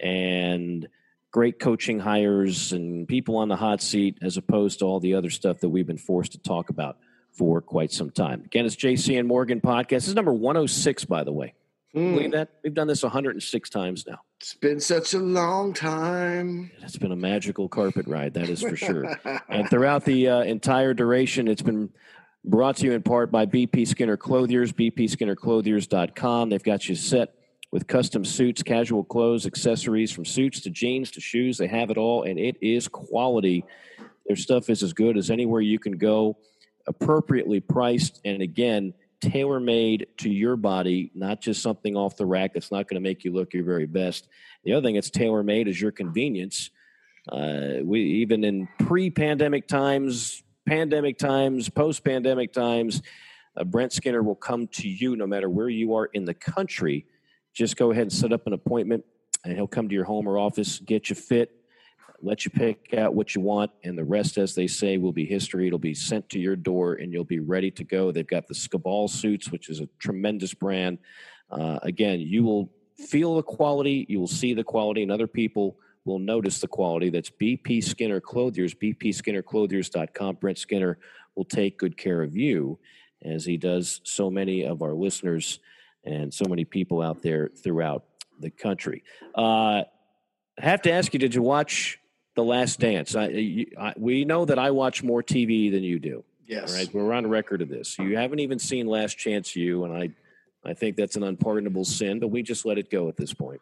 and 0.00 0.88
great 1.32 1.58
coaching 1.58 1.98
hires 1.98 2.72
and 2.72 3.08
people 3.08 3.36
on 3.36 3.48
the 3.48 3.56
hot 3.56 3.82
seat 3.82 4.18
as 4.22 4.36
opposed 4.36 4.78
to 4.78 4.84
all 4.84 5.00
the 5.00 5.14
other 5.14 5.30
stuff 5.30 5.58
that 5.60 5.68
we've 5.68 5.86
been 5.86 5.98
forced 5.98 6.30
to 6.32 6.38
talk 6.38 6.70
about 6.70 6.96
for 7.32 7.60
quite 7.60 7.90
some 7.90 8.10
time. 8.10 8.42
Again, 8.44 8.66
it's 8.66 8.76
JC 8.76 9.18
and 9.18 9.26
Morgan 9.26 9.60
podcast. 9.60 9.88
This 9.88 10.08
is 10.08 10.14
number 10.14 10.32
106, 10.32 11.04
by 11.06 11.24
the 11.24 11.32
way. 11.32 11.54
Mm. 11.94 12.14
Believe 12.14 12.32
that? 12.32 12.48
We've 12.64 12.74
done 12.74 12.88
this 12.88 13.02
106 13.02 13.70
times 13.70 14.04
now. 14.06 14.20
It's 14.40 14.54
been 14.54 14.80
such 14.80 15.14
a 15.14 15.18
long 15.18 15.72
time. 15.72 16.72
It's 16.82 16.96
been 16.96 17.12
a 17.12 17.16
magical 17.16 17.68
carpet 17.68 18.06
ride, 18.08 18.34
that 18.34 18.48
is 18.48 18.62
for 18.62 18.76
sure. 18.76 19.16
and 19.48 19.70
throughout 19.70 20.04
the 20.04 20.28
uh, 20.28 20.40
entire 20.42 20.92
duration, 20.92 21.46
it's 21.46 21.62
been 21.62 21.90
brought 22.44 22.76
to 22.78 22.86
you 22.86 22.92
in 22.92 23.02
part 23.02 23.30
by 23.30 23.46
BP 23.46 23.86
Skinner 23.86 24.16
Clothiers, 24.16 24.72
bpskinnerclothiers.com. 24.72 26.50
They've 26.50 26.62
got 26.62 26.88
you 26.88 26.96
set 26.96 27.34
with 27.70 27.86
custom 27.86 28.24
suits, 28.24 28.62
casual 28.62 29.04
clothes, 29.04 29.46
accessories 29.46 30.12
from 30.12 30.24
suits 30.24 30.60
to 30.60 30.70
jeans 30.70 31.10
to 31.12 31.20
shoes. 31.20 31.58
They 31.58 31.66
have 31.68 31.90
it 31.90 31.96
all, 31.96 32.24
and 32.24 32.38
it 32.38 32.56
is 32.60 32.88
quality. 32.88 33.64
Their 34.26 34.36
stuff 34.36 34.68
is 34.68 34.82
as 34.82 34.92
good 34.92 35.16
as 35.16 35.30
anywhere 35.30 35.60
you 35.60 35.78
can 35.78 35.96
go, 35.96 36.38
appropriately 36.86 37.60
priced, 37.60 38.20
and 38.24 38.42
again, 38.42 38.94
tailor 39.30 39.60
made 39.60 40.06
to 40.18 40.30
your 40.30 40.56
body, 40.56 41.10
not 41.14 41.40
just 41.40 41.62
something 41.62 41.96
off 41.96 42.16
the 42.16 42.26
rack 42.26 42.54
that's 42.54 42.70
not 42.70 42.88
going 42.88 43.02
to 43.02 43.06
make 43.06 43.24
you 43.24 43.32
look 43.32 43.52
your 43.54 43.64
very 43.64 43.86
best. 43.86 44.28
The 44.64 44.72
other 44.72 44.86
thing 44.86 44.94
that's 44.94 45.10
tailor 45.10 45.42
made 45.42 45.68
is 45.68 45.80
your 45.80 45.92
convenience. 45.92 46.70
Uh, 47.30 47.78
we 47.82 48.00
even 48.00 48.44
in 48.44 48.68
pre-pandemic 48.78 49.66
times, 49.66 50.42
pandemic 50.66 51.18
times, 51.18 51.68
post-pandemic 51.68 52.52
times, 52.52 53.02
uh, 53.56 53.64
Brent 53.64 53.92
Skinner 53.92 54.22
will 54.22 54.34
come 54.34 54.66
to 54.68 54.88
you 54.88 55.16
no 55.16 55.26
matter 55.26 55.48
where 55.48 55.68
you 55.68 55.94
are 55.94 56.06
in 56.06 56.24
the 56.24 56.34
country 56.34 57.06
just 57.54 57.76
go 57.76 57.92
ahead 57.92 58.02
and 58.02 58.12
set 58.12 58.32
up 58.32 58.46
an 58.46 58.52
appointment 58.52 59.04
and 59.44 59.54
he'll 59.54 59.68
come 59.68 59.88
to 59.88 59.94
your 59.94 60.04
home 60.04 60.28
or 60.28 60.38
office, 60.38 60.80
get 60.80 61.08
you 61.08 61.16
fit, 61.16 61.52
let 62.24 62.44
you 62.44 62.50
pick 62.50 62.94
out 62.94 63.14
what 63.14 63.34
you 63.34 63.40
want, 63.40 63.70
and 63.82 63.96
the 63.96 64.04
rest, 64.04 64.38
as 64.38 64.54
they 64.54 64.66
say, 64.66 64.98
will 64.98 65.12
be 65.12 65.26
history. 65.26 65.66
It'll 65.66 65.78
be 65.78 65.94
sent 65.94 66.28
to 66.30 66.38
your 66.38 66.56
door 66.56 66.94
and 66.94 67.12
you'll 67.12 67.24
be 67.24 67.40
ready 67.40 67.70
to 67.72 67.84
go. 67.84 68.10
They've 68.10 68.26
got 68.26 68.46
the 68.46 68.54
Scabal 68.54 69.08
suits, 69.08 69.50
which 69.50 69.68
is 69.68 69.80
a 69.80 69.88
tremendous 69.98 70.54
brand. 70.54 70.98
Uh, 71.50 71.78
again, 71.82 72.20
you 72.20 72.42
will 72.42 72.70
feel 72.96 73.36
the 73.36 73.42
quality, 73.42 74.06
you 74.08 74.18
will 74.18 74.26
see 74.26 74.54
the 74.54 74.64
quality, 74.64 75.02
and 75.02 75.12
other 75.12 75.26
people 75.26 75.76
will 76.04 76.18
notice 76.18 76.60
the 76.60 76.68
quality. 76.68 77.10
That's 77.10 77.30
BP 77.30 77.82
Skinner 77.82 78.20
Clothiers, 78.20 78.74
bpskinnerclothiers.com. 78.74 80.36
Brent 80.36 80.58
Skinner 80.58 80.98
will 81.34 81.44
take 81.44 81.78
good 81.78 81.96
care 81.96 82.22
of 82.22 82.36
you 82.36 82.78
as 83.22 83.44
he 83.44 83.56
does 83.56 84.00
so 84.04 84.30
many 84.30 84.64
of 84.64 84.82
our 84.82 84.92
listeners 84.92 85.60
and 86.04 86.32
so 86.32 86.44
many 86.46 86.64
people 86.64 87.00
out 87.00 87.22
there 87.22 87.48
throughout 87.48 88.04
the 88.38 88.50
country. 88.50 89.02
Uh, 89.36 89.82
I 90.58 90.60
have 90.60 90.82
to 90.82 90.92
ask 90.92 91.12
you, 91.12 91.18
did 91.18 91.34
you 91.34 91.42
watch 91.42 91.98
The 92.34 92.44
Last 92.44 92.80
Dance? 92.80 93.14
I, 93.14 93.28
you, 93.28 93.66
I, 93.78 93.92
we 93.96 94.24
know 94.24 94.44
that 94.44 94.58
I 94.58 94.70
watch 94.70 95.02
more 95.02 95.22
TV 95.22 95.70
than 95.70 95.82
you 95.82 95.98
do. 95.98 96.24
Yes. 96.46 96.74
Right. 96.74 96.92
We're 96.92 97.12
on 97.12 97.26
record 97.26 97.62
of 97.62 97.68
this. 97.68 97.98
You 97.98 98.16
haven't 98.16 98.40
even 98.40 98.58
seen 98.58 98.86
Last 98.86 99.16
Chance 99.16 99.56
You, 99.56 99.84
and 99.84 99.96
I, 99.96 100.10
I 100.68 100.74
think 100.74 100.96
that's 100.96 101.16
an 101.16 101.22
unpardonable 101.22 101.84
sin, 101.84 102.18
but 102.20 102.28
we 102.28 102.42
just 102.42 102.66
let 102.66 102.76
it 102.76 102.90
go 102.90 103.08
at 103.08 103.16
this 103.16 103.32
point. 103.32 103.60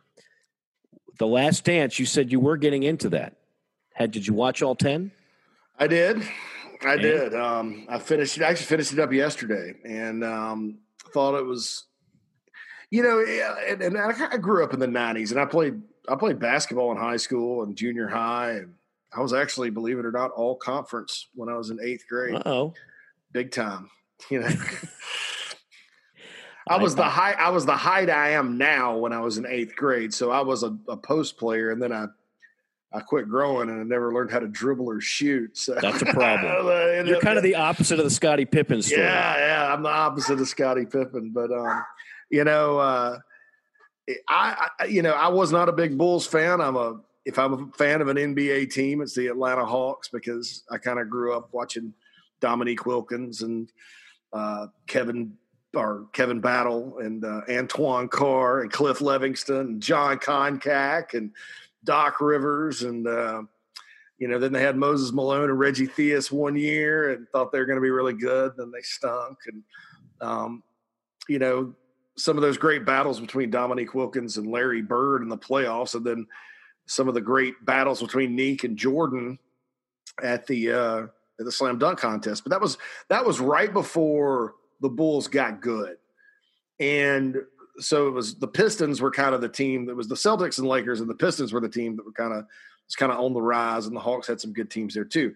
The 1.18 1.26
Last 1.26 1.64
Dance, 1.64 1.98
you 1.98 2.06
said 2.06 2.32
you 2.32 2.40
were 2.40 2.56
getting 2.56 2.82
into 2.82 3.10
that. 3.10 3.36
Had 3.94 4.10
did 4.10 4.26
you 4.26 4.34
watch 4.34 4.62
all 4.62 4.74
ten? 4.74 5.12
I 5.78 5.86
did. 5.86 6.22
I 6.84 6.94
and? 6.94 7.02
did. 7.02 7.34
Um, 7.34 7.86
I 7.88 7.98
finished. 7.98 8.40
I 8.40 8.46
actually 8.46 8.66
finished 8.66 8.92
it 8.92 8.98
up 8.98 9.12
yesterday, 9.12 9.74
and 9.84 10.24
um, 10.24 10.78
thought 11.12 11.38
it 11.38 11.44
was 11.44 11.84
you 12.92 13.02
know, 13.02 13.24
and, 13.66 13.80
and 13.80 13.96
I 13.96 14.36
grew 14.36 14.62
up 14.62 14.74
in 14.74 14.78
the 14.78 14.86
'90s, 14.86 15.30
and 15.30 15.40
I 15.40 15.46
played 15.46 15.80
I 16.08 16.16
played 16.16 16.38
basketball 16.38 16.92
in 16.92 16.98
high 16.98 17.16
school 17.16 17.62
and 17.62 17.76
junior 17.76 18.08
high, 18.08 18.52
and 18.52 18.74
I 19.12 19.20
was 19.20 19.32
actually, 19.32 19.70
believe 19.70 19.98
it 19.98 20.06
or 20.06 20.12
not, 20.12 20.32
all 20.32 20.56
conference 20.56 21.28
when 21.34 21.48
I 21.48 21.56
was 21.56 21.70
in 21.70 21.78
eighth 21.82 22.06
grade. 22.08 22.40
Oh, 22.44 22.74
big 23.32 23.50
time. 23.50 23.90
You 24.30 24.38
know, 24.38 24.48
I 26.68 26.76
was 26.76 26.94
the 26.94 27.02
height. 27.02 27.34
I 27.40 27.50
was 27.50 27.66
the 27.66 27.76
height 27.76 28.08
I 28.08 28.30
am 28.30 28.56
now 28.56 28.96
when 28.96 29.12
I 29.12 29.18
was 29.18 29.36
in 29.36 29.46
eighth 29.46 29.74
grade. 29.74 30.14
So 30.14 30.30
I 30.30 30.42
was 30.42 30.62
a, 30.62 30.78
a 30.86 30.96
post 30.96 31.38
player, 31.38 31.72
and 31.72 31.82
then 31.82 31.92
I 31.92 32.06
I 32.94 33.00
quit 33.00 33.28
growing 33.28 33.70
and 33.70 33.80
I 33.80 33.84
never 33.84 34.12
learned 34.12 34.30
how 34.30 34.38
to 34.38 34.46
dribble 34.46 34.88
or 34.88 35.00
shoot. 35.00 35.56
So. 35.56 35.78
That's 35.80 36.02
a 36.02 36.06
problem. 36.12 37.06
You're 37.06 37.20
kind 37.20 37.38
of 37.38 37.42
the 37.42 37.54
opposite 37.54 37.98
of 37.98 38.04
the 38.04 38.10
Scottie 38.10 38.44
Pippen 38.44 38.82
story. 38.82 39.02
Yeah, 39.02 39.38
yeah, 39.38 39.72
I'm 39.72 39.82
the 39.82 39.88
opposite 39.88 40.40
of 40.40 40.48
Scottie 40.48 40.84
Pippen, 40.84 41.30
but 41.30 41.50
um, 41.50 41.84
you 42.30 42.44
know, 42.44 42.78
uh, 42.78 43.18
I, 44.28 44.68
I, 44.80 44.84
you 44.86 45.02
know, 45.02 45.12
I 45.12 45.28
was 45.28 45.52
not 45.52 45.68
a 45.68 45.72
big 45.72 45.96
Bulls 45.96 46.26
fan. 46.26 46.60
I'm 46.60 46.76
a 46.76 47.00
if 47.24 47.38
I'm 47.38 47.52
a 47.52 47.72
fan 47.76 48.00
of 48.00 48.08
an 48.08 48.16
NBA 48.16 48.72
team, 48.72 49.00
it's 49.00 49.14
the 49.14 49.28
Atlanta 49.28 49.64
Hawks 49.64 50.08
because 50.08 50.64
I 50.70 50.78
kind 50.78 50.98
of 50.98 51.08
grew 51.08 51.36
up 51.36 51.50
watching 51.52 51.94
Dominique 52.40 52.84
Wilkins 52.84 53.42
and 53.42 53.70
uh, 54.32 54.66
Kevin 54.86 55.34
or 55.74 56.08
Kevin 56.12 56.40
Battle 56.40 56.98
and 56.98 57.24
uh, 57.24 57.42
Antoine 57.48 58.08
Carr 58.08 58.60
and 58.60 58.72
Cliff 58.72 58.98
Levingston 58.98 59.60
and 59.60 59.82
Jon 59.82 60.18
Koncak 60.18 61.14
and 61.14 61.30
Doc 61.84 62.20
Rivers 62.20 62.82
and 62.82 63.06
uh, 63.06 63.42
you 64.18 64.28
know 64.28 64.38
then 64.38 64.52
they 64.52 64.62
had 64.62 64.76
Moses 64.76 65.12
Malone 65.12 65.50
and 65.50 65.58
Reggie 65.58 65.86
Theus 65.86 66.30
one 66.30 66.56
year 66.56 67.10
and 67.10 67.28
thought 67.28 67.52
they 67.52 67.58
were 67.58 67.66
going 67.66 67.78
to 67.78 67.82
be 67.82 67.90
really 67.90 68.12
good. 68.12 68.52
Then 68.56 68.70
they 68.70 68.82
stunk 68.82 69.38
and 69.46 69.62
um, 70.20 70.62
you 71.28 71.38
know 71.38 71.74
some 72.22 72.38
of 72.38 72.42
those 72.42 72.56
great 72.56 72.84
battles 72.84 73.18
between 73.18 73.50
Dominique 73.50 73.94
Wilkins 73.94 74.36
and 74.36 74.46
Larry 74.46 74.80
Bird 74.80 75.22
in 75.22 75.28
the 75.28 75.36
playoffs, 75.36 75.96
and 75.96 76.06
then 76.06 76.26
some 76.86 77.08
of 77.08 77.14
the 77.14 77.20
great 77.20 77.64
battles 77.64 78.00
between 78.00 78.36
Nique 78.36 78.62
and 78.62 78.76
Jordan 78.76 79.40
at 80.22 80.46
the 80.46 80.72
uh, 80.72 81.02
at 81.40 81.44
the 81.44 81.50
slam 81.50 81.78
dunk 81.78 81.98
contest. 81.98 82.44
But 82.44 82.50
that 82.50 82.60
was 82.60 82.78
that 83.08 83.26
was 83.26 83.40
right 83.40 83.72
before 83.72 84.54
the 84.80 84.88
Bulls 84.88 85.26
got 85.26 85.60
good, 85.60 85.96
and 86.78 87.38
so 87.78 88.06
it 88.06 88.12
was 88.12 88.36
the 88.36 88.46
Pistons 88.46 89.00
were 89.00 89.10
kind 89.10 89.34
of 89.34 89.40
the 89.40 89.48
team 89.48 89.86
that 89.86 89.96
was 89.96 90.06
the 90.06 90.14
Celtics 90.14 90.58
and 90.58 90.68
Lakers, 90.68 91.00
and 91.00 91.10
the 91.10 91.14
Pistons 91.14 91.52
were 91.52 91.60
the 91.60 91.68
team 91.68 91.96
that 91.96 92.06
were 92.06 92.12
kind 92.12 92.32
of 92.32 92.46
was 92.86 92.94
kind 92.94 93.10
of 93.10 93.18
on 93.18 93.32
the 93.32 93.42
rise, 93.42 93.86
and 93.86 93.96
the 93.96 94.00
Hawks 94.00 94.28
had 94.28 94.40
some 94.40 94.52
good 94.52 94.70
teams 94.70 94.94
there 94.94 95.04
too. 95.04 95.34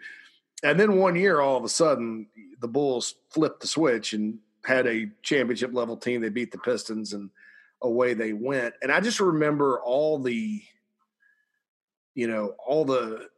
And 0.62 0.78
then 0.78 0.96
one 0.96 1.16
year, 1.16 1.40
all 1.40 1.56
of 1.56 1.64
a 1.64 1.68
sudden, 1.68 2.28
the 2.60 2.68
Bulls 2.68 3.16
flipped 3.30 3.60
the 3.60 3.66
switch 3.66 4.12
and 4.12 4.38
had 4.66 4.86
a 4.86 5.08
championship 5.22 5.72
level 5.72 5.96
team. 5.96 6.20
They 6.20 6.28
beat 6.28 6.50
the 6.50 6.58
Pistons 6.58 7.12
and 7.12 7.30
away 7.82 8.14
they 8.14 8.32
went. 8.32 8.74
And 8.82 8.90
I 8.90 9.00
just 9.00 9.20
remember 9.20 9.80
all 9.80 10.18
the, 10.18 10.60
you 12.14 12.26
know, 12.26 12.54
all 12.66 12.84
the 12.84 13.28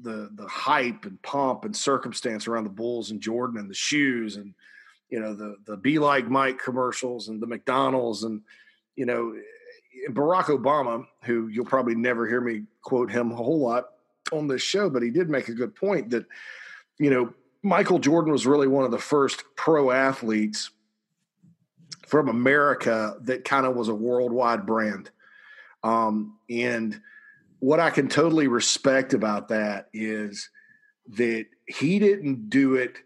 the 0.00 0.30
the 0.34 0.48
hype 0.48 1.04
and 1.04 1.20
pomp 1.22 1.64
and 1.64 1.76
circumstance 1.76 2.46
around 2.46 2.64
the 2.64 2.70
Bulls 2.70 3.10
and 3.10 3.20
Jordan 3.20 3.58
and 3.58 3.70
the 3.70 3.74
shoes 3.74 4.36
and 4.36 4.54
you 5.10 5.20
know 5.20 5.34
the 5.34 5.56
the 5.66 5.76
Be 5.76 5.98
Like 5.98 6.28
Mike 6.28 6.58
commercials 6.58 7.28
and 7.28 7.40
the 7.40 7.46
McDonald's 7.46 8.24
and 8.24 8.42
you 8.96 9.06
know 9.06 9.34
Barack 10.10 10.46
Obama, 10.46 11.06
who 11.22 11.48
you'll 11.48 11.64
probably 11.64 11.94
never 11.94 12.26
hear 12.26 12.40
me 12.40 12.62
quote 12.82 13.10
him 13.10 13.30
a 13.30 13.36
whole 13.36 13.60
lot 13.60 13.90
on 14.32 14.48
this 14.48 14.62
show, 14.62 14.88
but 14.88 15.02
he 15.02 15.10
did 15.10 15.28
make 15.28 15.48
a 15.48 15.54
good 15.54 15.74
point 15.74 16.10
that 16.10 16.24
you 16.98 17.10
know 17.10 17.32
Michael 17.62 17.98
Jordan 17.98 18.32
was 18.32 18.46
really 18.46 18.66
one 18.66 18.84
of 18.84 18.90
the 18.90 18.98
first 18.98 19.44
pro 19.56 19.90
athletes 19.90 20.70
from 22.06 22.28
America 22.28 23.16
that 23.22 23.44
kind 23.44 23.66
of 23.66 23.76
was 23.76 23.88
a 23.88 23.94
worldwide 23.94 24.66
brand. 24.66 25.10
Um, 25.84 26.38
and 26.50 27.00
what 27.60 27.80
I 27.80 27.90
can 27.90 28.08
totally 28.08 28.48
respect 28.48 29.14
about 29.14 29.48
that 29.48 29.88
is 29.92 30.50
that 31.16 31.46
he 31.66 31.98
didn't 31.98 32.50
do 32.50 32.74
it 32.74 32.96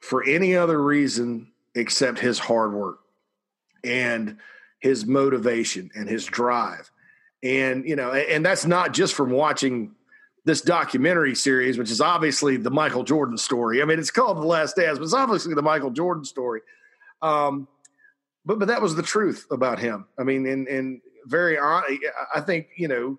for 0.00 0.24
any 0.24 0.56
other 0.56 0.80
reason 0.80 1.52
except 1.74 2.18
his 2.18 2.38
hard 2.38 2.72
work 2.72 3.00
and 3.84 4.38
his 4.78 5.06
motivation 5.06 5.90
and 5.94 6.08
his 6.08 6.24
drive. 6.24 6.90
And, 7.42 7.84
you 7.88 7.96
know, 7.96 8.12
and 8.12 8.44
that's 8.44 8.66
not 8.66 8.92
just 8.92 9.14
from 9.14 9.30
watching 9.30 9.94
this 10.44 10.60
documentary 10.60 11.34
series, 11.34 11.78
which 11.78 11.90
is 11.90 12.00
obviously 12.00 12.56
the 12.56 12.70
Michael 12.70 13.04
Jordan 13.04 13.38
story. 13.38 13.80
I 13.80 13.84
mean, 13.84 13.98
it's 13.98 14.10
called 14.10 14.38
The 14.38 14.46
Last 14.46 14.76
Dance, 14.76 14.98
but 14.98 15.04
it's 15.04 15.14
obviously 15.14 15.54
the 15.54 15.62
Michael 15.62 15.90
Jordan 15.90 16.24
story. 16.24 16.60
Um, 17.20 17.68
but 18.44 18.58
but 18.58 18.68
that 18.68 18.82
was 18.82 18.96
the 18.96 19.02
truth 19.02 19.46
about 19.50 19.78
him. 19.78 20.06
I 20.18 20.24
mean, 20.24 20.46
and 20.46 20.66
and 20.66 21.00
very. 21.26 21.58
I 21.58 22.40
think 22.40 22.68
you 22.76 22.88
know 22.88 23.18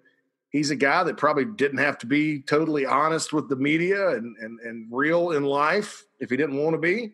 he's 0.49 0.69
a 0.69 0.75
guy 0.75 1.03
that 1.03 1.17
probably 1.17 1.45
didn't 1.45 1.77
have 1.77 1.97
to 1.99 2.05
be 2.05 2.41
totally 2.41 2.85
honest 2.85 3.31
with 3.31 3.47
the 3.47 3.55
media 3.55 4.09
and 4.09 4.35
and, 4.41 4.59
and 4.59 4.87
real 4.91 5.31
in 5.31 5.43
life 5.43 6.03
if 6.19 6.29
he 6.29 6.37
didn't 6.37 6.57
want 6.57 6.73
to 6.73 6.77
be. 6.77 7.13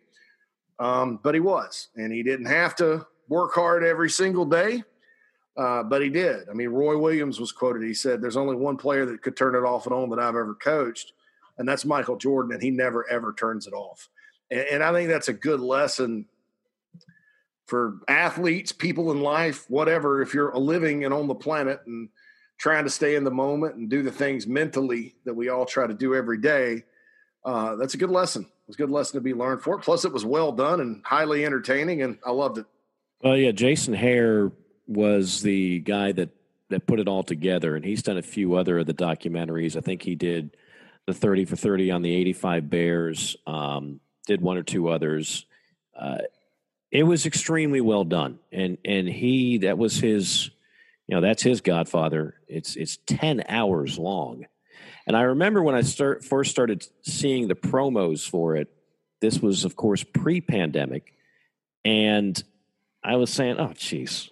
Um, 0.80 1.20
but 1.22 1.36
he 1.36 1.42
was, 1.42 1.90
and 1.96 2.12
he 2.12 2.24
didn't 2.24 2.46
have 2.46 2.76
to 2.78 3.06
work 3.28 3.54
hard 3.54 3.84
every 3.84 4.10
single 4.10 4.46
day. 4.46 4.84
Uh, 5.60 5.84
but 5.84 6.02
he 6.02 6.08
did. 6.08 6.48
I 6.48 6.54
mean, 6.54 6.70
Roy 6.70 6.98
Williams 6.98 7.38
was 7.38 7.52
quoted. 7.52 7.84
He 7.84 7.94
said, 7.94 8.22
"There's 8.22 8.38
only 8.38 8.56
one 8.56 8.78
player 8.78 9.06
that 9.06 9.22
could 9.22 9.36
turn 9.36 9.56
it 9.56 9.68
off 9.68 9.86
and 9.86 9.94
on 9.94 10.10
that 10.12 10.20
I've 10.20 10.30
ever 10.30 10.56
coached, 10.56 11.12
and 11.58 11.68
that's 11.68 11.84
Michael 11.84 12.16
Jordan, 12.16 12.54
and 12.54 12.64
he 12.64 12.72
never 12.72 13.06
ever 13.10 13.34
turns 13.34 13.68
it 13.68 13.74
off." 13.74 14.08
And, 14.50 14.62
and 14.62 14.84
I 14.84 14.94
think 14.94 15.10
that's 15.10 15.28
a 15.28 15.34
good 15.34 15.60
lesson 15.60 16.28
for 17.66 18.00
athletes, 18.08 18.72
people 18.72 19.12
in 19.12 19.20
life, 19.20 19.70
whatever. 19.70 20.22
If 20.22 20.34
you're 20.34 20.52
a 20.52 20.58
living 20.58 21.04
and 21.04 21.14
on 21.14 21.28
the 21.28 21.36
planet 21.36 21.82
and 21.86 22.08
trying 22.58 22.86
to 22.86 22.90
stay 22.90 23.16
in 23.16 23.26
the 23.26 23.32
moment 23.32 23.76
and 23.76 23.90
do 23.90 24.02
the 24.02 24.12
things 24.14 24.48
mentally 24.48 25.16
that 25.26 25.34
we 25.34 25.50
all 25.50 25.66
try 25.66 25.86
to 25.86 25.94
do 25.94 26.16
every 26.16 26.38
day, 26.38 26.86
uh, 27.44 27.76
that's 27.76 27.96
a 27.96 27.98
good 27.98 28.12
lesson. 28.12 28.44
It 28.44 28.68
was 28.68 28.76
a 28.78 28.80
good 28.80 28.92
lesson 28.92 29.18
to 29.18 29.22
be 29.22 29.34
learned 29.34 29.62
for. 29.62 29.78
Plus, 29.78 30.06
it 30.06 30.14
was 30.14 30.24
well 30.24 30.54
done 30.54 30.80
and 30.80 31.02
highly 31.04 31.44
entertaining, 31.44 32.02
and 32.02 32.18
I 32.26 32.32
loved 32.32 32.60
it. 32.60 32.66
Well, 33.22 33.36
yeah, 33.36 33.52
Jason 33.52 33.94
Hehir 33.94 34.54
was 34.90 35.42
the 35.44 35.80
guy 35.80 36.12
that 36.12 36.30
that 36.70 36.86
put 36.86 37.00
it 37.00 37.08
all 37.08 37.24
together, 37.24 37.76
and 37.76 37.86
he's 37.86 38.04
done 38.04 38.18
a 38.18 38.24
few 38.24 38.56
other 38.56 38.80
of 38.80 38.86
the 38.86 38.94
documentaries. 38.94 39.76
I 39.76 39.82
think 39.82 40.02
he 40.02 40.16
did 40.16 40.58
the 41.06 41.14
thirty 41.14 41.46
for 41.46 41.56
thirty 41.56 41.92
on 41.92 42.02
the 42.02 42.14
'85 42.14 42.70
Bears. 42.70 43.38
Um, 43.48 44.00
did 44.26 44.42
one 44.42 44.58
or 44.58 44.64
two 44.64 44.90
others. 44.90 45.46
Uh, 45.98 46.20
it 46.92 47.04
was 47.04 47.26
extremely 47.26 47.82
well 47.82 48.04
done, 48.04 48.40
and 48.52 48.78
and 48.84 49.08
he 49.08 49.60
that 49.60 49.78
was 49.78 50.00
his, 50.00 50.50
you 51.08 51.16
know, 51.16 51.22
that's 51.22 51.44
his 51.44 51.62
Godfather. 51.62 52.36
It's 52.48 52.76
it's 52.76 52.98
ten 53.06 53.44
hours 53.48 54.00
long, 54.00 54.46
and 55.06 55.16
I 55.16 55.22
remember 55.22 55.62
when 55.62 55.76
I 55.76 55.82
start 55.82 56.24
first 56.24 56.52
started 56.52 56.88
seeing 57.04 57.48
the 57.48 57.56
promos 57.56 58.28
for 58.28 58.56
it. 58.56 58.70
This 59.22 59.40
was, 59.40 59.66
of 59.66 59.76
course, 59.76 60.04
pre-pandemic, 60.04 61.14
and 61.86 62.42
I 63.04 63.18
was 63.18 63.30
saying, 63.32 63.60
"Oh, 63.60 63.74
jeez, 63.76 64.30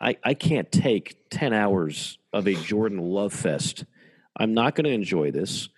I, 0.00 0.16
I 0.24 0.34
can't 0.34 0.70
take 0.72 1.28
10 1.30 1.52
hours 1.52 2.18
of 2.32 2.46
a 2.46 2.54
Jordan 2.54 2.98
love 2.98 3.32
fest. 3.32 3.84
I'm 4.36 4.54
not 4.54 4.74
going 4.74 4.84
to 4.84 4.90
enjoy 4.90 5.30
this. 5.30 5.68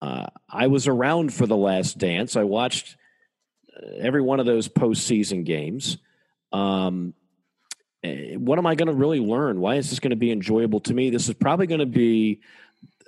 Uh, 0.00 0.26
I 0.50 0.66
was 0.66 0.88
around 0.88 1.32
for 1.32 1.46
the 1.46 1.56
last 1.56 1.98
dance. 1.98 2.34
I 2.34 2.42
watched 2.42 2.96
uh, 3.76 3.86
every 4.00 4.20
one 4.20 4.40
of 4.40 4.46
those 4.46 4.68
postseason 4.68 5.44
games. 5.44 5.98
Um, 6.52 7.14
eh, 8.02 8.34
what 8.34 8.58
am 8.58 8.66
I 8.66 8.74
going 8.74 8.88
to 8.88 8.94
really 8.94 9.20
learn? 9.20 9.60
Why 9.60 9.76
is 9.76 9.90
this 9.90 10.00
going 10.00 10.10
to 10.10 10.16
be 10.16 10.32
enjoyable 10.32 10.80
to 10.80 10.94
me? 10.94 11.10
This 11.10 11.28
is 11.28 11.34
probably 11.34 11.68
going 11.68 11.80
to 11.80 11.86
be, 11.86 12.40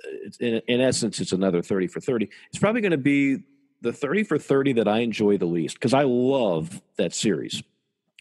uh, 0.05 0.29
in, 0.39 0.61
in 0.67 0.81
essence, 0.81 1.19
it's 1.19 1.33
another 1.33 1.61
30 1.61 1.87
for 1.87 1.99
30. 1.99 2.29
It's 2.49 2.59
probably 2.59 2.79
going 2.79 2.91
to 2.91 2.97
be 2.97 3.39
the 3.81 3.91
30 3.91 4.23
for 4.23 4.39
30 4.39 4.73
that 4.73 4.87
I 4.87 4.99
enjoy 4.99 5.37
the 5.37 5.45
least 5.45 5.75
because 5.75 5.93
I 5.93 6.03
love 6.03 6.81
that 6.95 7.13
series. 7.13 7.61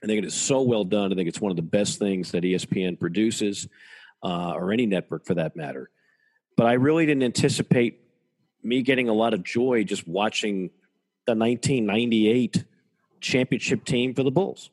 I 0.05 0.07
think 0.07 0.19
it 0.19 0.27
is 0.27 0.35
so 0.35 0.61
well 0.61 0.85
done. 0.85 1.11
I 1.11 1.17
think 1.17 1.29
it's 1.31 1.41
one 1.41 1.51
of 1.51 1.57
the 1.57 1.63
best 1.63 1.99
things 1.99 2.31
that 2.33 2.45
ESPN 2.45 3.01
produces, 3.01 3.69
uh, 4.23 4.53
or 4.53 4.71
any 4.71 4.85
network 4.85 5.25
for 5.25 5.33
that 5.35 5.57
matter. 5.57 5.89
But 6.59 6.67
I 6.67 6.75
really 6.75 7.07
didn't 7.07 7.23
anticipate 7.23 8.01
me 8.63 8.83
getting 8.83 9.09
a 9.09 9.15
lot 9.15 9.33
of 9.33 9.43
joy 9.43 9.83
just 9.83 10.07
watching 10.07 10.69
the 11.27 11.35
1998 11.35 12.65
championship 13.23 13.87
team 13.87 14.13
for 14.13 14.23
the 14.23 14.31
Bulls. 14.31 14.69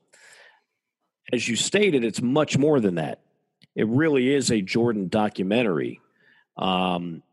As 1.32 1.48
you 1.48 1.56
stated, 1.56 2.04
it's 2.04 2.22
much 2.22 2.58
more 2.58 2.82
than 2.82 2.96
that. 2.96 3.22
It 3.74 3.88
really 3.88 4.34
is 4.34 4.52
a 4.52 4.62
Jordan 4.62 5.08
documentary. 5.08 6.02
Um, 6.58 7.24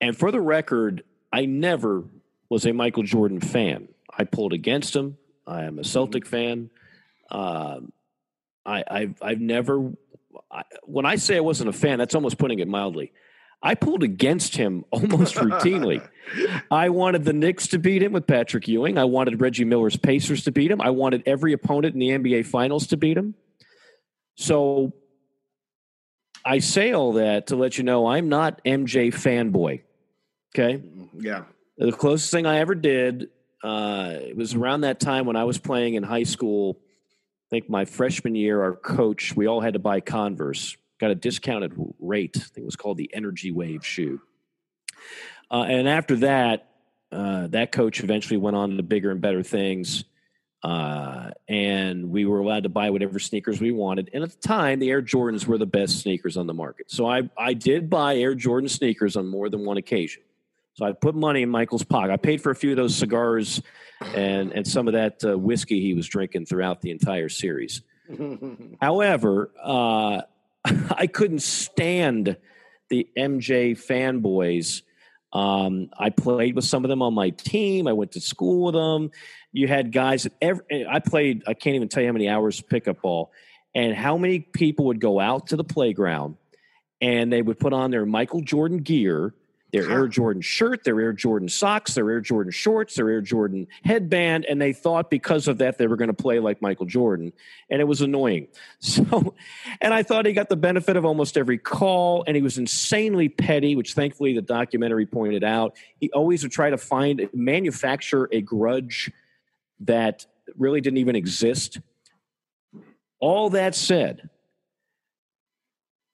and 0.00 0.16
for 0.16 0.32
the 0.32 0.40
record, 0.40 1.04
I 1.32 1.46
never 1.46 2.02
was 2.48 2.66
a 2.66 2.72
Michael 2.72 3.04
Jordan 3.04 3.40
fan. 3.40 3.86
I 4.18 4.24
pulled 4.24 4.52
against 4.52 4.96
him. 4.96 5.18
I 5.46 5.62
am 5.62 5.78
a 5.78 5.84
Celtic 5.84 6.26
fan. 6.26 6.70
Um, 7.32 7.92
I, 8.64 8.84
I've 8.88 9.14
I've 9.22 9.40
never 9.40 9.92
I, 10.50 10.62
when 10.84 11.06
I 11.06 11.16
say 11.16 11.36
I 11.36 11.40
wasn't 11.40 11.70
a 11.70 11.72
fan, 11.72 11.98
that's 11.98 12.14
almost 12.14 12.38
putting 12.38 12.60
it 12.60 12.68
mildly. 12.68 13.12
I 13.62 13.74
pulled 13.74 14.02
against 14.02 14.56
him 14.56 14.84
almost 14.90 15.36
routinely. 15.36 16.06
I 16.70 16.90
wanted 16.90 17.24
the 17.24 17.32
Knicks 17.32 17.68
to 17.68 17.78
beat 17.78 18.02
him 18.02 18.12
with 18.12 18.26
Patrick 18.26 18.68
Ewing. 18.68 18.98
I 18.98 19.04
wanted 19.04 19.40
Reggie 19.40 19.64
Miller's 19.64 19.96
Pacers 19.96 20.44
to 20.44 20.52
beat 20.52 20.70
him. 20.70 20.80
I 20.80 20.90
wanted 20.90 21.22
every 21.26 21.52
opponent 21.52 21.94
in 21.94 22.00
the 22.00 22.10
NBA 22.10 22.46
Finals 22.46 22.88
to 22.88 22.96
beat 22.96 23.16
him. 23.16 23.34
So 24.36 24.92
I 26.44 26.58
say 26.58 26.92
all 26.92 27.14
that 27.14 27.48
to 27.48 27.56
let 27.56 27.78
you 27.78 27.84
know 27.84 28.06
I'm 28.06 28.28
not 28.28 28.62
MJ 28.64 29.12
fanboy. 29.12 29.82
Okay. 30.54 30.82
Yeah. 31.18 31.44
The 31.78 31.92
closest 31.92 32.30
thing 32.30 32.46
I 32.46 32.58
ever 32.58 32.74
did 32.74 33.30
uh, 33.62 34.18
it 34.20 34.36
was 34.36 34.54
around 34.54 34.80
that 34.82 34.98
time 34.98 35.24
when 35.24 35.36
I 35.36 35.44
was 35.44 35.58
playing 35.58 35.94
in 35.94 36.02
high 36.02 36.24
school 36.24 36.80
think 37.52 37.68
my 37.68 37.84
freshman 37.84 38.34
year, 38.34 38.62
our 38.62 38.72
coach, 38.72 39.36
we 39.36 39.46
all 39.46 39.60
had 39.60 39.74
to 39.74 39.78
buy 39.78 40.00
Converse, 40.00 40.74
got 40.98 41.10
a 41.10 41.14
discounted 41.14 41.74
rate. 42.00 42.34
I 42.38 42.40
think 42.40 42.58
it 42.58 42.64
was 42.64 42.76
called 42.76 42.96
the 42.96 43.10
Energy 43.12 43.50
Wave 43.52 43.84
shoe. 43.84 44.22
Uh, 45.50 45.64
and 45.68 45.86
after 45.86 46.16
that, 46.16 46.70
uh, 47.12 47.48
that 47.48 47.70
coach 47.70 48.02
eventually 48.02 48.38
went 48.38 48.56
on 48.56 48.78
to 48.78 48.82
bigger 48.82 49.10
and 49.10 49.20
better 49.20 49.42
things. 49.42 50.04
Uh, 50.62 51.32
and 51.46 52.10
we 52.10 52.24
were 52.24 52.38
allowed 52.38 52.62
to 52.62 52.70
buy 52.70 52.88
whatever 52.88 53.18
sneakers 53.18 53.60
we 53.60 53.70
wanted. 53.70 54.08
And 54.14 54.24
at 54.24 54.30
the 54.30 54.48
time, 54.48 54.78
the 54.78 54.88
Air 54.88 55.02
Jordans 55.02 55.46
were 55.46 55.58
the 55.58 55.66
best 55.66 56.00
sneakers 56.00 56.38
on 56.38 56.46
the 56.46 56.54
market. 56.54 56.90
So 56.90 57.06
I, 57.06 57.28
I 57.36 57.52
did 57.52 57.90
buy 57.90 58.16
Air 58.16 58.34
Jordan 58.34 58.70
sneakers 58.70 59.14
on 59.14 59.28
more 59.28 59.50
than 59.50 59.66
one 59.66 59.76
occasion. 59.76 60.22
So 60.74 60.86
I 60.86 60.92
put 60.92 61.14
money 61.14 61.42
in 61.42 61.50
Michael's 61.50 61.84
pocket. 61.84 62.10
I 62.10 62.16
paid 62.16 62.40
for 62.40 62.50
a 62.50 62.54
few 62.54 62.70
of 62.70 62.76
those 62.76 62.94
cigars 62.96 63.60
and 64.14 64.52
and 64.52 64.66
some 64.66 64.88
of 64.88 64.94
that 64.94 65.24
uh, 65.24 65.38
whiskey 65.38 65.80
he 65.80 65.94
was 65.94 66.08
drinking 66.08 66.46
throughout 66.46 66.80
the 66.80 66.90
entire 66.90 67.28
series. 67.28 67.82
However, 68.80 69.50
uh, 69.62 70.22
I 70.64 71.06
couldn't 71.06 71.42
stand 71.42 72.36
the 72.88 73.08
MJ 73.16 73.72
fanboys. 73.72 74.82
Um, 75.32 75.88
I 75.98 76.10
played 76.10 76.56
with 76.56 76.64
some 76.64 76.84
of 76.84 76.90
them 76.90 77.00
on 77.00 77.14
my 77.14 77.30
team. 77.30 77.86
I 77.86 77.92
went 77.94 78.12
to 78.12 78.20
school 78.20 78.66
with 78.66 78.74
them. 78.74 79.10
You 79.50 79.66
had 79.66 79.92
guys 79.92 80.24
that 80.24 80.32
every, 80.40 80.86
I 80.86 80.98
played. 80.98 81.42
I 81.46 81.54
can't 81.54 81.76
even 81.76 81.88
tell 81.88 82.02
you 82.02 82.08
how 82.08 82.12
many 82.12 82.28
hours 82.28 82.58
of 82.60 82.68
pickup 82.68 83.02
ball, 83.02 83.30
and 83.74 83.94
how 83.94 84.16
many 84.16 84.40
people 84.40 84.86
would 84.86 85.00
go 85.00 85.20
out 85.20 85.48
to 85.48 85.56
the 85.56 85.64
playground 85.64 86.36
and 87.00 87.32
they 87.32 87.42
would 87.42 87.58
put 87.58 87.72
on 87.72 87.90
their 87.90 88.06
Michael 88.06 88.40
Jordan 88.40 88.78
gear 88.78 89.34
their 89.72 89.90
Air 89.90 90.06
Jordan 90.06 90.42
shirt, 90.42 90.84
their 90.84 91.00
Air 91.00 91.14
Jordan 91.14 91.48
socks, 91.48 91.94
their 91.94 92.10
Air 92.10 92.20
Jordan 92.20 92.52
shorts, 92.52 92.94
their 92.94 93.08
Air 93.08 93.22
Jordan 93.22 93.66
headband, 93.84 94.44
and 94.44 94.60
they 94.60 94.74
thought 94.74 95.08
because 95.08 95.48
of 95.48 95.58
that 95.58 95.78
they 95.78 95.86
were 95.86 95.96
going 95.96 96.08
to 96.08 96.14
play 96.14 96.38
like 96.40 96.60
Michael 96.60 96.84
Jordan, 96.84 97.32
and 97.70 97.80
it 97.80 97.84
was 97.84 98.00
annoying. 98.00 98.48
So, 98.92 99.34
and 99.80 99.94
I 99.94 100.02
thought 100.02 100.26
he 100.26 100.34
got 100.34 100.50
the 100.50 100.56
benefit 100.56 100.96
of 100.96 101.04
almost 101.06 101.38
every 101.38 101.56
call, 101.56 102.24
and 102.26 102.36
he 102.36 102.42
was 102.42 102.58
insanely 102.58 103.28
petty, 103.28 103.74
which 103.74 103.94
thankfully 103.94 104.34
the 104.34 104.42
documentary 104.42 105.06
pointed 105.06 105.42
out. 105.42 105.76
He 105.98 106.10
always 106.10 106.42
would 106.42 106.52
try 106.52 106.68
to 106.68 106.76
find 106.76 107.28
manufacture 107.32 108.28
a 108.32 108.42
grudge 108.42 109.10
that 109.80 110.26
really 110.58 110.82
didn't 110.82 110.98
even 110.98 111.16
exist. 111.16 111.80
All 113.18 113.50
that 113.50 113.74
said, 113.74 114.28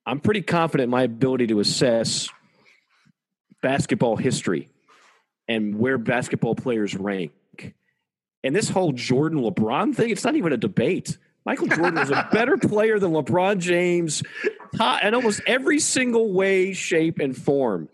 I'm 0.06 0.20
pretty 0.20 0.42
confident 0.42 0.84
in 0.84 0.90
my 0.90 1.02
ability 1.02 1.48
to 1.48 1.61
assess 1.61 2.28
basketball 3.62 4.16
history 4.16 4.68
and 5.48 5.78
where 5.78 5.98
basketball 5.98 6.54
players 6.54 6.94
rank. 6.94 7.32
And 8.44 8.54
this 8.54 8.68
whole 8.68 8.92
Jordan 8.92 9.40
LeBron 9.40 9.94
thing, 9.94 10.11
it's 10.11 10.24
not 10.24 10.36
even 10.36 10.52
a 10.52 10.56
debate. 10.56 11.18
Michael 11.44 11.66
Jordan 11.66 11.94
was 11.94 12.11
a 12.11 12.28
better 12.32 12.56
player 12.56 12.98
than 12.98 13.12
LeBron 13.12 13.59
James 13.59 14.22
in 15.02 15.14
almost 15.14 15.40
every 15.46 15.80
single 15.80 16.32
way, 16.32 16.72
shape, 16.72 17.18
and 17.18 17.36
form. 17.36 17.88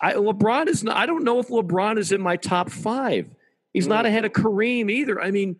I, 0.00 0.12
LeBron 0.14 0.68
is 0.68 0.84
not, 0.84 0.96
I 0.96 1.06
don't 1.06 1.24
know 1.24 1.40
if 1.40 1.48
LeBron 1.48 1.98
is 1.98 2.12
in 2.12 2.20
my 2.20 2.36
top 2.36 2.70
five. 2.70 3.28
He's 3.72 3.86
not 3.86 4.04
mm. 4.04 4.08
ahead 4.08 4.24
of 4.24 4.32
Kareem 4.32 4.90
either. 4.90 5.20
I 5.20 5.30
mean, 5.30 5.56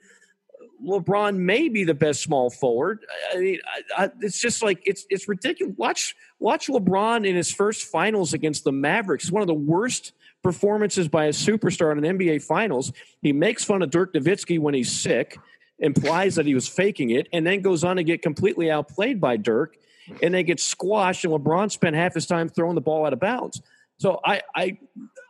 LeBron 0.85 1.37
may 1.37 1.69
be 1.69 1.85
the 1.85 1.95
best 1.95 2.23
small 2.23 2.51
forward. 2.51 3.01
I 3.33 3.39
mean, 3.39 3.59
I, 3.97 4.05
I, 4.05 4.11
it's 4.21 4.41
just 4.41 4.63
like 4.63 4.83
it's 4.87 5.07
it's 5.11 5.29
ridiculous. 5.29 5.75
Watch 5.77 6.17
watch 6.39 6.69
LeBron 6.69 7.27
in 7.27 7.35
his 7.35 7.51
first 7.51 7.85
finals 7.85 8.33
against 8.33 8.65
the 8.65 8.73
Mavericks. 8.73 9.31
One 9.31 9.43
of 9.43 9.49
the 9.49 9.55
worst 9.55 10.13
performances 10.43 11.09
by 11.09 11.27
a 11.27 11.31
superstar 11.31 11.97
in 11.97 12.05
an 12.05 12.19
NBA 12.19 12.43
Finals. 12.43 12.93
He 13.23 13.33
makes 13.33 13.65
fun 13.65 13.83
of 13.83 13.91
Dirk 13.91 14.15
Nowitzki 14.15 14.59
when 14.59 14.75
he's 14.75 14.91
sick, 14.91 15.37
implies 15.79 16.37
that 16.37 16.47
he 16.47 16.55
was 16.55 16.69
faking 16.69 17.11
it, 17.11 17.29
and 17.33 17.47
then 17.47 17.61
goes 17.61 17.83
on 17.85 17.97
to 17.97 18.05
get 18.05 18.23
completely 18.23 18.71
outplayed 18.71 19.21
by 19.21 19.37
Dirk, 19.37 19.77
and 20.23 20.33
they 20.33 20.43
get 20.45 20.61
squashed. 20.61 21.25
And 21.25 21.33
LeBron 21.33 21.73
spent 21.73 21.97
half 21.97 22.15
his 22.15 22.27
time 22.27 22.49
throwing 22.49 22.77
the 22.77 22.81
ball 22.81 23.05
out 23.05 23.13
of 23.13 23.21
bounds. 23.21 23.61
So 23.99 24.21
I 24.25 24.43
I 24.55 24.79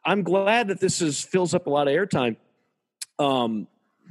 I'm 0.04 0.22
glad 0.22 0.68
that 0.68 0.80
this 0.80 1.00
is 1.00 1.22
fills 1.22 1.54
up 1.54 1.66
a 1.66 1.70
lot 1.70 1.88
of 1.88 1.94
airtime. 1.94 2.36
Um, 3.18 3.66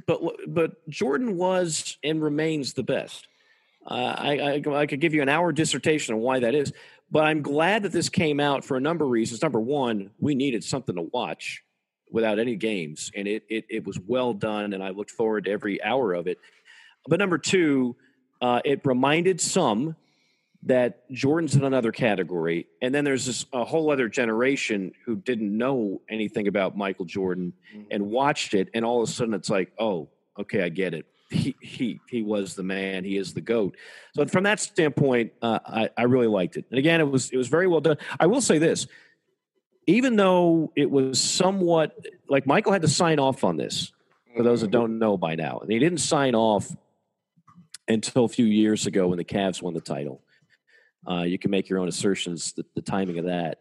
but 0.08 0.22
but 0.48 0.88
Jordan 0.88 1.36
was 1.36 1.98
and 2.02 2.20
remains 2.20 2.72
the 2.72 2.82
best. 2.82 3.28
Uh, 3.86 4.14
I, 4.18 4.38
I, 4.66 4.80
I 4.80 4.86
could 4.86 5.00
give 5.00 5.14
you 5.14 5.22
an 5.22 5.28
hour 5.28 5.52
dissertation 5.52 6.14
on 6.14 6.20
why 6.20 6.40
that 6.40 6.54
is, 6.54 6.72
but 7.10 7.24
I'm 7.24 7.42
glad 7.42 7.84
that 7.84 7.92
this 7.92 8.08
came 8.08 8.40
out 8.40 8.64
for 8.64 8.76
a 8.76 8.80
number 8.80 9.04
of 9.04 9.10
reasons. 9.10 9.40
Number 9.40 9.60
one, 9.60 10.10
we 10.18 10.34
needed 10.34 10.64
something 10.64 10.96
to 10.96 11.02
watch 11.02 11.62
without 12.10 12.38
any 12.38 12.56
games, 12.56 13.12
and 13.14 13.28
it 13.28 13.44
it, 13.48 13.66
it 13.68 13.86
was 13.86 14.00
well 14.00 14.32
done, 14.32 14.72
and 14.72 14.82
I 14.82 14.90
looked 14.90 15.10
forward 15.10 15.44
to 15.44 15.50
every 15.50 15.80
hour 15.82 16.14
of 16.14 16.26
it. 16.26 16.38
But 17.06 17.18
number 17.18 17.38
two, 17.38 17.94
uh, 18.40 18.62
it 18.64 18.80
reminded 18.84 19.40
some 19.40 19.94
that 20.64 21.08
Jordan's 21.10 21.54
in 21.54 21.64
another 21.64 21.92
category, 21.92 22.66
and 22.82 22.94
then 22.94 23.04
there's 23.04 23.26
this 23.26 23.46
a 23.52 23.64
whole 23.64 23.90
other 23.90 24.08
generation 24.08 24.92
who 25.04 25.16
didn't 25.16 25.56
know 25.56 26.00
anything 26.08 26.48
about 26.48 26.76
Michael 26.76 27.04
Jordan 27.04 27.52
mm-hmm. 27.72 27.84
and 27.90 28.10
watched 28.10 28.54
it, 28.54 28.68
and 28.74 28.84
all 28.84 29.02
of 29.02 29.08
a 29.08 29.12
sudden 29.12 29.34
it's 29.34 29.50
like, 29.50 29.72
oh, 29.78 30.08
okay, 30.38 30.62
I 30.62 30.68
get 30.68 30.94
it. 30.94 31.06
He 31.30 31.54
he 31.60 32.00
he 32.08 32.22
was 32.22 32.54
the 32.54 32.62
man. 32.62 33.04
He 33.04 33.16
is 33.18 33.34
the 33.34 33.40
goat. 33.40 33.76
So 34.14 34.26
from 34.26 34.44
that 34.44 34.60
standpoint, 34.60 35.32
uh, 35.42 35.58
I 35.64 35.90
I 35.96 36.02
really 36.04 36.26
liked 36.26 36.56
it. 36.56 36.64
And 36.70 36.78
again, 36.78 37.00
it 37.00 37.10
was 37.10 37.30
it 37.30 37.36
was 37.36 37.48
very 37.48 37.66
well 37.66 37.80
done. 37.80 37.98
I 38.18 38.26
will 38.26 38.40
say 38.40 38.58
this, 38.58 38.86
even 39.86 40.16
though 40.16 40.72
it 40.74 40.90
was 40.90 41.20
somewhat 41.20 41.96
like 42.28 42.46
Michael 42.46 42.72
had 42.72 42.82
to 42.82 42.88
sign 42.88 43.18
off 43.18 43.44
on 43.44 43.56
this. 43.56 43.92
For 44.36 44.42
those 44.42 44.60
that 44.60 44.70
don't 44.70 44.98
know 44.98 45.16
by 45.16 45.34
now, 45.34 45.58
and 45.58 45.70
he 45.70 45.78
didn't 45.80 45.98
sign 45.98 46.34
off 46.34 46.70
until 47.88 48.24
a 48.24 48.28
few 48.28 48.46
years 48.46 48.86
ago 48.86 49.08
when 49.08 49.18
the 49.18 49.24
Cavs 49.24 49.60
won 49.60 49.74
the 49.74 49.80
title. 49.80 50.22
Uh, 51.06 51.22
you 51.22 51.38
can 51.38 51.50
make 51.50 51.68
your 51.68 51.78
own 51.78 51.88
assertions, 51.88 52.52
the, 52.52 52.64
the 52.74 52.82
timing 52.82 53.18
of 53.18 53.26
that. 53.26 53.60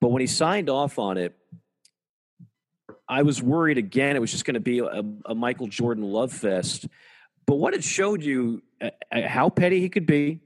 But 0.00 0.08
when 0.08 0.20
he 0.20 0.26
signed 0.26 0.70
off 0.70 0.98
on 0.98 1.18
it, 1.18 1.36
I 3.08 3.22
was 3.22 3.42
worried 3.42 3.78
again. 3.78 4.16
It 4.16 4.20
was 4.20 4.30
just 4.30 4.44
going 4.44 4.54
to 4.54 4.60
be 4.60 4.78
a, 4.78 5.02
a, 5.26 5.34
Michael 5.34 5.66
Jordan 5.66 6.04
love 6.04 6.32
fest. 6.32 6.86
But 7.44 7.56
what 7.56 7.74
it 7.74 7.82
showed 7.82 8.22
you, 8.22 8.62
uh, 8.80 8.90
uh, 9.10 9.26
how 9.26 9.50
petty 9.50 9.80
he 9.80 9.88
could 9.88 10.06
be. 10.06 10.40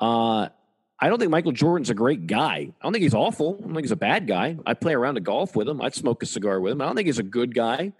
Uh, 0.00 0.48
I 1.00 1.08
don't 1.08 1.18
think 1.18 1.30
Michael 1.30 1.52
Jordan's 1.52 1.90
a 1.90 1.94
great 1.94 2.26
guy. 2.26 2.56
I 2.56 2.74
don't 2.82 2.92
think 2.92 3.02
he's 3.02 3.14
awful. 3.14 3.56
I 3.58 3.62
don't 3.62 3.74
think 3.74 3.84
he's 3.84 3.92
a 3.92 3.96
bad 3.96 4.26
guy. 4.26 4.56
I'd 4.66 4.80
play 4.80 4.94
around 4.94 5.14
to 5.14 5.20
golf 5.20 5.54
with 5.54 5.68
him. 5.68 5.82
I'd 5.82 5.94
smoke 5.94 6.22
a 6.22 6.26
cigar 6.26 6.60
with 6.60 6.72
him. 6.72 6.80
I 6.80 6.86
don't 6.86 6.96
think 6.96 7.06
he's 7.06 7.18
a 7.18 7.24
good 7.24 7.54
guy. 7.54 7.92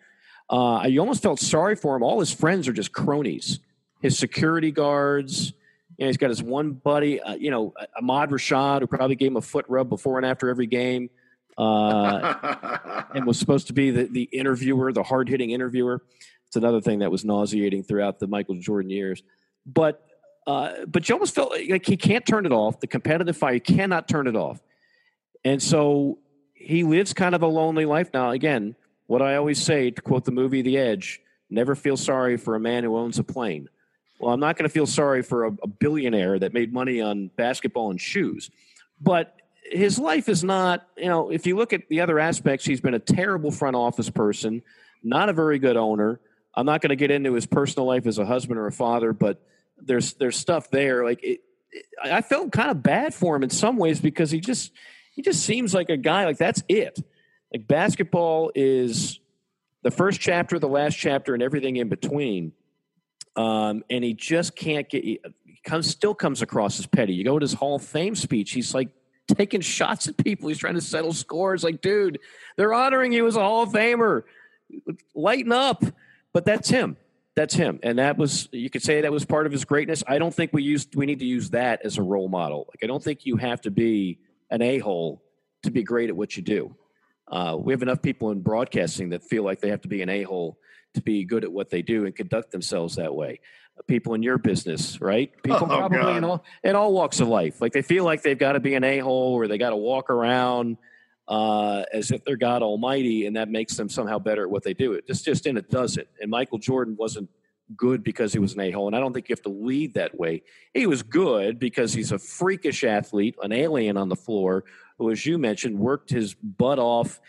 Uh, 0.50 0.76
I 0.76 0.96
almost 0.96 1.22
felt 1.22 1.38
sorry 1.38 1.76
for 1.76 1.94
him. 1.94 2.02
All 2.02 2.18
his 2.18 2.32
friends 2.32 2.66
are 2.66 2.72
just 2.72 2.92
cronies. 2.92 3.60
His 4.00 4.18
security 4.18 4.72
guards, 4.72 5.52
you 5.98 6.04
know, 6.04 6.08
he's 6.08 6.16
got 6.16 6.30
his 6.30 6.42
one 6.42 6.72
buddy, 6.72 7.20
uh, 7.20 7.34
you 7.34 7.50
know, 7.50 7.74
Ahmad 7.96 8.30
Rashad, 8.30 8.80
who 8.80 8.86
probably 8.86 9.16
gave 9.16 9.32
him 9.32 9.36
a 9.36 9.42
foot 9.42 9.66
rub 9.68 9.88
before 9.88 10.16
and 10.16 10.24
after 10.24 10.48
every 10.48 10.66
game, 10.66 11.10
uh, 11.58 13.04
and 13.14 13.26
was 13.26 13.38
supposed 13.38 13.66
to 13.66 13.72
be 13.72 13.90
the, 13.90 14.04
the 14.04 14.22
interviewer, 14.22 14.92
the 14.92 15.02
hard 15.02 15.28
hitting 15.28 15.50
interviewer. 15.50 16.02
It's 16.46 16.56
another 16.56 16.80
thing 16.80 17.00
that 17.00 17.10
was 17.10 17.24
nauseating 17.24 17.82
throughout 17.82 18.20
the 18.20 18.28
Michael 18.28 18.54
Jordan 18.60 18.90
years. 18.90 19.22
But 19.66 20.02
uh, 20.46 20.86
but 20.86 21.06
you 21.06 21.14
almost 21.14 21.34
felt 21.34 21.52
like 21.52 21.84
he 21.84 21.98
can't 21.98 22.24
turn 22.24 22.46
it 22.46 22.52
off. 22.52 22.80
The 22.80 22.86
competitive 22.86 23.36
fire, 23.36 23.58
cannot 23.58 24.08
turn 24.08 24.26
it 24.26 24.34
off. 24.34 24.62
And 25.44 25.62
so 25.62 26.20
he 26.54 26.84
lives 26.84 27.12
kind 27.12 27.34
of 27.34 27.42
a 27.42 27.46
lonely 27.46 27.84
life 27.84 28.10
now. 28.14 28.30
Again, 28.30 28.74
what 29.08 29.20
I 29.20 29.36
always 29.36 29.60
say, 29.62 29.90
to 29.90 30.00
quote 30.00 30.24
the 30.24 30.32
movie 30.32 30.62
The 30.62 30.78
Edge, 30.78 31.20
never 31.50 31.74
feel 31.74 31.98
sorry 31.98 32.38
for 32.38 32.54
a 32.54 32.60
man 32.60 32.84
who 32.84 32.96
owns 32.96 33.18
a 33.18 33.24
plane. 33.24 33.68
Well, 34.18 34.32
I'm 34.32 34.40
not 34.40 34.56
going 34.56 34.68
to 34.68 34.72
feel 34.72 34.86
sorry 34.86 35.22
for 35.22 35.46
a, 35.46 35.52
a 35.62 35.68
billionaire 35.68 36.38
that 36.38 36.52
made 36.52 36.72
money 36.72 37.00
on 37.00 37.30
basketball 37.36 37.90
and 37.90 38.00
shoes. 38.00 38.50
But 39.00 39.36
his 39.70 39.98
life 39.98 40.28
is 40.28 40.42
not, 40.42 40.86
you 40.96 41.06
know, 41.06 41.30
if 41.30 41.46
you 41.46 41.56
look 41.56 41.72
at 41.72 41.88
the 41.88 42.00
other 42.00 42.18
aspects, 42.18 42.64
he's 42.64 42.80
been 42.80 42.94
a 42.94 42.98
terrible 42.98 43.50
front 43.50 43.76
office 43.76 44.10
person, 44.10 44.62
not 45.02 45.28
a 45.28 45.32
very 45.32 45.58
good 45.58 45.76
owner. 45.76 46.20
I'm 46.54 46.66
not 46.66 46.80
going 46.80 46.90
to 46.90 46.96
get 46.96 47.10
into 47.10 47.34
his 47.34 47.46
personal 47.46 47.86
life 47.86 48.06
as 48.06 48.18
a 48.18 48.26
husband 48.26 48.58
or 48.58 48.66
a 48.66 48.72
father, 48.72 49.12
but 49.12 49.40
there's 49.80 50.14
there's 50.14 50.36
stuff 50.36 50.70
there. 50.70 51.04
Like 51.04 51.22
it, 51.22 51.40
it, 51.70 51.86
I 52.02 52.20
felt 52.20 52.50
kind 52.50 52.70
of 52.70 52.82
bad 52.82 53.14
for 53.14 53.36
him 53.36 53.44
in 53.44 53.50
some 53.50 53.76
ways 53.76 54.00
because 54.00 54.30
he 54.30 54.40
just 54.40 54.72
he 55.14 55.22
just 55.22 55.44
seems 55.44 55.72
like 55.72 55.88
a 55.90 55.96
guy 55.96 56.24
like 56.24 56.38
that's 56.38 56.62
it. 56.68 56.98
Like 57.52 57.68
basketball 57.68 58.50
is 58.54 59.20
the 59.82 59.90
first 59.90 60.20
chapter, 60.20 60.58
the 60.58 60.68
last 60.68 60.96
chapter, 60.96 61.34
and 61.34 61.42
everything 61.42 61.76
in 61.76 61.88
between. 61.88 62.52
Um, 63.36 63.84
and 63.90 64.02
he 64.02 64.14
just 64.14 64.56
can't 64.56 64.88
get. 64.88 65.04
He 65.04 65.20
comes 65.64 65.88
still 65.88 66.14
comes 66.14 66.42
across 66.42 66.78
as 66.78 66.86
petty. 66.86 67.14
You 67.14 67.24
go 67.24 67.38
to 67.38 67.44
his 67.44 67.52
Hall 67.52 67.76
of 67.76 67.82
Fame 67.82 68.14
speech. 68.14 68.52
He's 68.52 68.74
like 68.74 68.88
taking 69.28 69.60
shots 69.60 70.08
at 70.08 70.16
people. 70.16 70.48
He's 70.48 70.58
trying 70.58 70.74
to 70.74 70.80
settle 70.80 71.12
scores. 71.12 71.62
Like, 71.62 71.80
dude, 71.80 72.18
they're 72.56 72.74
honoring 72.74 73.12
you 73.12 73.26
as 73.26 73.36
a 73.36 73.40
Hall 73.40 73.62
of 73.62 73.70
Famer. 73.70 74.22
Lighten 75.14 75.52
up. 75.52 75.84
But 76.32 76.44
that's 76.44 76.68
him. 76.68 76.96
That's 77.36 77.54
him. 77.54 77.78
And 77.82 77.98
that 77.98 78.18
was 78.18 78.48
you 78.52 78.68
could 78.68 78.82
say 78.82 79.00
that 79.00 79.12
was 79.12 79.24
part 79.24 79.46
of 79.46 79.52
his 79.52 79.64
greatness. 79.64 80.02
I 80.06 80.18
don't 80.18 80.34
think 80.34 80.52
we 80.52 80.62
used 80.62 80.94
we 80.96 81.06
need 81.06 81.20
to 81.20 81.24
use 81.24 81.50
that 81.50 81.80
as 81.84 81.98
a 81.98 82.02
role 82.02 82.28
model. 82.28 82.66
Like, 82.68 82.80
I 82.82 82.86
don't 82.86 83.02
think 83.02 83.24
you 83.24 83.36
have 83.36 83.60
to 83.62 83.70
be 83.70 84.18
an 84.50 84.60
a 84.62 84.78
hole 84.78 85.22
to 85.62 85.70
be 85.70 85.82
great 85.82 86.08
at 86.08 86.16
what 86.16 86.36
you 86.36 86.42
do. 86.42 86.74
Uh, 87.30 87.56
we 87.58 87.72
have 87.72 87.82
enough 87.82 88.02
people 88.02 88.30
in 88.30 88.40
broadcasting 88.40 89.10
that 89.10 89.22
feel 89.22 89.44
like 89.44 89.60
they 89.60 89.68
have 89.68 89.82
to 89.82 89.88
be 89.88 90.02
an 90.02 90.08
a 90.08 90.22
hole 90.22 90.58
to 90.94 91.02
be 91.02 91.24
good 91.24 91.44
at 91.44 91.52
what 91.52 91.70
they 91.70 91.82
do 91.82 92.06
and 92.06 92.14
conduct 92.14 92.50
themselves 92.50 92.96
that 92.96 93.14
way. 93.14 93.40
People 93.86 94.14
in 94.14 94.22
your 94.22 94.38
business, 94.38 95.00
right? 95.00 95.30
People 95.42 95.60
oh, 95.62 95.66
probably 95.66 96.16
in 96.16 96.24
all, 96.24 96.44
in 96.64 96.74
all 96.74 96.92
walks 96.92 97.20
of 97.20 97.28
life, 97.28 97.60
like 97.60 97.72
they 97.72 97.82
feel 97.82 98.04
like 98.04 98.22
they've 98.22 98.38
got 98.38 98.52
to 98.52 98.60
be 98.60 98.74
an 98.74 98.82
a 98.82 98.98
hole 98.98 99.34
or 99.34 99.46
they 99.46 99.58
got 99.58 99.70
to 99.70 99.76
walk 99.76 100.10
around 100.10 100.78
uh, 101.28 101.84
as 101.92 102.10
if 102.10 102.24
they're 102.24 102.36
God 102.36 102.62
Almighty, 102.62 103.26
and 103.26 103.36
that 103.36 103.50
makes 103.50 103.76
them 103.76 103.88
somehow 103.88 104.18
better 104.18 104.44
at 104.44 104.50
what 104.50 104.64
they 104.64 104.74
do. 104.74 104.94
It 104.94 105.06
just 105.06 105.24
just 105.24 105.46
in 105.46 105.56
it 105.56 105.70
doesn't. 105.70 106.08
And 106.20 106.30
Michael 106.30 106.58
Jordan 106.58 106.96
wasn't 106.98 107.28
good 107.76 108.02
because 108.02 108.32
he 108.32 108.38
was 108.38 108.54
an 108.54 108.60
a 108.60 108.70
hole, 108.70 108.86
and 108.86 108.96
I 108.96 109.00
don't 109.00 109.12
think 109.12 109.28
you 109.28 109.34
have 109.34 109.42
to 109.42 109.50
lead 109.50 109.94
that 109.94 110.18
way. 110.18 110.42
He 110.72 110.86
was 110.86 111.02
good 111.02 111.58
because 111.58 111.92
he's 111.92 112.12
a 112.12 112.18
freakish 112.18 112.82
athlete, 112.82 113.36
an 113.42 113.52
alien 113.52 113.98
on 113.98 114.08
the 114.08 114.16
floor, 114.16 114.64
who, 114.98 115.10
as 115.10 115.24
you 115.26 115.38
mentioned, 115.38 115.78
worked 115.78 116.10
his 116.10 116.34
butt 116.34 116.78
off 116.78 117.20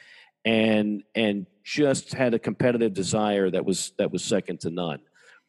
and 0.46 1.04
and 1.14 1.46
just 1.70 2.14
had 2.14 2.34
a 2.34 2.40
competitive 2.40 2.96
desire 2.96 3.50
that 3.52 3.64
was 3.64 3.92
that 4.00 4.12
was 4.12 4.24
second 4.24 4.60
to 4.62 4.72
none. 4.72 5.00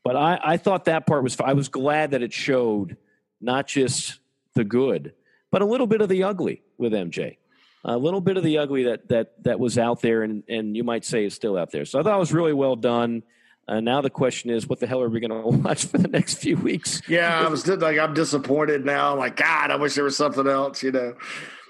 But 0.05 0.17
I, 0.17 0.39
I 0.43 0.57
thought 0.59 0.85
that 0.85 1.07
part 1.07 1.23
was. 1.23 1.39
I 1.41 1.55
was 1.55 1.69
glad 1.69 2.11
that 2.11 2.23
it 2.23 2.33
showed 2.33 2.99
not 3.41 3.67
just 3.67 4.19
the 4.55 4.65
good, 4.65 5.15
but 5.51 5.63
a 5.63 5.65
little 5.65 5.87
bit 5.87 6.03
of 6.03 6.11
the 6.11 6.25
ugly 6.25 6.63
with 6.77 6.93
MJ. 6.93 7.39
A 7.85 7.97
little 7.97 8.21
bit 8.21 8.37
of 8.37 8.43
the 8.43 8.59
ugly 8.59 8.85
that 8.85 9.09
that 9.09 9.43
that 9.45 9.59
was 9.59 9.79
out 9.79 10.03
there, 10.03 10.23
and 10.23 10.43
and 10.47 10.77
you 10.77 10.85
might 10.85 11.07
say 11.07 11.25
is 11.25 11.35
still 11.35 11.57
out 11.57 11.71
there. 11.71 11.87
So 11.87 11.99
I 11.99 12.03
thought 12.03 12.17
it 12.17 12.21
was 12.21 12.35
really 12.35 12.53
well 12.53 12.77
done. 12.77 13.23
Uh, 13.67 13.81
now 13.81 14.03
the 14.03 14.11
question 14.11 14.51
is, 14.51 14.69
what 14.69 14.81
the 14.81 14.87
hell 14.87 15.01
are 15.01 15.09
we 15.09 15.21
going 15.21 15.31
to 15.43 15.59
watch 15.59 15.87
for 15.87 15.97
the 15.97 16.09
next 16.09 16.35
few 16.35 16.57
weeks? 16.57 17.01
Yeah, 17.09 17.41
I 17.41 17.49
was 17.49 17.67
like, 17.67 17.99
I'm 17.99 18.13
disappointed 18.13 18.85
now. 18.85 19.17
Like, 19.17 19.37
God, 19.37 19.71
I 19.71 19.77
wish 19.77 19.95
there 19.95 20.05
was 20.05 20.17
something 20.19 20.47
else. 20.47 20.83
You 20.83 20.93
know. 20.93 21.15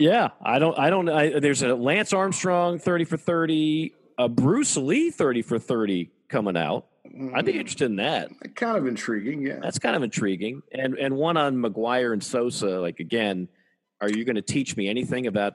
Yeah, 0.01 0.31
I 0.43 0.59
don't. 0.59 0.77
I 0.77 0.91
don't. 0.91 1.09
I, 1.09 1.39
there's 1.39 1.63
a 1.63 1.73
Lance 1.77 2.13
Armstrong 2.13 2.81
thirty 2.81 3.05
for 3.05 3.17
thirty 3.17 3.95
a 4.21 4.29
Bruce 4.29 4.77
Lee 4.77 5.11
30 5.11 5.41
for 5.41 5.59
30 5.59 6.11
coming 6.29 6.57
out. 6.57 6.87
I'd 7.35 7.47
be 7.47 7.53
interested 7.53 7.87
in 7.87 7.97
that. 7.97 8.31
Kind 8.55 8.77
of 8.77 8.87
intriguing, 8.87 9.41
yeah. 9.41 9.59
That's 9.63 9.79
kind 9.79 9.97
of 9.97 10.03
intriguing. 10.03 10.63
And 10.71 10.97
and 10.97 11.17
one 11.17 11.37
on 11.37 11.57
McGwire 11.57 12.13
and 12.13 12.23
Sosa. 12.23 12.79
Like 12.79 13.01
again, 13.01 13.49
are 14.01 14.09
you 14.09 14.25
going 14.25 14.37
to 14.37 14.43
teach 14.43 14.77
me 14.77 14.89
anything 14.89 15.27
about? 15.27 15.55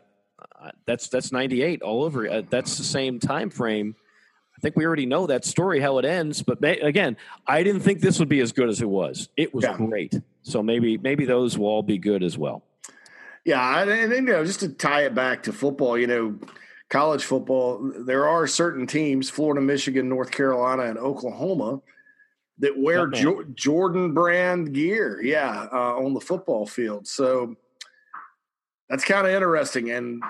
Uh, 0.60 0.72
that's 0.86 1.08
that's 1.08 1.32
98 1.32 1.82
all 1.82 2.04
over. 2.04 2.30
Uh, 2.30 2.42
that's 2.50 2.78
the 2.78 2.84
same 2.84 3.20
time 3.20 3.50
frame. 3.50 3.96
I 4.58 4.60
think 4.60 4.76
we 4.76 4.86
already 4.86 5.06
know 5.06 5.28
that 5.28 5.46
story 5.46 5.80
how 5.80 5.98
it 6.00 6.06
ends. 6.06 6.42
But 6.42 6.60
may, 6.60 6.80
again, 6.80 7.16
I 7.48 7.64
didn't 7.64 7.82
think 7.82 8.02
this 8.02 8.20
would 8.20 8.30
be 8.30 8.42
as 8.42 8.52
good 8.52 8.68
as 8.68 8.82
it 8.82 8.90
was. 8.90 9.30
It 9.38 9.54
was 9.54 9.64
yeah. 9.64 9.78
great. 9.78 10.20
So 10.42 10.62
maybe 10.62 10.98
maybe 10.98 11.26
those 11.26 11.58
will 11.58 11.68
all 11.68 11.84
be 11.84 12.00
good 12.00 12.24
as 12.24 12.38
well. 12.38 12.64
Yeah, 13.46 13.82
and, 13.82 13.92
and 13.92 14.12
you 14.12 14.22
know, 14.22 14.44
just 14.44 14.62
to 14.62 14.70
tie 14.70 15.04
it 15.04 15.14
back 15.14 15.44
to 15.44 15.54
football, 15.54 15.98
you 15.98 16.08
know 16.08 16.40
college 16.90 17.24
football, 17.24 17.92
there 18.00 18.28
are 18.28 18.48
certain 18.48 18.86
teams, 18.88 19.30
Florida, 19.30 19.62
Michigan, 19.62 20.08
North 20.08 20.32
Carolina, 20.32 20.84
and 20.84 20.98
Oklahoma, 20.98 21.82
that 22.60 22.78
wear 22.78 23.08
jo- 23.08 23.44
Jordan 23.54 24.14
brand 24.14 24.74
gear, 24.74 25.22
yeah, 25.22 25.68
uh, 25.74 25.98
on 25.98 26.14
the 26.14 26.22
football 26.22 26.66
field. 26.66 27.08
So 27.08 27.56
that's 28.90 29.04
kind 29.04 29.28
of 29.28 29.34
interesting. 29.34 29.92
And 29.92 30.24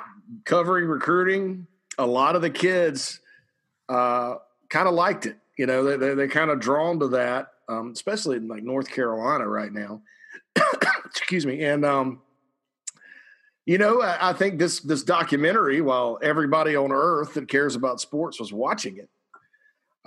covering 0.46 0.86
recruiting, 0.86 1.68
a 1.98 2.06
lot 2.06 2.36
of 2.36 2.42
the 2.42 2.50
kids 2.50 3.20
uh, 3.90 4.36
kind 4.70 4.88
of 4.88 4.94
liked 4.94 5.26
it. 5.26 5.38
You 5.58 5.68
know, 5.68 5.84
they, 5.84 5.98
they, 5.98 6.14
they're 6.16 6.28
kind 6.28 6.50
of 6.50 6.60
drawn 6.60 7.00
to 7.00 7.08
that, 7.10 7.54
um, 7.70 7.92
especially 7.92 8.38
in 8.38 8.48
like 8.48 8.64
North 8.64 8.90
Carolina 8.90 9.48
right 9.48 9.72
now. 9.72 10.02
Excuse 11.06 11.46
me. 11.46 11.64
And, 11.64 11.86
um, 11.86 12.22
you 13.66 13.78
know, 13.78 14.02
I, 14.02 14.30
I 14.30 14.34
think 14.34 14.60
this 14.60 14.80
this 14.82 15.04
documentary, 15.04 15.82
while 15.82 16.20
everybody 16.22 16.76
on 16.76 16.92
earth 16.92 17.34
that 17.34 17.48
cares 17.48 17.76
about 17.76 18.00
sports 18.00 18.40
was 18.40 18.54
watching 18.54 18.98
it, 18.98 19.10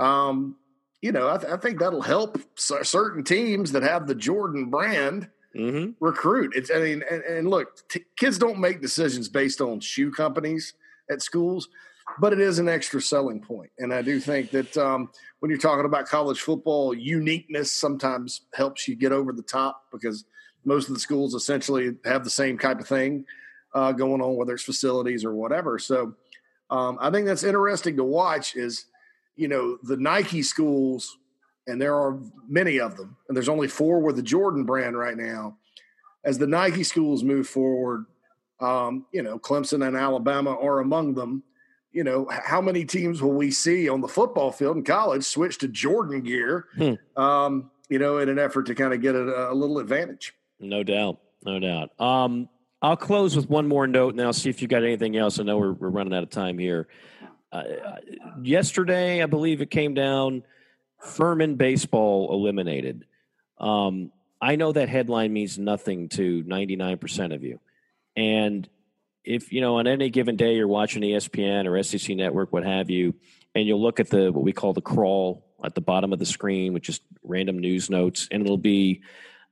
um, 0.02 0.56
you 1.02 1.12
know, 1.12 1.28
I, 1.30 1.38
th- 1.38 1.52
I 1.52 1.56
think 1.56 1.78
that'll 1.78 2.02
help 2.02 2.38
certain 2.56 3.24
teams 3.24 3.72
that 3.72 3.82
have 3.82 4.06
the 4.06 4.14
Jordan 4.14 4.70
brand 4.70 5.28
Mm-hmm. 5.56 5.92
recruit. 6.04 6.52
It's 6.54 6.70
I 6.70 6.78
mean, 6.78 7.02
and, 7.10 7.22
and 7.22 7.50
look, 7.50 7.88
t- 7.88 8.04
kids 8.16 8.36
don't 8.38 8.58
make 8.58 8.82
decisions 8.82 9.30
based 9.30 9.62
on 9.62 9.80
shoe 9.80 10.10
companies 10.10 10.74
at 11.10 11.22
schools, 11.22 11.68
but 12.20 12.34
it 12.34 12.38
is 12.38 12.58
an 12.58 12.68
extra 12.68 13.00
selling 13.00 13.40
point. 13.40 13.70
And 13.78 13.92
I 13.92 14.02
do 14.02 14.20
think 14.20 14.50
that 14.50 14.76
um, 14.76 15.10
when 15.40 15.50
you're 15.50 15.58
talking 15.58 15.86
about 15.86 16.06
college 16.06 16.42
football, 16.42 16.92
uniqueness 16.92 17.72
sometimes 17.72 18.42
helps 18.54 18.86
you 18.86 18.94
get 18.94 19.10
over 19.10 19.32
the 19.32 19.42
top 19.42 19.84
because 19.90 20.26
most 20.66 20.88
of 20.88 20.94
the 20.94 21.00
schools 21.00 21.34
essentially 21.34 21.96
have 22.04 22.24
the 22.24 22.30
same 22.30 22.58
type 22.58 22.78
of 22.78 22.86
thing 22.86 23.24
uh, 23.74 23.92
going 23.92 24.20
on, 24.20 24.36
whether 24.36 24.54
it's 24.54 24.64
facilities 24.64 25.24
or 25.24 25.34
whatever. 25.34 25.78
So 25.78 26.14
um, 26.70 26.98
I 27.00 27.10
think 27.10 27.26
that's 27.26 27.44
interesting 27.44 27.96
to 27.96 28.04
watch. 28.04 28.56
Is 28.56 28.86
you 29.36 29.48
know 29.48 29.78
the 29.82 29.96
Nike 29.96 30.42
schools 30.42 31.18
and 31.68 31.80
there 31.80 31.94
are 31.94 32.18
many 32.48 32.80
of 32.80 32.96
them, 32.96 33.16
and 33.28 33.36
there's 33.36 33.48
only 33.48 33.68
four 33.68 34.00
with 34.00 34.16
the 34.16 34.22
Jordan 34.22 34.64
brand 34.64 34.96
right 34.96 35.16
now. 35.16 35.58
As 36.24 36.38
the 36.38 36.46
Nike 36.46 36.82
schools 36.82 37.22
move 37.22 37.46
forward, 37.46 38.06
um, 38.58 39.06
you 39.12 39.22
know, 39.22 39.38
Clemson 39.38 39.86
and 39.86 39.96
Alabama 39.96 40.56
are 40.58 40.80
among 40.80 41.14
them. 41.14 41.44
You 41.92 42.04
know, 42.04 42.26
how 42.30 42.60
many 42.60 42.84
teams 42.84 43.22
will 43.22 43.32
we 43.32 43.50
see 43.50 43.88
on 43.88 44.00
the 44.00 44.08
football 44.08 44.50
field 44.50 44.78
in 44.78 44.84
college 44.84 45.24
switch 45.24 45.58
to 45.58 45.68
Jordan 45.68 46.22
gear? 46.22 46.66
Hmm. 46.76 47.20
Um, 47.20 47.70
you 47.88 47.98
know, 47.98 48.18
in 48.18 48.28
an 48.28 48.38
effort 48.38 48.66
to 48.66 48.74
kind 48.74 48.92
of 48.92 49.00
get 49.00 49.14
a, 49.14 49.52
a 49.52 49.54
little 49.54 49.78
advantage. 49.78 50.34
No 50.58 50.82
doubt. 50.82 51.20
No 51.44 51.60
doubt. 51.60 51.90
Um, 52.00 52.48
I'll 52.80 52.96
close 52.96 53.34
with 53.34 53.50
one 53.50 53.66
more 53.66 53.86
note 53.86 54.14
and 54.14 54.22
I'll 54.22 54.32
see 54.32 54.50
if 54.50 54.62
you 54.62 54.68
got 54.68 54.84
anything 54.84 55.16
else. 55.16 55.40
I 55.40 55.42
know 55.42 55.58
we're, 55.58 55.72
we're 55.72 55.88
running 55.88 56.14
out 56.14 56.22
of 56.22 56.30
time 56.30 56.58
here. 56.58 56.86
Uh, 57.50 57.64
yesterday, 58.42 59.22
I 59.22 59.26
believe 59.26 59.60
it 59.60 59.70
came 59.70 59.94
down 59.94 60.44
Furman 61.00 61.56
baseball 61.56 62.32
eliminated. 62.32 63.04
Um, 63.58 64.12
I 64.40 64.56
know 64.56 64.72
that 64.72 64.88
headline 64.88 65.32
means 65.32 65.58
nothing 65.58 66.08
to 66.10 66.44
99% 66.44 67.34
of 67.34 67.42
you. 67.42 67.58
And 68.16 68.68
if, 69.24 69.52
you 69.52 69.60
know, 69.60 69.78
on 69.78 69.86
any 69.86 70.10
given 70.10 70.36
day 70.36 70.54
you're 70.54 70.68
watching 70.68 71.02
ESPN 71.02 71.66
or 71.66 71.82
SEC 71.82 72.16
Network, 72.16 72.52
what 72.52 72.64
have 72.64 72.90
you, 72.90 73.14
and 73.54 73.66
you'll 73.66 73.82
look 73.82 73.98
at 73.98 74.10
the 74.10 74.30
what 74.30 74.44
we 74.44 74.52
call 74.52 74.72
the 74.72 74.80
crawl 74.80 75.44
at 75.64 75.74
the 75.74 75.80
bottom 75.80 76.12
of 76.12 76.18
the 76.18 76.26
screen, 76.26 76.72
which 76.72 76.88
is 76.88 77.00
random 77.24 77.58
news 77.58 77.90
notes, 77.90 78.28
and 78.30 78.42
it'll 78.42 78.56
be 78.56 79.02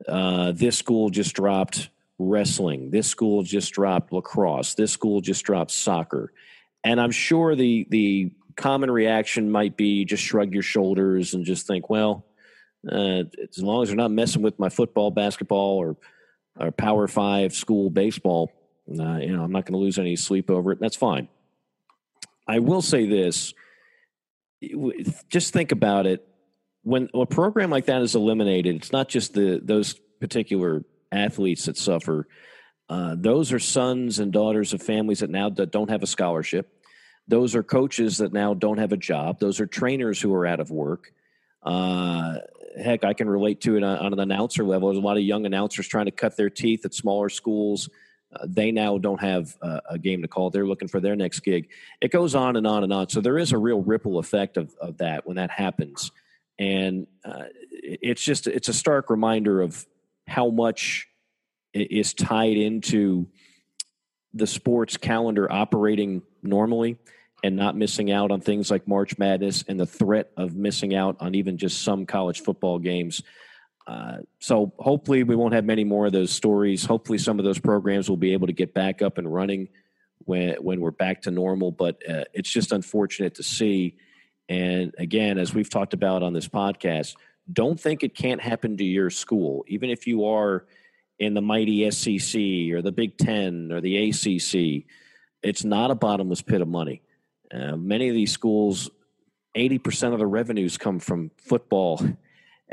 uh, 0.06 0.52
this 0.52 0.78
school 0.78 1.10
just 1.10 1.34
dropped 1.34 1.88
wrestling, 2.18 2.90
this 2.90 3.08
school 3.08 3.42
just 3.42 3.72
dropped 3.72 4.12
lacrosse, 4.12 4.74
this 4.74 4.92
school 4.92 5.20
just 5.20 5.44
dropped 5.44 5.70
soccer, 5.70 6.32
and 6.84 7.00
I'm 7.00 7.10
sure 7.10 7.54
the 7.54 7.86
the 7.90 8.32
common 8.56 8.90
reaction 8.90 9.50
might 9.50 9.76
be 9.76 10.04
just 10.04 10.22
shrug 10.22 10.52
your 10.52 10.62
shoulders 10.62 11.34
and 11.34 11.44
just 11.44 11.66
think, 11.66 11.90
well, 11.90 12.24
uh, 12.90 13.24
as 13.48 13.58
long 13.58 13.82
as 13.82 13.88
they're 13.88 13.96
not 13.96 14.10
messing 14.10 14.42
with 14.42 14.58
my 14.58 14.68
football, 14.68 15.10
basketball, 15.10 15.76
or 15.78 15.96
or 16.58 16.70
Power 16.70 17.06
Five 17.06 17.54
school 17.54 17.90
baseball, 17.90 18.50
uh, 18.88 19.18
you 19.18 19.36
know, 19.36 19.42
I'm 19.42 19.52
not 19.52 19.66
going 19.66 19.74
to 19.74 19.78
lose 19.78 19.98
any 19.98 20.16
sleep 20.16 20.50
over 20.50 20.72
it. 20.72 20.80
That's 20.80 20.96
fine. 20.96 21.28
I 22.48 22.60
will 22.60 22.82
say 22.82 23.06
this: 23.06 23.52
just 25.28 25.52
think 25.52 25.72
about 25.72 26.06
it. 26.06 26.26
When 26.82 27.08
a 27.14 27.26
program 27.26 27.70
like 27.70 27.86
that 27.86 28.02
is 28.02 28.14
eliminated, 28.14 28.76
it's 28.76 28.92
not 28.92 29.08
just 29.08 29.34
the 29.34 29.60
those 29.62 29.94
particular 30.20 30.84
athletes 31.12 31.66
that 31.66 31.76
suffer. 31.76 32.26
Uh, 32.88 33.16
those 33.18 33.52
are 33.52 33.58
sons 33.58 34.18
and 34.18 34.32
daughters 34.32 34.72
of 34.72 34.82
families 34.82 35.20
that 35.20 35.30
now 35.30 35.48
don't 35.48 35.90
have 35.90 36.02
a 36.02 36.06
scholarship. 36.06 36.72
Those 37.28 37.56
are 37.56 37.62
coaches 37.62 38.18
that 38.18 38.32
now 38.32 38.54
don't 38.54 38.78
have 38.78 38.92
a 38.92 38.96
job. 38.96 39.40
Those 39.40 39.58
are 39.60 39.66
trainers 39.66 40.20
who 40.20 40.32
are 40.34 40.46
out 40.46 40.60
of 40.60 40.70
work. 40.70 41.12
Uh, 41.62 42.36
heck, 42.80 43.04
I 43.04 43.14
can 43.14 43.28
relate 43.28 43.60
to 43.62 43.76
it 43.76 43.82
on, 43.82 44.12
an 44.12 44.20
announcer 44.20 44.64
level. 44.64 44.88
There's 44.88 45.02
a 45.02 45.06
lot 45.06 45.16
of 45.16 45.24
young 45.24 45.46
announcers 45.46 45.88
trying 45.88 46.04
to 46.04 46.12
cut 46.12 46.36
their 46.36 46.50
teeth 46.50 46.84
at 46.84 46.94
smaller 46.94 47.28
schools. 47.28 47.88
Uh, 48.32 48.46
they 48.48 48.70
now 48.70 48.98
don't 48.98 49.20
have 49.20 49.56
a, 49.62 49.80
a, 49.90 49.98
game 49.98 50.22
to 50.22 50.28
call. 50.28 50.50
They're 50.50 50.66
looking 50.66 50.88
for 50.88 51.00
their 51.00 51.16
next 51.16 51.40
gig. 51.40 51.68
It 52.00 52.12
goes 52.12 52.34
on 52.34 52.56
and 52.56 52.66
on 52.66 52.84
and 52.84 52.92
on. 52.92 53.08
So 53.08 53.20
there 53.20 53.38
is 53.38 53.52
a 53.52 53.58
real 53.58 53.80
ripple 53.80 54.18
effect 54.18 54.56
of, 54.56 54.74
of 54.80 54.98
that 54.98 55.26
when 55.26 55.36
that 55.36 55.50
happens. 55.50 56.12
And 56.58 57.06
uh, 57.24 57.44
it's 57.70 58.22
just, 58.22 58.46
it's 58.46 58.68
a 58.68 58.74
stark 58.74 59.10
reminder 59.10 59.60
of 59.62 59.84
how 60.26 60.50
much 60.50 61.08
is 61.72 62.14
tied 62.14 62.56
into 62.56 63.26
the 64.34 64.46
sports 64.46 64.96
calendar 64.96 65.50
operating 65.50 66.22
normally 66.42 66.98
and 67.42 67.56
not 67.56 67.76
missing 67.76 68.10
out 68.10 68.30
on 68.30 68.40
things 68.40 68.70
like 68.70 68.88
March 68.88 69.18
Madness 69.18 69.64
and 69.68 69.78
the 69.78 69.86
threat 69.86 70.30
of 70.36 70.54
missing 70.54 70.94
out 70.94 71.16
on 71.20 71.34
even 71.34 71.58
just 71.58 71.82
some 71.82 72.06
college 72.06 72.40
football 72.40 72.78
games. 72.78 73.22
Uh, 73.86 74.18
so 74.40 74.72
hopefully 74.78 75.22
we 75.22 75.36
won't 75.36 75.54
have 75.54 75.64
many 75.64 75.84
more 75.84 76.06
of 76.06 76.12
those 76.12 76.32
stories. 76.32 76.84
Hopefully 76.84 77.18
some 77.18 77.38
of 77.38 77.44
those 77.44 77.58
programs 77.58 78.08
will 78.08 78.16
be 78.16 78.32
able 78.32 78.48
to 78.48 78.52
get 78.52 78.74
back 78.74 79.00
up 79.00 79.16
and 79.18 79.32
running 79.32 79.68
when 80.24 80.54
when 80.56 80.80
we're 80.80 80.90
back 80.90 81.22
to 81.22 81.30
normal. 81.30 81.70
But 81.70 82.02
uh, 82.08 82.24
it's 82.34 82.50
just 82.50 82.72
unfortunate 82.72 83.36
to 83.36 83.42
see. 83.42 83.96
And 84.48 84.94
again, 84.98 85.38
as 85.38 85.54
we've 85.54 85.70
talked 85.70 85.94
about 85.94 86.22
on 86.22 86.32
this 86.32 86.48
podcast, 86.48 87.14
don't 87.52 87.78
think 87.78 88.02
it 88.02 88.14
can't 88.14 88.40
happen 88.40 88.76
to 88.76 88.84
your 88.84 89.10
school, 89.10 89.64
even 89.68 89.90
if 89.90 90.06
you 90.06 90.26
are 90.26 90.66
in 91.18 91.34
the 91.34 91.40
mighty 91.40 91.90
SEC 91.90 92.40
or 92.72 92.82
the 92.82 92.92
Big 92.92 93.16
Ten 93.16 93.70
or 93.72 93.80
the 93.80 94.08
ACC. 94.10 94.84
It's 95.42 95.64
not 95.64 95.90
a 95.90 95.94
bottomless 95.94 96.42
pit 96.42 96.60
of 96.60 96.68
money. 96.68 97.02
Uh, 97.52 97.76
many 97.76 98.08
of 98.08 98.14
these 98.14 98.32
schools, 98.32 98.90
80% 99.56 100.12
of 100.12 100.18
the 100.18 100.26
revenues 100.26 100.76
come 100.76 100.98
from 100.98 101.30
football. 101.36 102.00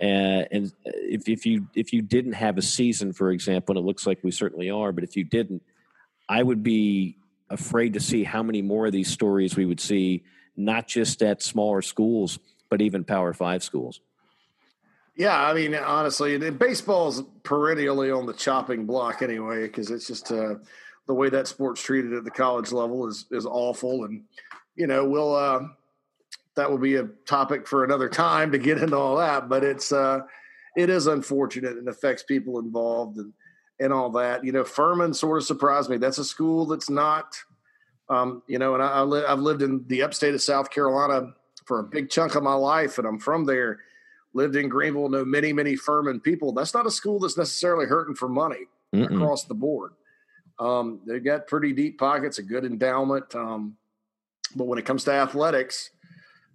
Uh, 0.02 0.50
and 0.52 0.74
if, 0.86 1.30
if 1.30 1.46
you 1.46 1.68
if 1.76 1.94
you 1.94 2.02
didn't 2.02 2.34
have 2.34 2.58
a 2.58 2.62
season, 2.62 3.14
for 3.14 3.30
example, 3.30 3.78
and 3.78 3.84
it 3.84 3.86
looks 3.86 4.08
like 4.08 4.20
we 4.24 4.32
certainly 4.32 4.70
are, 4.72 4.92
but 4.92 5.04
if 5.04 5.16
you 5.16 5.24
didn't, 5.24 5.62
I 6.28 6.42
would 6.42 6.64
be 6.64 7.18
afraid 7.50 7.94
to 7.94 8.00
see 8.00 8.24
how 8.24 8.42
many 8.42 8.64
more 8.64 8.88
of 8.88 8.92
these 8.92 9.12
stories 9.12 9.56
we 9.56 9.68
would 9.68 9.80
see, 9.80 10.24
not 10.58 10.88
just 10.88 11.22
at 11.22 11.44
smaller 11.44 11.84
schools, 11.84 12.40
but 12.70 12.82
even 12.82 13.04
Power 13.04 13.34
Five 13.34 13.64
schools. 13.64 14.02
Yeah, 15.16 15.40
I 15.40 15.54
mean, 15.54 15.76
honestly, 15.76 16.38
baseball's 16.52 17.22
perennially 17.44 18.10
on 18.10 18.26
the 18.26 18.34
chopping 18.34 18.86
block 18.86 19.22
anyway, 19.22 19.68
because 19.68 19.92
it's 19.92 20.08
just 20.08 20.32
uh, 20.32 20.56
the 21.08 21.14
way 21.14 21.30
that 21.30 21.48
sport's 21.48 21.84
treated 21.84 22.14
at 22.14 22.24
the 22.24 22.32
college 22.32 22.72
level 22.72 23.08
is 23.08 23.26
is 23.32 23.46
awful, 23.46 24.06
and 24.06 24.24
you 24.76 24.88
know, 24.88 25.08
we'll 25.08 25.36
uh, 25.36 25.62
that 26.56 26.70
will 26.70 26.80
be 26.80 26.96
a 26.96 27.10
topic 27.28 27.68
for 27.68 27.84
another 27.84 28.10
time 28.10 28.52
to 28.52 28.58
get 28.58 28.80
into 28.80 28.98
all 28.98 29.18
that. 29.18 29.50
But 29.50 29.64
it's 29.64 29.92
uh, 29.92 30.22
it 30.76 30.90
is 30.90 31.06
unfortunate 31.06 31.78
and 31.78 31.88
affects 31.88 32.24
people 32.24 32.58
involved 32.58 33.18
and 33.18 33.34
and 33.80 33.94
all 33.94 34.10
that. 34.12 34.44
You 34.44 34.52
know, 34.52 34.64
Furman 34.64 35.14
sort 35.14 35.38
of 35.38 35.46
surprised 35.46 35.92
me. 35.92 35.98
That's 35.98 36.18
a 36.18 36.26
school 36.26 36.66
that's 36.66 36.90
not, 36.90 37.38
um, 38.10 38.42
you 38.48 38.58
know, 38.58 38.74
and 38.74 38.82
I, 38.82 38.88
I 38.88 39.02
li- 39.02 39.26
I've 39.28 39.40
lived 39.40 39.62
in 39.62 39.84
the 39.88 40.02
upstate 40.02 40.34
of 40.34 40.42
South 40.42 40.72
Carolina 40.72 41.34
for 41.66 41.80
a 41.80 41.84
big 41.84 42.10
chunk 42.10 42.34
of 42.34 42.42
my 42.42 42.56
life, 42.56 42.98
and 42.98 43.08
I'm 43.08 43.20
from 43.20 43.46
there. 43.46 43.80
Lived 44.34 44.56
in 44.56 44.68
Greenville, 44.68 45.10
know 45.10 45.26
many, 45.26 45.54
many 45.54 45.76
Furman 45.76 46.20
people. 46.20 46.52
That's 46.52 46.74
not 46.74 46.88
a 46.88 46.92
school 46.92 47.20
that's 47.20 47.38
necessarily 47.38 47.86
hurting 47.86 48.16
for 48.16 48.28
money 48.28 48.66
Mm-mm. 48.94 49.16
across 49.16 49.46
the 49.46 49.54
board. 49.54 49.94
Um, 50.60 51.02
they 51.06 51.20
got 51.20 51.48
pretty 51.48 51.74
deep 51.74 52.00
pockets, 52.00 52.40
a 52.40 52.44
good 52.44 52.66
endowment. 52.66 53.34
Um, 53.36 53.78
but 54.56 54.66
when 54.66 54.80
it 54.80 54.86
comes 54.86 55.04
to 55.06 55.12
athletics, 55.12 55.92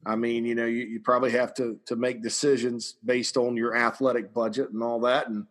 I 0.07 0.17
mean, 0.17 0.45
you 0.45 0.55
know, 0.55 0.67
you, 0.67 0.87
you, 0.87 1.01
probably 1.01 1.33
have 1.33 1.55
to 1.55 1.79
to 1.87 1.97
make 1.97 2.23
decisions 2.23 2.95
based 3.05 3.37
on 3.37 3.57
your 3.57 3.77
athletic 3.77 4.33
budget 4.33 4.71
and 4.71 4.83
all 4.83 5.01
that. 5.01 5.29
And 5.29 5.47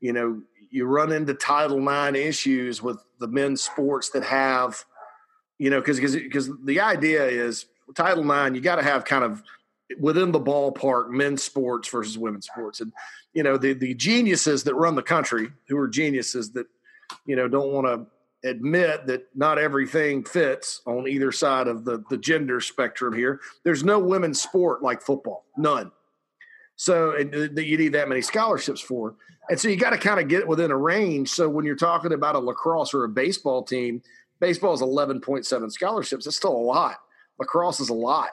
you 0.00 0.12
know, 0.12 0.40
you 0.70 0.86
run 0.86 1.12
into 1.12 1.34
Title 1.34 1.78
IX 1.86 2.16
issues 2.16 2.82
with 2.82 3.02
the 3.20 3.28
men's 3.28 3.62
sports 3.62 4.10
that 4.10 4.24
have, 4.24 4.84
you 5.58 5.70
know, 5.70 5.80
because 5.80 6.00
because 6.00 6.50
the 6.64 6.80
idea 6.80 7.24
is 7.24 7.66
Title 7.94 8.28
IX, 8.28 8.54
you 8.54 8.62
got 8.62 8.76
to 8.76 8.82
have 8.82 9.04
kind 9.04 9.22
of 9.22 9.42
within 10.00 10.32
the 10.32 10.40
ballpark 10.40 11.10
men's 11.10 11.42
sports 11.42 11.88
versus 11.88 12.18
women's 12.18 12.46
sports, 12.46 12.80
and 12.80 12.92
you 13.32 13.42
know, 13.42 13.56
the 13.56 13.72
the 13.72 13.94
geniuses 13.94 14.64
that 14.64 14.74
run 14.74 14.94
the 14.94 15.02
country, 15.02 15.50
who 15.68 15.78
are 15.78 15.88
geniuses 15.88 16.52
that 16.52 16.66
you 17.26 17.36
know 17.36 17.48
don't 17.48 17.72
want 17.72 17.86
to 17.86 18.06
admit 18.48 19.06
that 19.06 19.26
not 19.34 19.58
everything 19.58 20.24
fits 20.24 20.82
on 20.86 21.06
either 21.06 21.30
side 21.30 21.68
of 21.68 21.84
the, 21.84 22.02
the 22.10 22.16
gender 22.16 22.60
spectrum 22.60 23.14
here. 23.14 23.40
There's 23.64 23.84
no 23.84 23.98
women's 23.98 24.40
sport 24.40 24.82
like 24.82 25.02
football, 25.02 25.44
none. 25.56 25.92
So 26.76 27.12
that 27.12 27.64
you 27.64 27.78
need 27.78 27.92
that 27.92 28.08
many 28.08 28.22
scholarships 28.22 28.80
for. 28.80 29.14
And 29.48 29.60
so 29.60 29.68
you 29.68 29.76
got 29.76 29.90
to 29.90 29.98
kind 29.98 30.18
of 30.18 30.28
get 30.28 30.48
within 30.48 30.70
a 30.70 30.76
range. 30.76 31.28
So 31.28 31.48
when 31.48 31.64
you're 31.64 31.76
talking 31.76 32.12
about 32.12 32.34
a 32.34 32.40
lacrosse 32.40 32.94
or 32.94 33.04
a 33.04 33.08
baseball 33.08 33.62
team, 33.62 34.02
baseball 34.40 34.74
is 34.74 34.80
11.7 34.80 35.70
scholarships. 35.70 36.24
That's 36.24 36.36
still 36.36 36.56
a 36.56 36.58
lot. 36.58 36.96
Lacrosse 37.38 37.80
is 37.80 37.88
a 37.88 37.94
lot. 37.94 38.30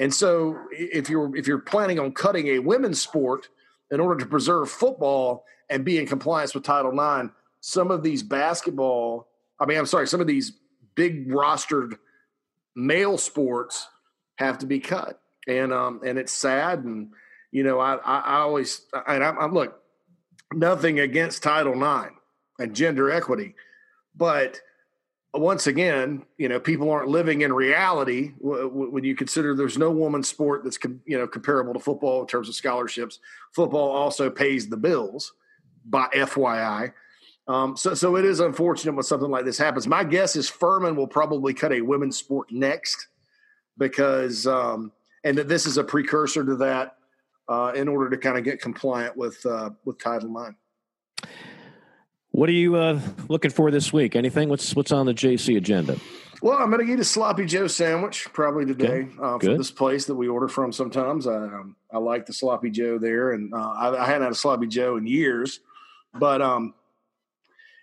And 0.00 0.12
so 0.14 0.58
if 0.72 1.10
you're 1.10 1.36
if 1.36 1.46
you're 1.46 1.58
planning 1.58 2.00
on 2.00 2.12
cutting 2.12 2.48
a 2.48 2.58
women's 2.58 3.00
sport 3.00 3.48
in 3.90 4.00
order 4.00 4.18
to 4.18 4.26
preserve 4.26 4.70
football 4.70 5.44
and 5.68 5.84
be 5.84 5.98
in 5.98 6.06
compliance 6.06 6.54
with 6.54 6.64
Title 6.64 6.92
IX, 6.92 7.28
some 7.60 7.90
of 7.90 8.02
these 8.02 8.22
basketball, 8.22 9.28
I 9.60 9.66
mean, 9.66 9.76
I'm 9.76 9.84
sorry, 9.84 10.06
some 10.06 10.22
of 10.22 10.26
these 10.26 10.52
big 10.94 11.28
rostered 11.28 11.98
male 12.74 13.18
sports 13.18 13.88
have 14.36 14.56
to 14.58 14.66
be 14.66 14.80
cut. 14.80 15.20
And 15.46 15.70
um 15.70 16.00
and 16.04 16.18
it's 16.18 16.32
sad 16.32 16.82
and 16.84 17.12
you 17.52 17.62
know, 17.62 17.78
I 17.78 17.96
I, 17.96 18.18
I 18.20 18.36
always 18.38 18.86
and 19.06 19.22
I'm, 19.22 19.38
I'm 19.38 19.52
look 19.52 19.82
nothing 20.50 20.98
against 20.98 21.42
Title 21.42 21.74
IX 21.74 22.14
and 22.58 22.74
gender 22.74 23.10
equity, 23.10 23.54
but 24.16 24.62
once 25.34 25.66
again, 25.66 26.24
you 26.38 26.48
know, 26.48 26.58
people 26.58 26.90
aren't 26.90 27.08
living 27.08 27.42
in 27.42 27.52
reality 27.52 28.32
when 28.40 29.04
you 29.04 29.14
consider 29.14 29.54
there's 29.54 29.78
no 29.78 29.90
woman 29.90 30.22
sport 30.22 30.64
that's 30.64 30.78
you 31.06 31.16
know 31.16 31.26
comparable 31.26 31.72
to 31.72 31.80
football 31.80 32.20
in 32.20 32.26
terms 32.26 32.48
of 32.48 32.54
scholarships. 32.54 33.20
Football 33.52 33.90
also 33.90 34.28
pays 34.28 34.68
the 34.68 34.76
bills, 34.76 35.32
by 35.84 36.06
FYI. 36.14 36.92
Um, 37.48 37.76
so, 37.76 37.94
so 37.94 38.16
it 38.16 38.24
is 38.24 38.40
unfortunate 38.40 38.94
when 38.94 39.02
something 39.02 39.30
like 39.30 39.44
this 39.44 39.58
happens. 39.58 39.86
My 39.86 40.04
guess 40.04 40.36
is 40.36 40.48
Furman 40.48 40.94
will 40.94 41.08
probably 41.08 41.52
cut 41.52 41.72
a 41.72 41.80
women's 41.80 42.16
sport 42.16 42.52
next 42.52 43.08
because, 43.76 44.46
um, 44.46 44.92
and 45.24 45.36
that 45.36 45.48
this 45.48 45.66
is 45.66 45.76
a 45.76 45.84
precursor 45.84 46.44
to 46.44 46.56
that 46.56 46.96
uh, 47.48 47.72
in 47.74 47.88
order 47.88 48.08
to 48.10 48.16
kind 48.16 48.38
of 48.38 48.44
get 48.44 48.60
compliant 48.60 49.16
with 49.16 49.44
uh, 49.44 49.70
with 49.84 49.98
Title 49.98 50.46
IX. 50.46 50.54
What 52.32 52.48
are 52.48 52.52
you 52.52 52.76
uh, 52.76 53.00
looking 53.28 53.50
for 53.50 53.70
this 53.70 53.92
week? 53.92 54.14
Anything? 54.14 54.48
What's 54.48 54.76
what's 54.76 54.92
on 54.92 55.06
the 55.06 55.14
JC 55.14 55.56
agenda? 55.56 55.96
Well, 56.42 56.56
I'm 56.56 56.70
going 56.70 56.86
to 56.86 56.90
eat 56.90 56.98
a 56.98 57.04
sloppy 57.04 57.44
Joe 57.44 57.66
sandwich 57.66 58.28
probably 58.32 58.64
today 58.64 59.08
uh, 59.20 59.38
from 59.38 59.58
this 59.58 59.70
place 59.70 60.06
that 60.06 60.14
we 60.14 60.28
order 60.28 60.48
from. 60.48 60.72
Sometimes 60.72 61.26
I 61.26 61.36
um, 61.36 61.76
I 61.92 61.98
like 61.98 62.26
the 62.26 62.32
sloppy 62.32 62.70
Joe 62.70 62.98
there, 62.98 63.32
and 63.32 63.52
uh, 63.52 63.56
I, 63.56 64.02
I, 64.02 64.06
hadn't 64.06 64.22
had 64.22 64.32
a 64.32 64.36
sloppy 64.36 64.68
Joe 64.68 64.96
in 64.96 65.06
years. 65.06 65.60
But 66.14 66.40
um, 66.40 66.74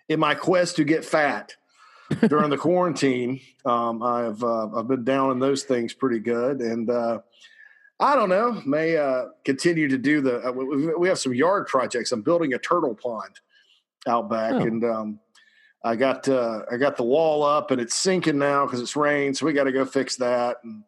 in 0.08 0.18
my 0.18 0.34
quest 0.34 0.76
to 0.76 0.84
get 0.84 1.04
fat 1.04 1.54
during 2.28 2.50
the 2.50 2.58
quarantine, 2.58 3.40
um, 3.66 4.02
I've 4.02 4.42
uh, 4.42 4.68
I've 4.74 4.88
been 4.88 5.04
down 5.04 5.30
in 5.30 5.38
those 5.40 5.64
things 5.64 5.92
pretty 5.92 6.20
good, 6.20 6.60
and 6.60 6.88
uh, 6.88 7.20
I 8.00 8.16
don't 8.16 8.30
know 8.30 8.62
may 8.64 8.96
uh, 8.96 9.26
continue 9.44 9.88
to 9.88 9.98
do 9.98 10.22
the. 10.22 10.48
Uh, 10.48 10.52
we 10.98 11.06
have 11.06 11.18
some 11.18 11.34
yard 11.34 11.66
projects. 11.66 12.12
I'm 12.12 12.22
building 12.22 12.54
a 12.54 12.58
turtle 12.58 12.94
pond 12.94 13.38
out 14.08 14.28
back, 14.30 14.52
oh. 14.54 14.58
and 14.58 14.84
um, 14.84 15.20
I 15.84 15.96
got 15.96 16.28
uh, 16.28 16.62
I 16.70 16.76
got 16.76 16.96
the 16.96 17.04
wall 17.04 17.42
up, 17.42 17.70
and 17.70 17.80
it's 17.80 17.94
sinking 17.94 18.38
now 18.38 18.66
because 18.66 18.80
it's 18.80 18.96
rained. 18.96 19.36
So 19.36 19.46
we 19.46 19.52
got 19.52 19.64
to 19.64 19.72
go 19.72 19.84
fix 19.84 20.16
that, 20.16 20.58
and 20.64 20.82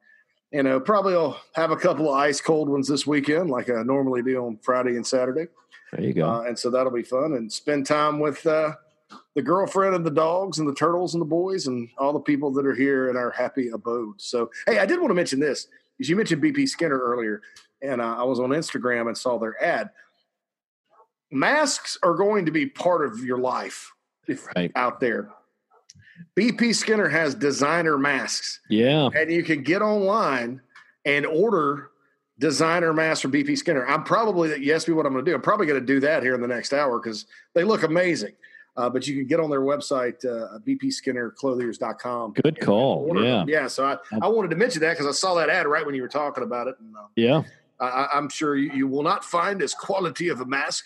you 0.52 0.62
know 0.62 0.80
probably 0.80 1.14
I'll 1.14 1.40
have 1.54 1.70
a 1.70 1.76
couple 1.76 2.08
of 2.08 2.16
ice 2.16 2.40
cold 2.40 2.68
ones 2.68 2.88
this 2.88 3.06
weekend, 3.06 3.50
like 3.50 3.70
I 3.70 3.82
normally 3.82 4.22
do 4.22 4.44
on 4.44 4.58
Friday 4.62 4.96
and 4.96 5.06
Saturday. 5.06 5.46
There 5.92 6.04
you 6.04 6.12
go, 6.12 6.28
uh, 6.28 6.42
and 6.42 6.58
so 6.58 6.70
that'll 6.70 6.92
be 6.92 7.02
fun, 7.02 7.34
and 7.34 7.52
spend 7.52 7.86
time 7.86 8.18
with 8.18 8.44
uh, 8.46 8.72
the 9.34 9.42
girlfriend 9.42 9.94
and 9.94 10.04
the 10.04 10.10
dogs 10.10 10.58
and 10.58 10.68
the 10.68 10.74
turtles 10.74 11.14
and 11.14 11.20
the 11.20 11.26
boys 11.26 11.66
and 11.66 11.88
all 11.98 12.12
the 12.12 12.20
people 12.20 12.50
that 12.52 12.66
are 12.66 12.74
here 12.74 13.10
in 13.10 13.16
our 13.16 13.30
happy 13.30 13.68
abode. 13.68 14.20
So 14.20 14.50
hey, 14.66 14.78
I 14.78 14.86
did 14.86 14.98
want 14.98 15.10
to 15.10 15.14
mention 15.14 15.38
this 15.38 15.68
because 15.96 16.08
you 16.08 16.16
mentioned 16.16 16.42
BP 16.42 16.68
Skinner 16.68 16.98
earlier, 16.98 17.42
and 17.80 18.00
uh, 18.00 18.16
I 18.18 18.24
was 18.24 18.40
on 18.40 18.50
Instagram 18.50 19.06
and 19.06 19.16
saw 19.16 19.38
their 19.38 19.62
ad 19.62 19.90
masks 21.30 21.98
are 22.02 22.14
going 22.14 22.46
to 22.46 22.52
be 22.52 22.66
part 22.66 23.04
of 23.04 23.20
your 23.20 23.38
life 23.38 23.92
right. 24.56 24.72
out 24.76 25.00
there. 25.00 25.30
BP 26.36 26.74
Skinner 26.74 27.08
has 27.08 27.34
designer 27.34 27.98
masks. 27.98 28.60
Yeah. 28.68 29.08
And 29.14 29.30
you 29.30 29.42
can 29.42 29.62
get 29.62 29.82
online 29.82 30.60
and 31.04 31.24
order 31.26 31.90
designer 32.38 32.92
masks 32.92 33.22
from 33.22 33.32
BP 33.32 33.56
Skinner. 33.56 33.86
I'm 33.86 34.02
probably, 34.02 34.62
yes, 34.64 34.88
me 34.88 34.94
what 34.94 35.06
I'm 35.06 35.12
going 35.12 35.24
to 35.24 35.30
do. 35.30 35.34
I'm 35.34 35.42
probably 35.42 35.66
going 35.66 35.80
to 35.80 35.86
do 35.86 36.00
that 36.00 36.22
here 36.22 36.34
in 36.34 36.40
the 36.40 36.48
next 36.48 36.72
hour 36.72 36.98
because 36.98 37.26
they 37.54 37.64
look 37.64 37.82
amazing. 37.82 38.34
Uh, 38.76 38.88
but 38.88 39.06
you 39.06 39.16
can 39.16 39.26
get 39.26 39.40
on 39.40 39.50
their 39.50 39.60
website, 39.60 40.24
uh, 40.24 40.58
bpskinnerclothiers.com. 40.60 42.32
Good 42.32 42.60
call. 42.60 43.10
Yeah. 43.14 43.22
Them. 43.22 43.48
Yeah. 43.48 43.66
So 43.66 43.84
I, 43.84 43.96
I 44.22 44.28
wanted 44.28 44.48
to 44.50 44.56
mention 44.56 44.80
that 44.82 44.96
because 44.96 45.06
I 45.06 45.12
saw 45.12 45.34
that 45.34 45.50
ad 45.50 45.66
right 45.66 45.84
when 45.84 45.94
you 45.94 46.02
were 46.02 46.08
talking 46.08 46.44
about 46.44 46.68
it. 46.68 46.76
And, 46.78 46.96
uh, 46.96 47.06
yeah. 47.16 47.42
I, 47.80 48.08
am 48.14 48.28
sure 48.28 48.56
you, 48.56 48.70
you, 48.72 48.86
will 48.86 49.02
not 49.02 49.24
find 49.24 49.62
as 49.62 49.74
quality 49.74 50.28
of 50.28 50.40
a 50.40 50.44
mask 50.44 50.84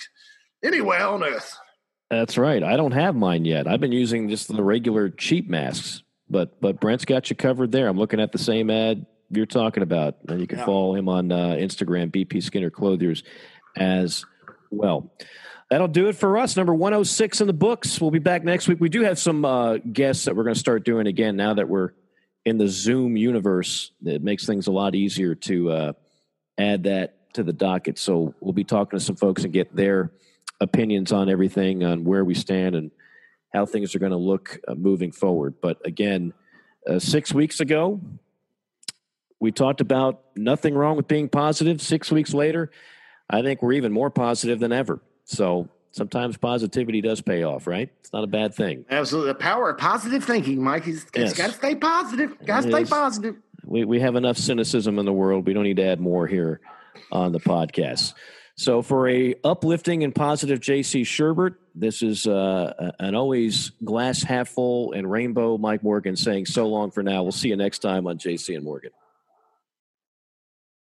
anywhere 0.65 1.07
on 1.07 1.23
earth. 1.23 1.57
That's 2.11 2.39
right. 2.39 2.63
I 2.63 2.77
don't 2.77 2.93
have 2.93 3.15
mine 3.15 3.45
yet. 3.45 3.67
I've 3.67 3.81
been 3.81 3.93
using 3.93 4.29
just 4.29 4.55
the 4.55 4.63
regular 4.63 5.09
cheap 5.09 5.49
masks, 5.49 6.03
but 6.29 6.61
but 6.61 6.81
Brent's 6.81 7.05
got 7.05 7.31
you 7.31 7.37
covered 7.37 7.73
there. 7.73 7.89
I'm 7.89 7.99
looking 7.99 8.21
at 8.21 8.33
the 8.33 8.39
same 8.39 8.71
ad 8.71 9.07
you're 9.31 9.47
talking 9.47 9.83
about, 9.83 10.17
and 10.29 10.41
you 10.41 10.47
can 10.47 10.59
yeah. 10.59 10.65
follow 10.65 10.95
him 10.95 11.09
on 11.09 11.33
uh, 11.33 11.57
Instagram, 11.59 12.11
BP 12.11 12.43
Skinner 12.43 12.71
Clothiers, 12.71 13.23
as 13.77 14.25
well. 14.71 15.13
That'll 15.71 15.89
do 15.89 16.09
it 16.09 16.15
for 16.15 16.37
us. 16.39 16.57
Number 16.57 16.75
106 16.75 17.41
in 17.41 17.47
the 17.47 17.53
books. 17.53 18.01
We'll 18.01 18.11
be 18.11 18.19
back 18.19 18.45
next 18.45 18.69
week. 18.69 18.81
We 18.81 18.91
do 18.91 19.03
have 19.03 19.19
some 19.19 19.45
uh, 19.45 19.79
guests 19.79 20.27
that 20.27 20.37
we're 20.37 20.45
going 20.45 20.55
to 20.55 20.61
start 20.61 20.85
doing 20.85 21.07
again 21.07 21.37
now 21.37 21.55
that 21.55 21.69
we're 21.69 21.93
in 22.45 22.59
the 22.59 22.69
Zoom 22.69 23.17
universe. 23.17 23.91
It 24.05 24.23
makes 24.23 24.47
things 24.47 24.67
a 24.67 24.73
lot 24.73 24.95
easier 24.95 25.35
to 25.35 25.71
uh, 25.71 25.93
add 26.59 26.85
that 26.85 27.33
to 27.35 27.43
the 27.43 27.53
docket. 27.53 27.99
So 27.99 28.35
we'll 28.41 28.53
be 28.53 28.65
talking 28.65 28.99
to 28.99 29.05
some 29.05 29.17
folks 29.17 29.45
and 29.45 29.53
get 29.53 29.75
their 29.75 30.13
opinions 30.61 31.13
on 31.13 31.29
everything, 31.29 31.85
on 31.85 32.05
where 32.05 32.25
we 32.25 32.35
stand, 32.35 32.75
and 32.75 32.91
how 33.53 33.67
things 33.67 33.95
are 33.95 33.99
going 33.99 34.13
to 34.13 34.19
look 34.19 34.61
uh, 34.67 34.75
moving 34.75 35.13
forward. 35.13 35.55
But 35.61 35.79
again, 35.85 36.33
uh, 36.89 36.99
six 36.99 37.33
weeks 37.33 37.61
ago, 37.61 38.01
we 39.41 39.53
talked 39.53 39.81
about 39.81 40.23
nothing 40.37 40.75
wrong 40.75 40.97
with 40.97 41.09
being 41.09 41.29
positive. 41.29 41.81
Six 41.81 42.11
weeks 42.11 42.35
later, 42.35 42.71
I 43.29 43.43
think 43.43 43.63
we're 43.63 43.73
even 43.75 43.93
more 43.93 44.11
positive 44.11 44.59
than 44.59 44.73
ever. 44.73 45.01
So 45.25 45.69
sometimes 45.93 46.37
positivity 46.37 47.01
does 47.01 47.21
pay 47.21 47.43
off, 47.43 47.67
right? 47.67 47.91
It's 48.01 48.13
not 48.13 48.25
a 48.25 48.29
bad 48.29 48.55
thing. 48.55 48.85
Absolutely. 48.91 49.33
The 49.33 49.39
power 49.39 49.71
of 49.71 49.79
positive 49.79 50.25
thinking, 50.25 50.63
Mike. 50.63 50.87
It's, 50.87 51.07
yes. 51.15 51.35
got 51.35 51.51
to 51.51 51.53
stay 51.53 51.75
positive. 51.75 52.37
Got 52.45 52.65
to 52.65 52.71
stay 52.71 52.85
positive. 52.85 53.37
We, 53.65 53.85
we 53.85 54.01
have 54.01 54.17
enough 54.17 54.37
cynicism 54.37 54.99
in 54.99 55.07
the 55.07 55.13
world. 55.13 55.47
We 55.47 55.53
don't 55.53 55.65
need 55.65 55.77
to 55.77 55.85
add 55.85 56.01
more 56.01 56.27
here 56.27 56.61
on 57.11 57.33
the 57.33 57.41
podcast. 57.41 58.15
So 58.57 58.83
for 58.83 59.09
a 59.09 59.35
uplifting 59.43 60.05
and 60.05 60.15
positive 60.15 60.61
JC 60.61 61.03
Shurburtt, 61.03 61.57
this 61.75 62.03
is 62.03 62.27
uh, 62.27 62.93
an 63.01 63.15
always 63.17 63.71
glass 63.83 64.23
half 64.23 64.49
full 64.49 64.93
and 64.93 65.11
rainbow 65.11 65.59
Mike 65.59 65.83
Morgan 65.83 66.15
saying 66.15 66.47
so 66.47 66.69
long 66.69 66.93
for 66.93 67.03
now. 67.03 67.25
We'll 67.25 67.33
see 67.33 67.49
you 67.49 67.57
next 67.57 67.81
time 67.81 68.07
on 68.07 68.19
JC 68.19 68.55
and 68.55 68.65
Morgan. 68.65 68.93